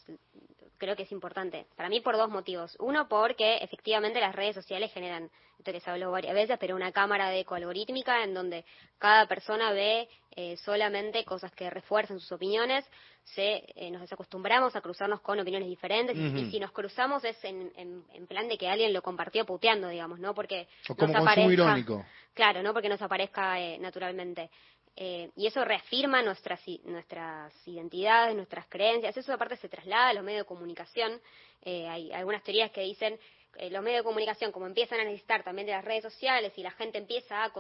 creo 0.82 0.96
que 0.96 1.04
es 1.04 1.12
importante. 1.12 1.66
Para 1.76 1.88
mí 1.88 2.00
por 2.00 2.16
dos 2.16 2.28
motivos. 2.28 2.76
Uno, 2.80 3.06
porque 3.06 3.58
efectivamente 3.58 4.20
las 4.20 4.34
redes 4.34 4.56
sociales 4.56 4.92
generan, 4.92 5.30
esto 5.56 5.70
que 5.70 5.78
se 5.78 5.88
habló 5.88 6.10
varias 6.10 6.34
veces, 6.34 6.58
pero 6.58 6.74
una 6.74 6.90
cámara 6.90 7.30
de 7.30 7.38
eco 7.40 7.54
algorítmica 7.54 8.24
en 8.24 8.34
donde 8.34 8.64
cada 8.98 9.28
persona 9.28 9.70
ve 9.70 10.08
eh, 10.34 10.56
solamente 10.56 11.24
cosas 11.24 11.52
que 11.52 11.70
refuerzan 11.70 12.18
sus 12.18 12.32
opiniones. 12.32 12.84
Se, 13.22 13.62
eh, 13.76 13.92
nos 13.92 14.00
desacostumbramos 14.00 14.74
a 14.74 14.80
cruzarnos 14.80 15.20
con 15.20 15.38
opiniones 15.38 15.68
diferentes 15.68 16.16
y, 16.16 16.50
si 16.50 16.58
nos 16.58 16.72
cruzamos 16.72 17.22
es 17.22 17.36
en, 17.44 17.70
en, 17.76 18.26
plan 18.26 18.48
de 18.48 18.58
que 18.58 18.68
alguien 18.68 18.92
lo 18.92 19.02
compartió 19.02 19.46
puteando, 19.46 19.88
digamos, 19.88 20.18
¿no? 20.18 20.34
Porque 20.34 20.66
o 20.88 20.96
como 20.96 21.12
nos 21.12 21.22
aparezca, 21.22 21.52
irónico. 21.52 22.04
Claro, 22.34 22.60
no 22.64 22.72
porque 22.72 22.88
nos 22.88 23.00
aparezca 23.00 23.60
eh, 23.60 23.78
naturalmente. 23.78 24.50
Eh, 24.96 25.30
y 25.36 25.46
eso 25.46 25.64
reafirma 25.64 26.22
nuestras, 26.22 26.60
nuestras 26.84 27.52
identidades, 27.66 28.36
nuestras 28.36 28.66
creencias. 28.66 29.16
Eso 29.16 29.32
aparte 29.32 29.56
se 29.56 29.68
traslada 29.68 30.08
a 30.08 30.14
los 30.14 30.24
medios 30.24 30.42
de 30.42 30.48
comunicación. 30.48 31.20
Eh, 31.62 31.88
hay 31.88 32.12
algunas 32.12 32.42
teorías 32.42 32.70
que 32.70 32.82
dicen 32.82 33.18
eh, 33.56 33.70
los 33.70 33.82
medios 33.82 34.00
de 34.00 34.04
comunicación, 34.04 34.50
como 34.50 34.66
empiezan 34.66 35.00
a 35.00 35.04
necesitar 35.04 35.42
también 35.42 35.66
de 35.66 35.72
las 35.72 35.84
redes 35.84 36.02
sociales 36.02 36.52
y 36.56 36.62
la 36.62 36.70
gente 36.70 36.98
empieza 36.98 37.44
a 37.44 37.52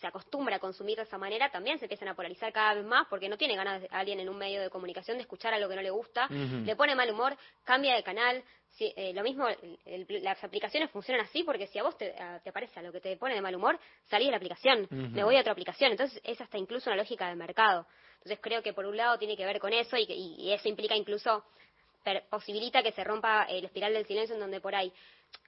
se 0.00 0.06
acostumbra 0.06 0.56
a 0.56 0.58
consumir 0.60 0.96
de 0.96 1.02
esa 1.02 1.18
manera, 1.18 1.50
también 1.50 1.78
se 1.78 1.86
empiezan 1.86 2.08
a 2.08 2.14
polarizar 2.14 2.52
cada 2.52 2.74
vez 2.74 2.84
más 2.84 3.06
porque 3.08 3.28
no 3.28 3.36
tiene 3.36 3.56
ganas 3.56 3.82
de, 3.82 3.88
alguien 3.90 4.20
en 4.20 4.28
un 4.28 4.38
medio 4.38 4.60
de 4.60 4.70
comunicación 4.70 5.16
de 5.16 5.22
escuchar 5.22 5.52
algo 5.52 5.68
que 5.68 5.76
no 5.76 5.82
le 5.82 5.90
gusta, 5.90 6.28
le 6.28 6.76
pone 6.76 6.94
mal 6.94 7.10
humor, 7.10 7.36
cambia 7.64 7.94
de 7.94 8.02
canal. 8.02 8.42
Eh, 8.78 9.12
lo 9.12 9.22
mismo, 9.22 9.46
las 10.08 10.42
aplicaciones 10.42 10.90
funcionan 10.90 11.26
así 11.26 11.42
porque 11.42 11.66
si 11.66 11.78
a 11.78 11.82
vos 11.82 11.98
te, 11.98 12.14
te, 12.42 12.50
aparece 12.50 12.80
algo 12.80 12.90
que 12.90 13.00
te 13.00 13.16
pone 13.16 13.34
de 13.34 13.42
mal 13.42 13.54
humor, 13.54 13.78
salís 14.08 14.28
de 14.28 14.30
la 14.30 14.38
aplicación, 14.38 14.88
me 14.90 15.22
voy 15.24 15.36
a 15.36 15.40
otra 15.40 15.52
aplicación. 15.52 15.90
Entonces, 15.90 16.20
es 16.24 16.40
hasta 16.40 16.56
incluso 16.56 16.88
una 16.88 16.96
lógica 16.96 17.28
de 17.28 17.36
mercado. 17.36 17.86
Entonces, 18.14 18.38
creo 18.40 18.62
que 18.62 18.72
por 18.72 18.86
un 18.86 18.96
lado 18.96 19.18
tiene 19.18 19.36
que 19.36 19.44
ver 19.44 19.58
con 19.58 19.72
eso 19.72 19.96
y, 19.98 20.04
y 20.08 20.52
eso 20.52 20.68
implica 20.68 20.96
incluso 20.96 21.44
posibilita 22.28 22.82
que 22.82 22.92
se 22.92 23.04
rompa 23.04 23.44
el 23.44 23.64
espiral 23.64 23.92
del 23.92 24.06
silencio 24.06 24.34
en 24.34 24.40
donde 24.40 24.60
por 24.60 24.74
ahí 24.74 24.92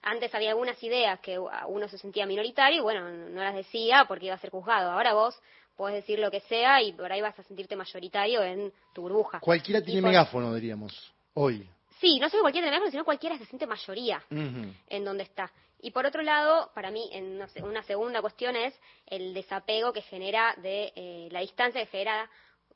antes 0.02 0.34
había 0.34 0.50
algunas 0.50 0.82
ideas 0.82 1.18
que 1.20 1.38
uno 1.38 1.88
se 1.88 1.98
sentía 1.98 2.26
minoritario 2.26 2.78
y 2.78 2.82
bueno, 2.82 3.08
no 3.10 3.42
las 3.42 3.54
decía 3.54 4.04
porque 4.06 4.26
iba 4.26 4.34
a 4.34 4.38
ser 4.38 4.50
juzgado. 4.50 4.90
Ahora 4.90 5.14
vos 5.14 5.38
podés 5.76 5.96
decir 5.96 6.18
lo 6.18 6.30
que 6.30 6.40
sea 6.40 6.82
y 6.82 6.92
por 6.92 7.10
ahí 7.10 7.20
vas 7.20 7.38
a 7.38 7.42
sentirte 7.42 7.74
mayoritario 7.76 8.42
en 8.42 8.72
tu 8.94 9.02
burbuja. 9.02 9.40
Cualquiera 9.40 9.82
tiene 9.82 10.02
megáfono, 10.02 10.54
diríamos, 10.54 11.12
hoy. 11.34 11.68
Sí, 12.00 12.18
no 12.18 12.28
solo 12.28 12.42
cualquiera 12.42 12.66
tiene 12.66 12.76
megáfono, 12.76 12.90
sino 12.90 13.04
cualquiera 13.04 13.38
se 13.38 13.46
siente 13.46 13.66
mayoría 13.66 14.22
en 14.30 15.04
donde 15.04 15.22
está. 15.22 15.50
Y 15.80 15.90
por 15.90 16.06
otro 16.06 16.22
lado, 16.22 16.70
para 16.74 16.90
mí, 16.90 17.10
en 17.12 17.42
una 17.62 17.82
segunda 17.82 18.22
cuestión 18.22 18.56
es 18.56 18.74
el 19.06 19.34
desapego 19.34 19.92
que 19.92 20.00
genera 20.00 20.54
de 20.62 20.92
eh, 20.96 21.28
la 21.30 21.40
distancia 21.40 21.80
que 21.82 21.90
genera 21.90 22.30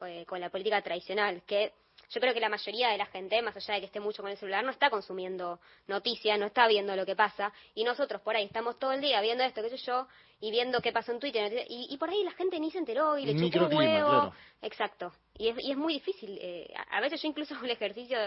eh, 0.07 0.27
con 0.27 0.41
la 0.41 0.51
política 0.51 0.83
tradicional, 0.83 1.43
que 1.47 1.73
yo 2.11 2.21
creo 2.21 2.33
que 2.33 2.41
la 2.41 2.49
mayoría 2.49 2.89
de 2.89 2.99
la 2.99 3.07
gente, 3.07 3.41
más 3.43 3.57
allá 3.57 3.75
de 3.75 3.81
que 3.81 3.87
esté 3.87 4.01
mucho 4.01 4.23
con 4.23 4.31
el 4.31 4.39
celular, 4.39 4.65
no 4.65 4.71
está 4.71 4.91
consumiendo 4.91 5.61
noticias, 5.87 6.39
no 6.39 6.47
está 6.47 6.67
viendo 6.67 6.97
lo 6.97 7.05
que 7.05 7.15
pasa, 7.15 7.53
y 7.75 7.85
nosotros 7.85 8.23
por 8.23 8.37
ahí 8.37 8.45
estamos 8.45 8.79
todo 8.79 8.93
el 8.93 9.01
día 9.01 9.21
viendo 9.21 9.45
esto, 9.45 9.63
qué 9.63 9.71
sé 9.71 9.77
yo, 9.79 10.07
y 10.41 10.51
viendo 10.51 10.81
qué 10.81 10.93
pasó 10.93 11.13
en 11.13 11.21
Twitter, 11.21 11.67
y, 11.69 11.97
por 11.99 12.09
ahí 12.09 12.23
la 12.23 12.33
gente 12.33 12.59
ni 12.61 12.71
se 12.71 12.79
enteró 12.79 13.19
y 13.19 13.27
le 13.27 13.51
chocó 13.51 13.67
un 13.67 13.75
huevo. 13.77 14.33
Exacto. 14.63 15.13
Y 15.37 15.49
es, 15.49 15.57
y 15.59 15.73
es 15.73 15.77
muy 15.77 15.95
difícil. 15.95 16.39
Eh, 16.41 16.73
a 16.91 17.01
veces 17.01 17.21
yo 17.21 17.29
incluso 17.29 17.55
el 17.63 17.71
ejercicio 17.71 18.19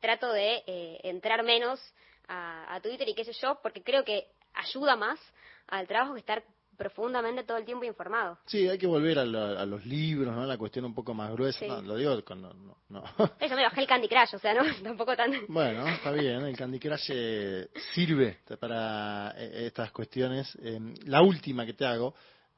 trato 0.00 0.32
de 0.32 0.62
eh, 0.66 1.00
entrar 1.04 1.42
menos 1.42 1.80
a, 2.28 2.74
a 2.74 2.80
Twitter 2.80 3.08
y 3.08 3.14
qué 3.14 3.24
sé 3.24 3.32
yo, 3.32 3.58
porque 3.62 3.82
creo 3.82 4.04
que 4.04 4.28
ayuda 4.54 4.96
más 4.96 5.20
al 5.68 5.86
trabajo 5.86 6.14
que 6.14 6.20
estar 6.20 6.42
profundamente 6.76 7.44
todo 7.44 7.56
el 7.56 7.64
tiempo 7.64 7.84
informado. 7.84 8.38
Sí, 8.46 8.68
hay 8.68 8.78
que 8.78 8.86
volver 8.86 9.18
a, 9.18 9.24
los 9.24 9.84
libros, 9.86 10.34
¿no? 10.34 10.46
La 10.46 10.58
cuestión 10.58 10.84
un 10.84 10.94
poco 10.94 11.14
más 11.14 11.32
gruesa. 11.32 11.80
lo 11.80 11.96
digo 11.96 12.22
con... 12.24 12.42
No, 12.42 12.52
no. 12.88 13.04
Eso 13.40 13.56
me 13.56 13.62
bajé 13.62 13.80
el 13.80 13.86
Candy 13.86 14.08
Crush, 14.08 14.34
o 14.34 14.38
sea, 14.38 14.54
¿no? 14.54 14.62
Tampoco 14.82 15.16
tan... 15.16 15.32
Bueno, 15.48 15.86
está 15.88 16.12
bien. 16.12 16.42
El 16.42 16.56
Candy 16.56 16.78
Crush 16.78 17.10
eh, 17.10 17.68
sirve 17.94 18.40
para 18.60 19.34
eh, 19.36 19.66
estas 19.66 19.90
cuestiones. 19.92 20.56
Eh, 20.62 20.78
la 21.04 21.22
última 21.22 21.66
que 21.66 21.72
te 21.72 21.86
hago, 21.86 22.14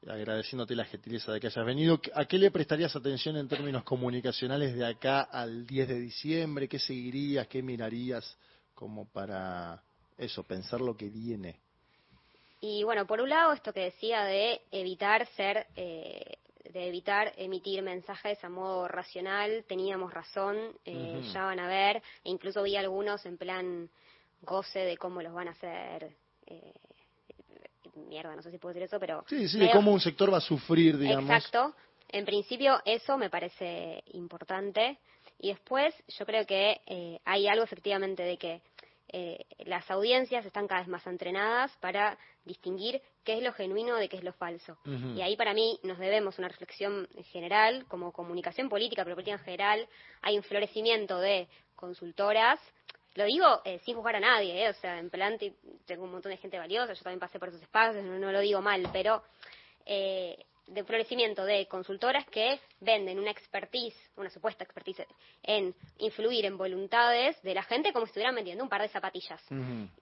agradeciéndote 0.07 0.75
la 0.75 0.85
gentileza 0.85 1.31
de 1.31 1.39
que 1.39 1.47
hayas 1.47 1.65
venido. 1.65 1.99
¿A 2.13 2.25
qué 2.25 2.37
le 2.37 2.51
prestarías 2.51 2.95
atención 2.95 3.37
en 3.37 3.47
términos 3.47 3.83
comunicacionales 3.83 4.75
de 4.75 4.85
acá 4.85 5.21
al 5.21 5.65
10 5.65 5.87
de 5.87 5.99
diciembre? 5.99 6.67
¿Qué 6.67 6.79
seguirías? 6.79 7.47
¿Qué 7.47 7.61
mirarías 7.61 8.37
como 8.73 9.09
para 9.11 9.83
eso, 10.17 10.43
pensar 10.43 10.81
lo 10.81 10.95
que 10.95 11.09
viene? 11.09 11.59
Y 12.61 12.83
bueno, 12.83 13.05
por 13.07 13.21
un 13.21 13.29
lado, 13.29 13.53
esto 13.53 13.71
que 13.73 13.81
decía 13.81 14.23
de 14.23 14.61
evitar 14.71 15.25
ser, 15.35 15.67
eh, 15.75 16.37
de 16.71 16.87
evitar 16.87 17.33
emitir 17.37 17.81
mensajes 17.81 18.43
a 18.43 18.49
modo 18.49 18.87
racional, 18.87 19.63
teníamos 19.67 20.13
razón, 20.13 20.57
eh, 20.85 21.21
ya 21.33 21.45
van 21.45 21.59
a 21.59 21.67
ver, 21.67 21.97
e 22.23 22.29
incluso 22.29 22.61
vi 22.63 22.75
algunos 22.75 23.25
en 23.25 23.37
plan 23.37 23.89
goce 24.41 24.79
de 24.79 24.97
cómo 24.97 25.21
los 25.21 25.33
van 25.33 25.47
a 25.47 25.51
hacer. 25.51 26.11
eh, 26.47 26.73
mierda, 28.07 28.35
no 28.35 28.41
sé 28.41 28.49
si 28.51 28.57
puedo 28.57 28.73
decir 28.73 28.83
eso, 28.87 28.99
pero. 28.99 29.23
Sí, 29.27 29.47
sí, 29.47 29.57
de 29.57 29.65
medio- 29.65 29.75
cómo 29.75 29.91
un 29.91 29.99
sector 29.99 30.31
va 30.33 30.37
a 30.37 30.41
sufrir, 30.41 30.97
digamos. 30.97 31.29
Exacto. 31.29 31.75
En 32.07 32.25
principio, 32.25 32.81
eso 32.85 33.17
me 33.17 33.29
parece 33.29 34.03
importante. 34.13 34.97
Y 35.39 35.49
después, 35.49 35.93
yo 36.07 36.25
creo 36.25 36.45
que 36.45 36.81
eh, 36.87 37.19
hay 37.25 37.47
algo 37.47 37.63
efectivamente 37.63 38.23
de 38.23 38.37
que 38.37 38.61
eh, 39.11 39.45
las 39.59 39.89
audiencias 39.91 40.45
están 40.45 40.67
cada 40.67 40.81
vez 40.81 40.87
más 40.87 41.05
entrenadas 41.07 41.75
para 41.77 42.17
distinguir 42.45 43.01
qué 43.23 43.37
es 43.37 43.43
lo 43.43 43.53
genuino 43.53 43.95
de 43.95 44.09
qué 44.09 44.17
es 44.17 44.23
lo 44.23 44.33
falso. 44.33 44.77
Y 45.15 45.21
ahí 45.21 45.35
para 45.35 45.53
mí 45.53 45.79
nos 45.83 45.99
debemos 45.99 46.39
una 46.39 46.47
reflexión 46.47 47.07
general, 47.31 47.85
como 47.87 48.11
comunicación 48.11 48.69
política, 48.69 49.03
pero 49.03 49.15
política 49.15 49.37
en 49.37 49.43
general, 49.43 49.87
hay 50.21 50.37
un 50.37 50.43
florecimiento 50.43 51.19
de 51.19 51.47
consultoras. 51.75 52.59
Lo 53.15 53.25
digo 53.25 53.61
eh, 53.65 53.79
sin 53.79 53.95
juzgar 53.95 54.15
a 54.15 54.19
nadie, 54.19 54.65
¿eh? 54.65 54.69
o 54.69 54.73
sea, 54.73 54.99
en 54.99 55.09
plan 55.09 55.37
tengo 55.85 56.03
un 56.03 56.11
montón 56.11 56.31
de 56.31 56.37
gente 56.37 56.57
valiosa, 56.57 56.93
yo 56.93 57.03
también 57.03 57.19
pasé 57.19 57.39
por 57.39 57.49
esos 57.49 57.61
espacios, 57.61 58.03
no, 58.03 58.17
no 58.17 58.31
lo 58.31 58.39
digo 58.39 58.61
mal, 58.61 58.87
pero 58.93 59.23
eh, 59.85 60.45
de 60.69 60.83
florecimiento 60.83 61.43
de 61.45 61.67
consultoras 61.67 62.25
que 62.27 62.59
venden 62.79 63.19
una 63.19 63.31
expertise, 63.31 63.95
una 64.15 64.29
supuesta 64.29 64.63
expertise 64.63 65.05
en 65.43 65.73
influir 65.97 66.45
en 66.45 66.57
voluntades 66.57 67.41
de 67.41 67.53
la 67.53 67.63
gente 67.63 67.91
como 67.91 68.05
si 68.05 68.09
estuvieran 68.09 68.35
vendiendo 68.35 68.63
un 68.63 68.69
par 68.69 68.81
de 68.81 68.89
zapatillas. 68.89 69.41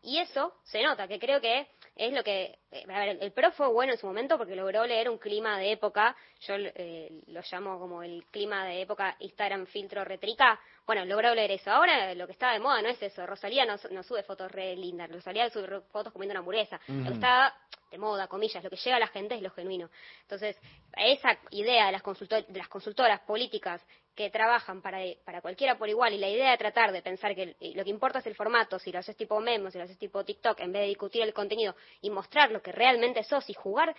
Y 0.01 0.17
eso 0.19 0.53
se 0.63 0.83
nota, 0.83 1.07
que 1.07 1.19
creo 1.19 1.39
que 1.41 1.67
es 1.97 2.13
lo 2.13 2.23
que... 2.23 2.59
eh, 2.71 2.85
A 2.89 2.99
ver, 2.99 3.17
el 3.21 3.31
PRO 3.31 3.51
fue 3.51 3.67
bueno 3.67 3.93
en 3.93 3.97
su 3.99 4.07
momento 4.07 4.37
porque 4.37 4.55
logró 4.55 4.85
leer 4.85 5.09
un 5.09 5.17
clima 5.17 5.57
de 5.59 5.71
época, 5.71 6.15
yo 6.41 6.55
eh, 6.57 7.21
lo 7.27 7.41
llamo 7.51 7.79
como 7.79 8.03
el 8.03 8.25
clima 8.31 8.65
de 8.65 8.81
época 8.81 9.15
Instagram 9.19 9.65
filtro 9.65 10.03
retrica. 10.05 10.59
Bueno, 10.85 11.03
logró 11.05 11.33
leer 11.35 11.51
eso. 11.51 11.71
Ahora 11.71 12.13
lo 12.13 12.25
que 12.27 12.31
está 12.33 12.53
de 12.53 12.59
moda 12.59 12.81
no 12.81 12.89
es 12.89 13.01
eso. 13.01 13.25
Rosalía 13.25 13.65
no, 13.65 13.75
no 13.91 14.03
sube 14.03 14.23
fotos 14.23 14.51
re 14.51 14.75
lindas. 14.75 15.11
Rosalía 15.11 15.49
sube 15.49 15.81
fotos 15.91 16.13
comiendo 16.13 16.31
una 16.33 16.39
hamburguesa. 16.39 16.79
Lo 16.87 17.09
que 17.09 17.13
está 17.15 17.55
de 17.91 17.97
moda, 17.97 18.27
comillas, 18.27 18.63
lo 18.63 18.69
que 18.69 18.75
llega 18.77 18.95
a 18.97 18.99
la 18.99 19.07
gente 19.07 19.35
es 19.35 19.41
lo 19.41 19.49
genuino. 19.51 19.89
Entonces, 20.21 20.57
esa 20.95 21.37
idea 21.51 21.87
de 21.87 21.91
las, 21.93 22.03
consultor- 22.03 22.45
de 22.47 22.59
las 22.59 22.67
consultoras 22.69 23.19
políticas 23.21 23.85
que 24.17 24.31
trabajan 24.31 24.81
para, 24.81 24.97
para 25.23 25.41
cualquiera 25.41 25.77
por 25.77 25.87
igual 25.87 26.11
y 26.11 26.17
la 26.17 26.27
idea 26.27 26.49
de 26.49 26.57
tratar 26.57 26.91
de 26.91 27.03
pensar 27.03 27.35
que 27.35 27.55
lo 27.75 27.83
que 27.83 27.89
importa 27.91 28.17
es 28.17 28.25
el 28.25 28.33
formato, 28.33 28.79
si 28.79 28.91
lo 28.91 28.97
haces 28.97 29.15
tipo 29.15 29.39
memos, 29.39 29.73
si 29.73 29.77
lo 29.77 29.83
haces 29.83 29.99
tipo 29.99 30.25
TikTok, 30.25 30.59
en 30.59 30.71
vez 30.71 30.81
de 30.81 30.87
discutir 30.87 31.21
el 31.21 31.35
contenido 31.35 31.75
y 32.01 32.09
mostrar 32.09 32.49
lo 32.49 32.59
que 32.63 32.71
realmente 32.71 33.23
sos 33.23 33.47
y 33.47 33.53
jugar 33.53 33.95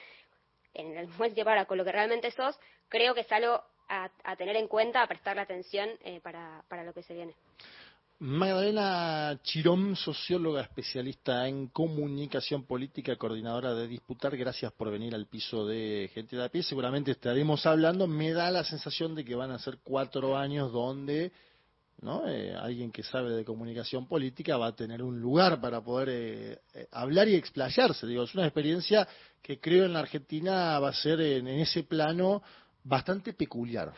en 0.75 0.99
el 0.99 1.07
buen 1.07 1.33
palabra, 1.37 1.67
con 1.67 1.79
lo 1.79 1.85
que 1.85 1.93
realmente 1.93 2.33
sos, 2.33 2.59
creo 2.89 3.15
que 3.15 3.21
es 3.21 3.31
algo 3.31 3.63
a, 3.89 4.11
a 4.25 4.35
tener 4.35 4.57
en 4.57 4.67
cuenta, 4.67 5.03
a 5.03 5.07
prestarle 5.07 5.43
atención 5.43 5.89
eh, 6.03 6.21
para, 6.21 6.65
para 6.69 6.83
lo 6.83 6.93
que 6.93 7.05
se 7.05 7.15
viene. 7.15 7.35
Magdalena 8.21 9.39
Chirón, 9.45 9.95
socióloga 9.95 10.63
especialista 10.63 11.47
en 11.47 11.69
comunicación 11.69 12.65
política, 12.65 13.15
coordinadora 13.15 13.75
de 13.75 13.87
Disputar, 13.87 14.37
gracias 14.37 14.73
por 14.73 14.91
venir 14.91 15.15
al 15.15 15.27
piso 15.27 15.65
de 15.65 16.11
Gente 16.13 16.35
de 16.35 16.45
a 16.45 16.49
pie. 16.49 16.65
Seguramente 16.65 17.13
estaremos 17.13 17.65
hablando. 17.65 18.09
Me 18.09 18.33
da 18.33 18.51
la 18.51 18.65
sensación 18.65 19.15
de 19.15 19.25
que 19.25 19.37
van 19.37 19.53
a 19.53 19.61
ser 19.61 19.79
cuatro 19.85 20.37
años 20.37 20.73
donde 20.73 21.31
¿no? 22.01 22.29
Eh, 22.29 22.57
alguien 22.57 22.91
que 22.91 23.05
sabe 23.05 23.31
de 23.31 23.45
comunicación 23.45 24.09
política 24.09 24.57
va 24.57 24.69
a 24.69 24.75
tener 24.75 25.01
un 25.01 25.21
lugar 25.21 25.61
para 25.61 25.81
poder 25.81 26.09
eh, 26.11 26.59
eh, 26.75 26.89
hablar 26.91 27.29
y 27.29 27.37
explayarse. 27.37 28.05
Digo, 28.05 28.25
es 28.25 28.35
una 28.35 28.47
experiencia 28.47 29.07
que 29.41 29.61
creo 29.61 29.85
en 29.85 29.93
la 29.93 30.01
Argentina 30.01 30.77
va 30.81 30.89
a 30.89 30.93
ser 30.93 31.21
en, 31.21 31.47
en 31.47 31.61
ese 31.61 31.85
plano 31.85 32.43
bastante 32.83 33.33
peculiar. 33.33 33.93